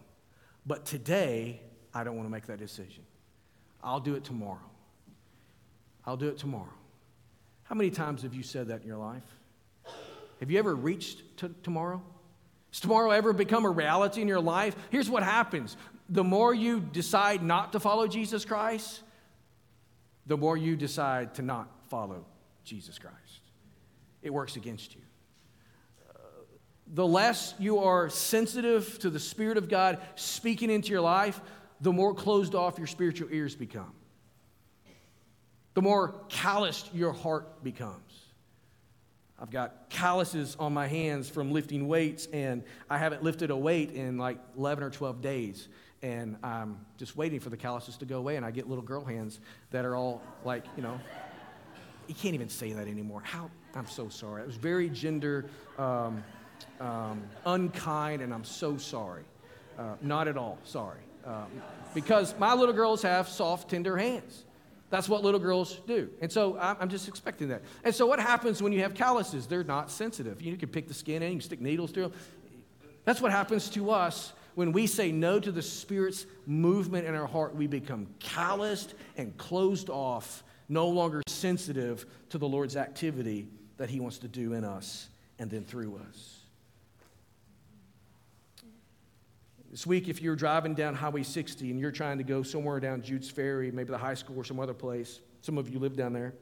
But 0.65 0.86
today, 0.86 1.61
I 1.93 2.03
don't 2.03 2.15
want 2.15 2.27
to 2.27 2.32
make 2.32 2.45
that 2.45 2.59
decision. 2.59 3.03
I'll 3.84 3.99
do 3.99 4.15
it 4.15 4.23
tomorrow. 4.23 4.59
I'll 6.05 6.17
do 6.17 6.29
it 6.29 6.38
tomorrow. 6.38 6.73
How 7.63 7.75
many 7.75 7.89
times 7.89 8.23
have 8.23 8.34
you 8.34 8.43
said 8.43 8.67
that 8.67 8.82
in 8.82 8.88
your 8.88 8.97
life? 8.97 9.23
Have 10.39 10.49
you 10.49 10.59
ever 10.59 10.75
reached 10.75 11.38
to 11.38 11.53
tomorrow? 11.63 12.01
Has 12.71 12.79
tomorrow 12.79 13.11
ever 13.11 13.34
become 13.34 13.65
a 13.65 13.69
reality 13.69 14.21
in 14.21 14.27
your 14.27 14.39
life? 14.39 14.75
Here's 14.89 15.09
what 15.09 15.23
happens 15.23 15.77
the 16.09 16.23
more 16.23 16.53
you 16.53 16.82
decide 16.82 17.41
not 17.41 17.71
to 17.71 17.79
follow 17.79 18.05
Jesus 18.07 18.43
Christ, 18.43 19.01
the 20.32 20.38
more 20.38 20.55
you 20.55 20.77
decide 20.77 21.36
to 21.36 21.41
not 21.41 21.67
follow 21.89 22.23
Jesus 22.63 22.97
Christ. 22.97 23.41
It 24.21 24.29
works 24.29 24.55
against 24.55 24.95
you. 24.95 25.01
Uh, 26.09 26.19
the 26.93 27.05
less 27.05 27.53
you 27.59 27.79
are 27.79 28.07
sensitive 28.07 28.97
to 28.99 29.09
the 29.09 29.19
Spirit 29.19 29.57
of 29.57 29.67
God 29.67 29.97
speaking 30.15 30.69
into 30.69 30.89
your 30.89 31.01
life, 31.01 31.41
the 31.82 31.91
more 31.91 32.13
closed 32.13 32.55
off 32.55 32.77
your 32.77 32.88
spiritual 32.88 33.27
ears 33.29 33.55
become. 33.55 33.91
The 35.73 35.82
more 35.82 36.15
calloused 36.29 36.95
your 36.95 37.11
heart 37.11 37.61
becomes. 37.61 38.23
I've 39.38 39.51
got 39.51 39.89
calluses 39.89 40.55
on 40.57 40.73
my 40.73 40.88
hands 40.88 41.27
from 41.27 41.51
lifting 41.51 41.89
weights, 41.89 42.29
and 42.32 42.63
I 42.89 42.99
haven't 42.99 43.21
lifted 43.21 43.49
a 43.49 43.57
weight 43.57 43.91
in 43.91 44.17
like 44.17 44.38
11 44.57 44.82
or 44.82 44.91
12 44.91 45.21
days. 45.21 45.67
And 46.04 46.38
I'm 46.43 46.80
just 46.97 47.16
waiting 47.16 47.39
for 47.39 47.49
the 47.49 47.58
calluses 47.58 47.97
to 47.97 48.06
go 48.06 48.18
away, 48.18 48.36
and 48.36 48.45
I 48.45 48.52
get 48.52 48.68
little 48.68 48.84
girl 48.84 49.06
hands 49.06 49.39
that 49.70 49.86
are 49.86 49.95
all 49.95 50.22
like, 50.43 50.66
you 50.76 50.82
know, 50.82 50.99
you 52.08 52.16
can't 52.16 52.34
even 52.34 52.49
say 52.49 52.74
that 52.74 52.88
anymore. 52.88 53.22
How? 53.24 53.49
I'm 53.76 53.88
so 53.88 54.10
sorry. 54.10 54.41
It 54.41 54.47
was 54.47 54.56
very 54.56 54.89
gender 54.89 55.45
um, 55.78 56.24
um, 56.80 57.22
unkind, 57.45 58.22
and 58.22 58.34
I'm 58.34 58.43
so 58.43 58.78
sorry. 58.78 59.24
Uh, 59.78 59.95
not 60.02 60.28
at 60.28 60.38
all 60.38 60.58
sorry. 60.64 60.99
Um, 61.26 61.45
because 61.93 62.36
my 62.39 62.54
little 62.54 62.74
girls 62.74 63.02
have 63.04 63.30
soft, 63.30 63.70
tender 63.70 63.95
hands. 63.95 64.43
That's 64.89 65.08
what 65.08 65.24
little 65.24 65.39
girls 65.39 65.80
do. 65.88 66.10
And 66.20 66.30
so 66.30 66.58
I'm 66.60 66.89
just 66.89 67.08
expecting 67.08 67.47
that. 67.47 67.62
And 67.86 67.95
so 67.95 68.06
what 68.06 68.20
happens 68.20 68.62
when 68.62 68.74
you 68.74 68.82
have 68.82 68.93
calluses? 68.93 69.47
They're 69.47 69.64
not 69.64 69.89
sensitive. 69.89 70.41
You 70.41 70.58
can 70.58 70.68
pick 70.68 70.89
the 70.89 70.93
skin 70.93 71.24
in, 71.24 71.30
you 71.30 71.38
can 71.38 71.45
stick 71.45 71.62
needles 71.62 71.91
through 71.91 72.10
them. 72.10 72.14
That's 73.06 73.22
what 73.22 73.32
happens 73.32 73.70
to 73.70 73.91
us 73.91 74.34
when 74.56 74.72
we 74.72 74.88
say 74.88 75.12
no 75.12 75.39
to 75.39 75.52
the 75.52 75.62
Spirit's 75.62 76.26
movement 76.45 77.08
in 77.08 77.16
our 77.16 77.28
heart. 77.28 77.56
We 77.56 77.68
become 77.68 78.08
calloused 78.20 78.93
and 79.18 79.36
closed 79.38 79.89
off, 79.89 80.43
no 80.70 80.88
longer 80.88 81.22
sensitive 81.28 82.06
to 82.30 82.38
the 82.38 82.47
Lord's 82.47 82.76
activity 82.76 83.47
that 83.78 83.89
He 83.89 83.99
wants 83.99 84.20
to 84.20 84.28
do 84.28 84.54
in 84.54 84.64
us 84.64 85.10
and 85.39 85.49
then 85.49 85.64
through 85.64 85.99
us. 86.10 86.38
This 89.72 89.88
week, 89.88 90.10
if 90.10 90.22
you're 90.22 90.36
driving 90.36 90.74
down 90.74 90.95
Highway 90.95 91.24
60 91.24 91.72
and 91.72 91.80
you're 91.80 91.93
trying 91.93 92.18
to 92.18 92.26
go 92.26 92.43
somewhere 92.43 92.82
down 92.82 93.02
Jude's 93.02 93.30
Ferry, 93.30 93.72
maybe 93.72 93.89
the 93.89 93.97
high 93.97 94.16
school 94.16 94.38
or 94.38 94.43
some 94.43 94.60
other 94.60 94.74
place, 94.74 95.22
some 95.41 95.58
of 95.58 95.70
you 95.70 95.80
live 95.80 95.95
down 95.95 96.12
there. 96.12 96.34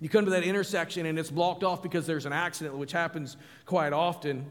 You 0.00 0.08
come 0.08 0.24
to 0.24 0.30
that 0.30 0.42
intersection 0.42 1.06
and 1.06 1.18
it's 1.18 1.30
blocked 1.30 1.62
off 1.62 1.82
because 1.82 2.06
there's 2.06 2.24
an 2.24 2.32
accident, 2.32 2.76
which 2.78 2.92
happens 2.92 3.36
quite 3.66 3.92
often. 3.92 4.46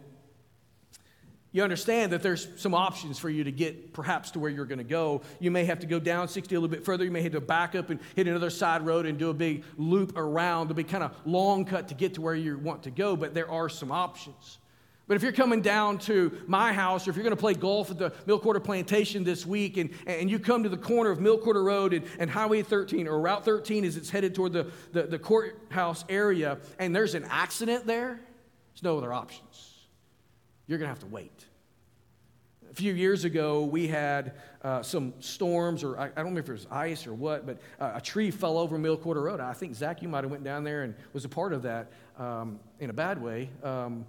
You 1.54 1.62
understand 1.62 2.12
that 2.14 2.24
there's 2.24 2.48
some 2.56 2.74
options 2.74 3.20
for 3.20 3.30
you 3.30 3.44
to 3.44 3.52
get 3.52 3.94
perhaps 3.94 4.32
to 4.32 4.40
where 4.40 4.50
you're 4.50 4.66
going 4.66 4.80
to 4.80 4.84
go. 4.84 5.22
You 5.40 5.52
may 5.52 5.66
have 5.66 5.80
to 5.82 5.86
go 5.86 6.00
down 6.00 6.28
60 6.28 6.54
a 6.54 6.60
little 6.60 6.68
bit 6.68 6.84
further. 6.84 7.06
You 7.06 7.12
may 7.12 7.22
have 7.22 7.34
to 7.34 7.42
back 7.42 7.76
up 7.76 7.92
and 7.92 8.00
hit 8.16 8.28
another 8.28 8.50
side 8.50 8.84
road 8.84 9.06
and 9.06 9.20
do 9.20 9.30
a 9.30 9.36
big 9.36 9.64
loop 9.78 10.18
around. 10.18 10.66
It'll 10.66 10.76
be 10.76 10.84
kind 10.84 11.04
of 11.04 11.16
long 11.26 11.64
cut 11.64 11.90
to 11.90 11.94
get 11.94 12.16
to 12.16 12.22
where 12.22 12.34
you 12.34 12.58
want 12.58 12.84
to 12.84 12.92
go, 12.92 13.16
but 13.16 13.36
there 13.36 13.50
are 13.50 13.70
some 13.70 13.92
options. 13.92 14.58
But 15.06 15.16
if 15.16 15.22
you're 15.22 15.32
coming 15.32 15.62
down 15.62 16.00
to 16.00 16.36
my 16.48 16.74
house, 16.74 17.06
or 17.08 17.12
if 17.12 17.18
you're 17.18 17.24
going 17.24 17.36
to 17.36 17.40
play 17.40 17.54
golf 17.54 17.92
at 17.92 18.00
the 18.00 18.14
Mill 18.26 18.40
Quarter 18.40 18.62
Plantation 18.62 19.24
this 19.24 19.46
week, 19.46 19.78
and, 19.78 19.92
and 20.08 20.32
you 20.32 20.40
come 20.40 20.64
to 20.64 20.70
the 20.70 20.78
corner 20.78 21.12
of 21.12 21.20
Mill 21.20 21.38
Quarter 21.38 21.62
Road 21.62 21.94
and, 21.94 22.04
and 22.18 22.32
Highway 22.32 22.64
13, 22.64 23.08
or 23.08 23.20
Route 23.20 23.46
13 23.46 23.86
as 23.86 23.96
it's 23.96 24.10
headed 24.10 24.34
toward 24.34 24.54
the, 24.54 24.72
the, 24.92 25.04
the 25.04 25.20
courthouse 25.20 26.04
area, 26.10 26.58
and 26.80 26.96
there's 26.96 27.14
an 27.14 27.26
accident 27.30 27.86
there, 27.86 28.22
there's 28.74 28.82
no 28.82 28.98
other 28.98 29.14
options. 29.14 29.73
You're 30.68 30.78
going 30.78 30.88
to 30.88 30.94
have 30.94 31.00
to 31.00 31.08
wait. 31.08 31.46
A 32.72 32.74
few 32.74 32.94
years 32.94 33.24
ago, 33.24 33.66
we 33.66 33.88
had 33.88 34.34
uh, 34.64 34.82
some 34.82 35.14
storms, 35.20 35.84
or 35.84 36.00
I, 36.00 36.06
I, 36.06 36.08
don't 36.08 36.26
remember 36.26 36.40
if 36.40 36.50
it 36.50 36.54
was 36.54 36.68
ice 36.72 37.06
or 37.06 37.14
what, 37.14 37.46
but 37.46 37.60
uh, 37.80 37.92
a 37.96 38.02
tree 38.02 38.32
fell 38.32 38.58
over 38.58 38.78
Mill 38.78 38.98
Quarter 38.98 39.22
Road. 39.22 39.40
I 39.40 39.54
think, 39.54 39.76
Zach, 39.76 40.02
you 40.02 40.08
might 40.08 40.24
have 40.24 40.32
went 40.32 40.44
down 40.44 40.64
there 40.64 40.84
and 40.84 40.96
was 41.12 41.26
a 41.26 41.30
part 41.30 41.54
of 41.54 41.62
that 41.64 41.92
um, 42.18 42.60
in 42.80 42.90
a 42.90 42.94
bad 42.94 43.22
way. 43.22 43.50
Um, 43.62 44.06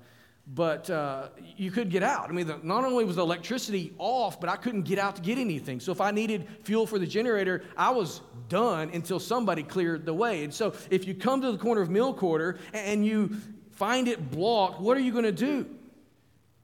but 0.54 0.90
uh, 0.90 1.28
you 1.56 1.70
could 1.70 1.90
get 1.90 2.02
out. 2.02 2.28
I 2.28 2.32
mean, 2.32 2.46
the, 2.46 2.58
not 2.62 2.84
only 2.84 3.04
was 3.04 3.16
the 3.16 3.22
electricity 3.22 3.94
off, 3.98 4.40
but 4.40 4.50
I 4.50 4.56
couldn't 4.56 4.82
get 4.82 4.98
out 4.98 5.16
to 5.16 5.22
get 5.22 5.38
anything. 5.38 5.80
So 5.80 5.90
if 5.90 6.00
I 6.00 6.10
needed 6.10 6.46
fuel 6.62 6.86
for 6.86 6.98
the 6.98 7.06
generator, 7.06 7.64
I 7.76 7.90
was 7.90 8.20
done 8.48 8.90
until 8.92 9.18
somebody 9.18 9.62
cleared 9.62 10.04
the 10.04 10.12
way. 10.12 10.44
And 10.44 10.52
so 10.52 10.74
if 10.90 11.06
you 11.06 11.14
come 11.14 11.40
to 11.40 11.50
the 11.50 11.58
corner 11.58 11.80
of 11.80 11.88
Mill 11.88 12.12
Quarter 12.12 12.58
and 12.74 13.06
you 13.06 13.36
find 13.72 14.06
it 14.06 14.30
blocked, 14.30 14.80
what 14.80 14.96
are 14.96 15.00
you 15.00 15.12
going 15.12 15.24
to 15.24 15.32
do? 15.32 15.66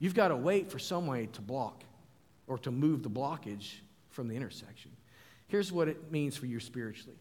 You've 0.00 0.14
got 0.14 0.28
to 0.28 0.36
wait 0.36 0.70
for 0.70 0.80
some 0.80 1.06
way 1.06 1.28
to 1.34 1.40
block 1.40 1.84
or 2.48 2.58
to 2.58 2.72
move 2.72 3.04
the 3.04 3.10
blockage 3.10 3.74
from 4.08 4.26
the 4.26 4.34
intersection. 4.34 4.90
Here's 5.46 5.70
what 5.70 5.86
it 5.86 6.10
means 6.10 6.36
for 6.36 6.46
you 6.46 6.58
spiritually. 6.58 7.18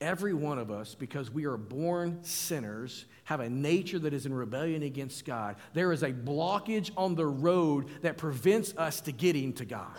Every 0.00 0.34
one 0.34 0.58
of 0.58 0.70
us, 0.70 0.94
because 0.94 1.28
we 1.28 1.44
are 1.46 1.56
born 1.56 2.22
sinners, 2.22 3.06
have 3.24 3.40
a 3.40 3.50
nature 3.50 3.98
that 3.98 4.14
is 4.14 4.26
in 4.26 4.32
rebellion 4.32 4.84
against 4.84 5.24
God. 5.24 5.56
There 5.72 5.92
is 5.92 6.04
a 6.04 6.12
blockage 6.12 6.92
on 6.96 7.16
the 7.16 7.26
road 7.26 7.88
that 8.02 8.16
prevents 8.16 8.76
us 8.76 9.00
to 9.02 9.12
getting 9.12 9.54
to 9.54 9.64
God. 9.64 9.96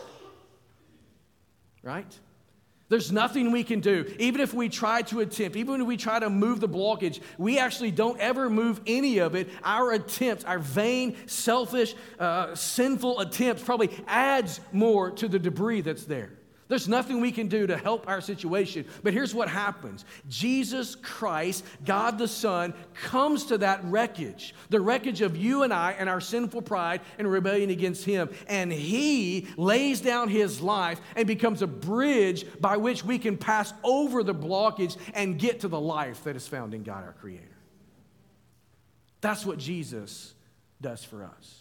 Right? 1.83 2.17
There's 2.89 3.11
nothing 3.11 3.51
we 3.51 3.63
can 3.63 3.81
do. 3.81 4.11
Even 4.17 4.41
if 4.41 4.53
we 4.53 4.67
try 4.67 5.03
to 5.03 5.19
attempt, 5.19 5.55
even 5.55 5.79
if 5.81 5.87
we 5.87 5.95
try 5.95 6.19
to 6.19 6.29
move 6.29 6.59
the 6.59 6.67
blockage, 6.67 7.21
we 7.37 7.59
actually 7.59 7.91
don't 7.91 8.19
ever 8.19 8.49
move 8.49 8.81
any 8.87 9.19
of 9.19 9.35
it. 9.35 9.47
Our 9.63 9.91
attempts, 9.91 10.43
our 10.43 10.57
vain, 10.57 11.15
selfish, 11.27 11.93
uh, 12.17 12.55
sinful 12.55 13.19
attempts 13.19 13.61
probably 13.61 13.91
adds 14.07 14.59
more 14.71 15.11
to 15.11 15.27
the 15.27 15.37
debris 15.37 15.81
that's 15.81 16.05
there. 16.05 16.31
There's 16.69 16.87
nothing 16.87 17.19
we 17.19 17.31
can 17.31 17.47
do 17.47 17.65
to 17.65 17.75
help 17.75 18.07
our 18.07 18.21
situation. 18.21 18.85
But 19.01 19.11
here's 19.11 19.33
what 19.33 19.49
happens 19.49 20.05
Jesus 20.29 20.95
Christ, 20.95 21.65
God 21.83 22.19
the 22.19 22.27
Son, 22.27 22.75
comes 22.93 23.45
to 23.45 23.57
that 23.57 23.83
wreckage, 23.85 24.53
the 24.69 24.79
wreckage 24.79 25.21
of 25.21 25.35
you 25.35 25.63
and 25.63 25.73
I 25.73 25.93
and 25.93 26.07
our 26.07 26.21
sinful 26.21 26.61
pride 26.61 27.01
and 27.17 27.29
rebellion 27.29 27.71
against 27.71 28.05
Him. 28.05 28.29
And 28.47 28.71
He 28.71 29.47
lays 29.57 29.99
down 29.99 30.29
His 30.29 30.61
life 30.61 31.01
and 31.15 31.27
becomes 31.27 31.63
a 31.63 31.67
bridge 31.67 32.45
by 32.61 32.77
which 32.77 33.03
we 33.03 33.17
can 33.17 33.35
pass 33.35 33.73
over 33.83 34.21
the 34.21 34.35
blockage 34.35 34.95
and 35.15 35.39
get 35.39 35.61
to 35.61 35.67
the 35.67 35.81
life 35.81 36.23
that 36.25 36.35
is 36.35 36.47
found 36.47 36.75
in 36.75 36.83
God 36.83 37.03
our 37.03 37.13
Creator. 37.13 37.45
That's 39.21 39.43
what 39.43 39.57
Jesus 39.57 40.35
does 40.79 41.03
for 41.03 41.23
us. 41.23 41.58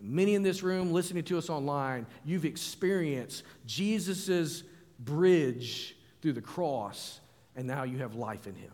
Many 0.00 0.34
in 0.34 0.42
this 0.42 0.62
room 0.62 0.92
listening 0.92 1.24
to 1.24 1.38
us 1.38 1.48
online, 1.48 2.06
you've 2.24 2.44
experienced 2.44 3.44
Jesus' 3.66 4.62
bridge 4.98 5.96
through 6.20 6.34
the 6.34 6.42
cross, 6.42 7.20
and 7.54 7.66
now 7.66 7.84
you 7.84 7.98
have 7.98 8.14
life 8.14 8.46
in 8.46 8.54
him. 8.54 8.72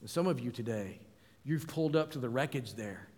And 0.00 0.08
some 0.08 0.26
of 0.26 0.40
you 0.40 0.50
today, 0.50 0.98
you've 1.44 1.66
pulled 1.66 1.96
up 1.96 2.12
to 2.12 2.18
the 2.18 2.28
wreckage 2.28 2.74
there, 2.74 3.08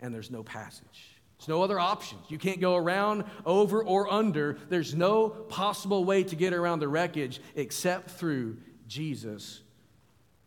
and 0.00 0.12
there's 0.12 0.30
no 0.30 0.42
passage. 0.42 1.16
There's 1.38 1.48
no 1.48 1.62
other 1.62 1.78
options. 1.78 2.22
You 2.28 2.38
can't 2.38 2.60
go 2.60 2.76
around, 2.76 3.24
over, 3.46 3.82
or 3.82 4.12
under. 4.12 4.58
There's 4.68 4.94
no 4.94 5.28
possible 5.28 6.04
way 6.04 6.24
to 6.24 6.36
get 6.36 6.52
around 6.52 6.80
the 6.80 6.88
wreckage 6.88 7.40
except 7.54 8.10
through 8.10 8.58
Jesus 8.88 9.62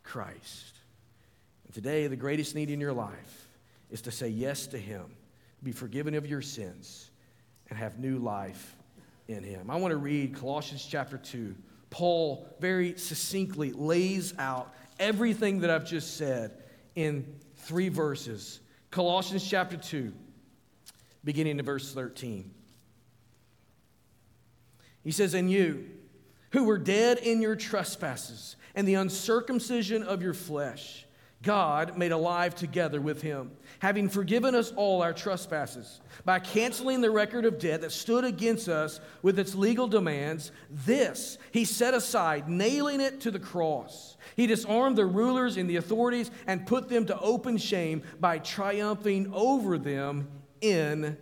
Christ. 0.04 0.76
And 1.66 1.74
today, 1.74 2.08
the 2.08 2.16
greatest 2.16 2.56
need 2.56 2.70
in 2.70 2.80
your 2.80 2.93
life 2.93 3.49
is 3.89 4.01
to 4.01 4.12
say 4.12 4.28
yes 4.28 4.68
to 4.68 4.78
him 4.78 5.06
be 5.64 5.72
forgiven 5.72 6.14
of 6.14 6.28
your 6.28 6.41
sins, 6.41 7.09
and 7.70 7.78
have 7.78 7.99
new 7.99 8.18
life 8.18 8.76
in 9.28 9.43
him. 9.43 9.70
I 9.70 9.78
want 9.78 9.91
to 9.91 9.97
read 9.97 10.36
Colossians 10.36 10.86
chapter 10.86 11.18
2. 11.18 11.55
Paul 11.89 12.47
very 12.59 12.97
succinctly 12.97 13.72
lays 13.72 14.34
out 14.38 14.74
everything 14.99 15.59
that 15.61 15.70
I've 15.70 15.86
just 15.86 16.18
said 16.18 16.51
in 16.95 17.26
three 17.55 17.89
verses. 17.89 18.59
Colossians 18.91 19.47
chapter 19.47 19.78
2, 19.78 20.14
beginning 21.24 21.59
in 21.59 21.66
verse 21.66 21.93
13. 21.93 22.51
He 25.03 25.11
says, 25.11 25.34
And 25.34 25.51
you, 25.51 25.89
who 26.51 26.66
were 26.66 26.78
dead 26.78 27.18
in 27.20 27.41
your 27.41 27.55
trespasses 27.55 28.55
and 28.76 28.88
the 28.88 28.95
uncircumcision 28.95 30.03
of 30.03 30.22
your 30.22 30.34
flesh, 30.34 31.05
God 31.44 31.98
made 31.98 32.14
alive 32.14 32.56
together 32.56 33.02
with 33.02 33.22
him, 33.22 33.52
having 33.80 34.08
forgiven 34.08 34.56
us 34.56 34.72
all 34.78 35.04
our 35.04 35.14
trespasses 35.14 36.00
by 36.24 36.39
canceling 36.39 37.02
the 37.02 37.12
record 37.12 37.44
of 37.44 37.60
debt 37.60 37.82
that 37.82 37.91
stood 37.91 38.24
against 38.24 38.70
us 38.70 39.02
with 39.22 39.38
its 39.38 39.54
legal 39.54 39.88
demands. 39.88 40.52
This 40.72 41.38
he 41.52 41.66
set 41.66 41.94
aside, 41.94 42.48
nailing 42.50 43.02
it 43.02 43.20
to 43.22 43.32
the 43.32 43.39
cross. 43.39 44.18
He 44.38 44.48
disarmed 44.48 44.98
the 44.98 45.06
rulers 45.06 45.58
and 45.58 45.70
the 45.70 45.76
authorities 45.76 46.32
and 46.48 46.66
put 46.66 46.88
them 46.88 47.06
to 47.08 47.20
open 47.20 47.58
shame 47.58 48.04
by 48.22 48.39
triumphing 48.39 49.32
over 49.34 49.78
them 49.78 50.30
in 50.62 51.18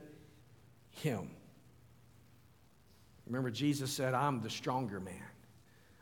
him. 0.91 1.31
Remember, 3.25 3.49
Jesus 3.49 3.91
said, 3.91 4.13
I'm 4.13 4.41
the 4.41 4.49
stronger 4.51 4.99
man. 4.99 5.30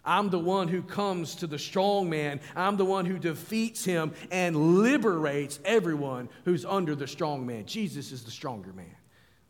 I'm 0.09 0.31
the 0.31 0.39
one 0.39 0.67
who 0.67 0.81
comes 0.81 1.35
to 1.35 1.45
the 1.45 1.59
strong 1.59 2.09
man. 2.09 2.39
I'm 2.55 2.77
the 2.77 2.85
one 2.85 3.05
who 3.05 3.19
defeats 3.19 3.85
him 3.85 4.11
and 4.31 4.79
liberates 4.81 5.59
everyone 5.63 6.29
who's 6.45 6.65
under 6.65 6.95
the 6.95 7.05
strong 7.05 7.45
man. 7.45 7.67
Jesus 7.67 8.11
is 8.11 8.23
the 8.23 8.31
stronger 8.31 8.73
man. 8.73 8.95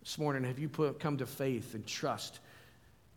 This 0.02 0.18
morning, 0.18 0.44
have 0.44 0.60
you 0.60 0.68
put, 0.68 1.00
come 1.00 1.16
to 1.16 1.26
faith 1.26 1.76
and 1.76 1.88
trust 1.88 2.42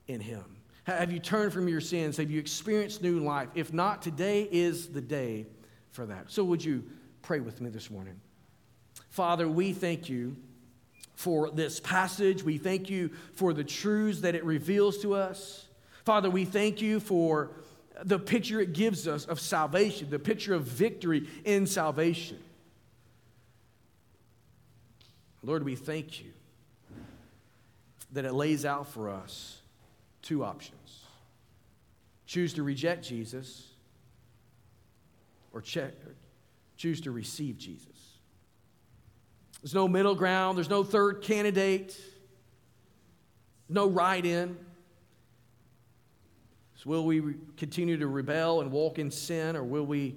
in 0.06 0.20
him? 0.20 0.44
Have 0.84 1.10
you 1.10 1.18
turned 1.18 1.52
from 1.52 1.66
your 1.66 1.80
sins? 1.80 2.16
Have 2.18 2.30
you 2.30 2.38
experienced 2.38 3.02
new 3.02 3.18
life? 3.18 3.48
If 3.56 3.72
not, 3.72 4.02
today 4.02 4.48
is 4.52 4.90
the 4.90 5.00
day 5.00 5.46
for 5.90 6.06
that. 6.06 6.30
So, 6.30 6.44
would 6.44 6.64
you 6.64 6.84
pray 7.22 7.40
with 7.40 7.60
me 7.60 7.70
this 7.70 7.90
morning? 7.90 8.20
Father, 9.10 9.48
we 9.48 9.72
thank 9.72 10.08
you 10.08 10.36
for 11.16 11.50
this 11.50 11.80
passage. 11.80 12.44
We 12.44 12.58
thank 12.58 12.88
you 12.88 13.10
for 13.34 13.52
the 13.52 13.64
truths 13.64 14.20
that 14.20 14.36
it 14.36 14.44
reveals 14.44 14.98
to 14.98 15.14
us. 15.14 15.66
Father, 16.04 16.30
we 16.30 16.44
thank 16.44 16.80
you 16.80 17.00
for 17.00 17.50
the 18.04 18.18
picture 18.18 18.60
it 18.60 18.72
gives 18.72 19.06
us 19.06 19.24
of 19.26 19.38
salvation, 19.38 20.10
the 20.10 20.18
picture 20.18 20.54
of 20.54 20.64
victory 20.64 21.28
in 21.44 21.66
salvation. 21.66 22.38
Lord, 25.42 25.64
we 25.64 25.76
thank 25.76 26.20
you 26.20 26.32
that 28.12 28.24
it 28.24 28.32
lays 28.32 28.64
out 28.64 28.88
for 28.88 29.10
us 29.10 29.60
two 30.22 30.44
options 30.44 30.78
choose 32.32 32.54
to 32.54 32.62
reject 32.62 33.04
Jesus 33.04 33.68
or 35.52 35.60
choose 35.60 37.00
to 37.02 37.10
receive 37.10 37.58
Jesus. 37.58 37.86
There's 39.60 39.74
no 39.74 39.86
middle 39.86 40.14
ground, 40.14 40.56
there's 40.56 40.70
no 40.70 40.82
third 40.82 41.20
candidate, 41.20 41.94
no 43.68 43.86
write 43.86 44.24
in. 44.24 44.56
So, 46.82 46.90
will 46.90 47.04
we 47.04 47.34
continue 47.56 47.96
to 47.96 48.08
rebel 48.08 48.60
and 48.60 48.72
walk 48.72 48.98
in 48.98 49.12
sin, 49.12 49.54
or 49.54 49.62
will 49.62 49.86
we 49.86 50.16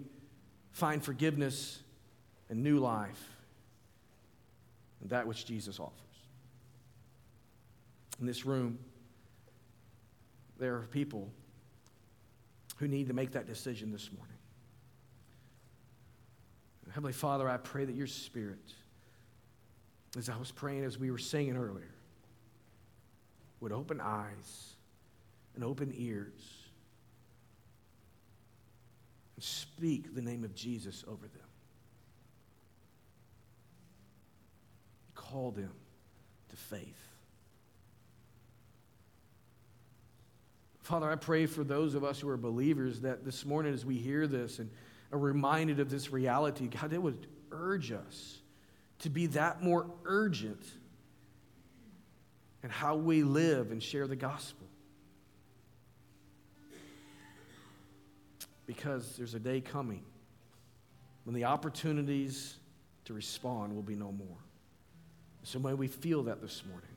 find 0.72 1.04
forgiveness 1.04 1.84
and 2.50 2.64
new 2.64 2.80
life 2.80 3.24
and 5.00 5.12
that 5.12 5.28
which 5.28 5.46
Jesus 5.46 5.80
offers? 5.80 6.00
In 8.20 8.26
this 8.26 8.48
room, 8.48 8.80
there 10.58 10.74
are 10.76 10.88
people 10.88 11.30
who 12.78 12.88
need 12.88 13.10
to 13.10 13.14
make 13.14 13.34
that 13.34 13.46
decision 13.46 13.92
this 13.92 14.10
morning. 14.12 14.38
Heavenly 16.92 17.14
Father, 17.14 17.48
I 17.48 17.58
pray 17.58 17.86
that 17.86 17.96
your 17.96 18.08
Spirit, 18.08 18.74
as 20.18 20.30
I 20.30 20.38
was 20.38 20.50
praying 20.50 20.84
as 20.84 20.98
we 20.98 21.12
were 21.12 21.20
singing 21.20 21.58
earlier, 21.58 21.94
would 23.60 23.72
open 23.72 24.02
eyes 24.02 24.76
and 25.54 25.64
open 25.64 25.94
ears 25.96 26.55
and 29.36 29.44
speak 29.44 30.16
the 30.16 30.22
name 30.22 30.44
of 30.44 30.56
Jesus 30.56 31.04
over 31.08 31.28
them. 31.28 31.48
Call 35.14 35.52
them 35.52 35.72
to 36.50 36.56
faith. 36.56 37.10
Father, 40.82 41.10
I 41.10 41.16
pray 41.16 41.48
for 41.48 41.64
those 41.64 41.96
of 41.96 42.04
us 42.04 42.20
who 42.20 42.30
are 42.30 42.38
believers 42.38 43.02
that 43.02 43.26
this 43.26 43.44
morning, 43.44 43.74
as 43.74 43.84
we 43.84 43.96
hear 43.96 44.28
this 44.28 44.60
and 44.60 44.70
are 45.12 45.18
reminded 45.18 45.80
of 45.80 45.90
this 45.90 46.12
reality, 46.12 46.68
God, 46.68 46.94
it 46.94 47.02
would 47.02 47.26
urge 47.52 47.92
us 47.92 48.38
to 49.00 49.10
be 49.10 49.26
that 49.28 49.64
more 49.64 49.88
urgent 50.06 50.64
in 52.64 52.70
how 52.70 52.96
we 52.96 53.24
live 53.24 53.72
and 53.72 53.82
share 53.82 54.08
the 54.08 54.16
gospel. 54.16 54.65
Because 58.66 59.16
there's 59.16 59.34
a 59.34 59.40
day 59.40 59.62
coming 59.62 60.04
when 61.24 61.36
the 61.36 61.46
opportunities 61.46 62.56
to 63.06 63.14
respond 63.14 63.76
will 63.76 63.84
be 63.84 63.96
no 63.96 64.12
more. 64.12 64.38
So 65.44 65.60
may 65.60 65.74
we 65.74 65.88
feel 65.88 66.24
that 66.24 66.42
this 66.42 66.64
morning. 66.68 66.90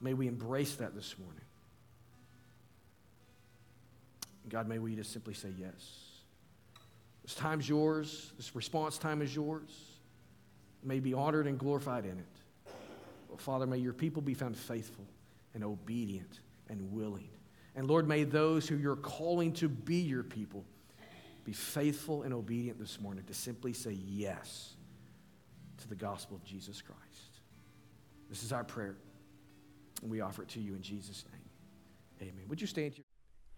May 0.00 0.12
we 0.12 0.28
embrace 0.28 0.74
that 0.76 0.94
this 0.94 1.14
morning. 1.18 1.40
God, 4.48 4.68
may 4.68 4.78
we 4.78 4.94
just 4.94 5.12
simply 5.12 5.34
say 5.34 5.48
yes. 5.58 5.72
This 7.24 7.34
time's 7.34 7.68
yours. 7.68 8.32
This 8.36 8.54
response 8.54 8.98
time 8.98 9.22
is 9.22 9.34
yours. 9.34 9.70
May 10.84 11.00
be 11.00 11.14
honored 11.14 11.46
and 11.46 11.58
glorified 11.58 12.04
in 12.04 12.18
it. 12.18 12.26
Father, 13.38 13.66
may 13.66 13.78
your 13.78 13.92
people 13.92 14.22
be 14.22 14.34
found 14.34 14.56
faithful 14.56 15.04
and 15.54 15.64
obedient 15.64 16.40
and 16.68 16.92
willing. 16.92 17.28
And 17.76 17.86
Lord, 17.86 18.08
may 18.08 18.24
those 18.24 18.66
who 18.66 18.76
you're 18.76 18.96
calling 18.96 19.52
to 19.54 19.68
be 19.68 19.96
your 19.96 20.22
people 20.22 20.64
be 21.44 21.52
faithful 21.52 22.22
and 22.22 22.34
obedient 22.34 22.80
this 22.80 23.00
morning 23.00 23.22
to 23.24 23.34
simply 23.34 23.72
say 23.72 23.92
yes 23.92 24.74
to 25.78 25.88
the 25.88 25.94
gospel 25.94 26.36
of 26.36 26.44
Jesus 26.44 26.82
Christ. 26.82 27.40
This 28.28 28.42
is 28.42 28.52
our 28.52 28.64
prayer, 28.64 28.96
and 30.02 30.10
we 30.10 30.20
offer 30.22 30.42
it 30.42 30.48
to 30.48 30.60
you 30.60 30.74
in 30.74 30.82
Jesus' 30.82 31.24
name. 31.30 32.28
Amen. 32.28 32.44
Would 32.48 32.60
you 32.60 32.66
stand 32.66 32.94
here? 32.94 33.04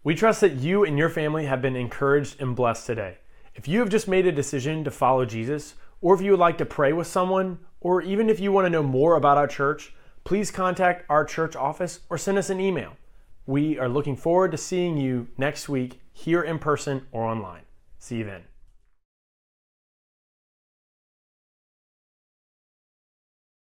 We 0.04 0.14
trust 0.14 0.40
that 0.42 0.54
you 0.54 0.84
and 0.84 0.98
your 0.98 1.08
family 1.08 1.46
have 1.46 1.62
been 1.62 1.76
encouraged 1.76 2.40
and 2.40 2.54
blessed 2.54 2.86
today. 2.86 3.18
If 3.54 3.66
you 3.66 3.78
have 3.80 3.88
just 3.88 4.08
made 4.08 4.26
a 4.26 4.32
decision 4.32 4.84
to 4.84 4.90
follow 4.90 5.24
Jesus, 5.24 5.74
or 6.00 6.14
if 6.14 6.20
you 6.20 6.32
would 6.32 6.40
like 6.40 6.58
to 6.58 6.66
pray 6.66 6.92
with 6.92 7.06
someone, 7.06 7.58
or 7.80 8.02
even 8.02 8.28
if 8.28 8.40
you 8.40 8.52
want 8.52 8.66
to 8.66 8.70
know 8.70 8.82
more 8.82 9.16
about 9.16 9.38
our 9.38 9.46
church, 9.46 9.94
please 10.24 10.50
contact 10.50 11.04
our 11.08 11.24
church 11.24 11.56
office 11.56 12.00
or 12.10 12.18
send 12.18 12.36
us 12.36 12.50
an 12.50 12.60
email. 12.60 12.96
We 13.48 13.78
are 13.78 13.88
looking 13.88 14.14
forward 14.14 14.50
to 14.50 14.58
seeing 14.58 14.98
you 14.98 15.28
next 15.38 15.70
week 15.70 16.02
here 16.12 16.42
in 16.42 16.58
person 16.58 17.06
or 17.12 17.24
online. 17.24 17.62
See 17.98 18.16
you 18.16 18.24
then. 18.24 18.42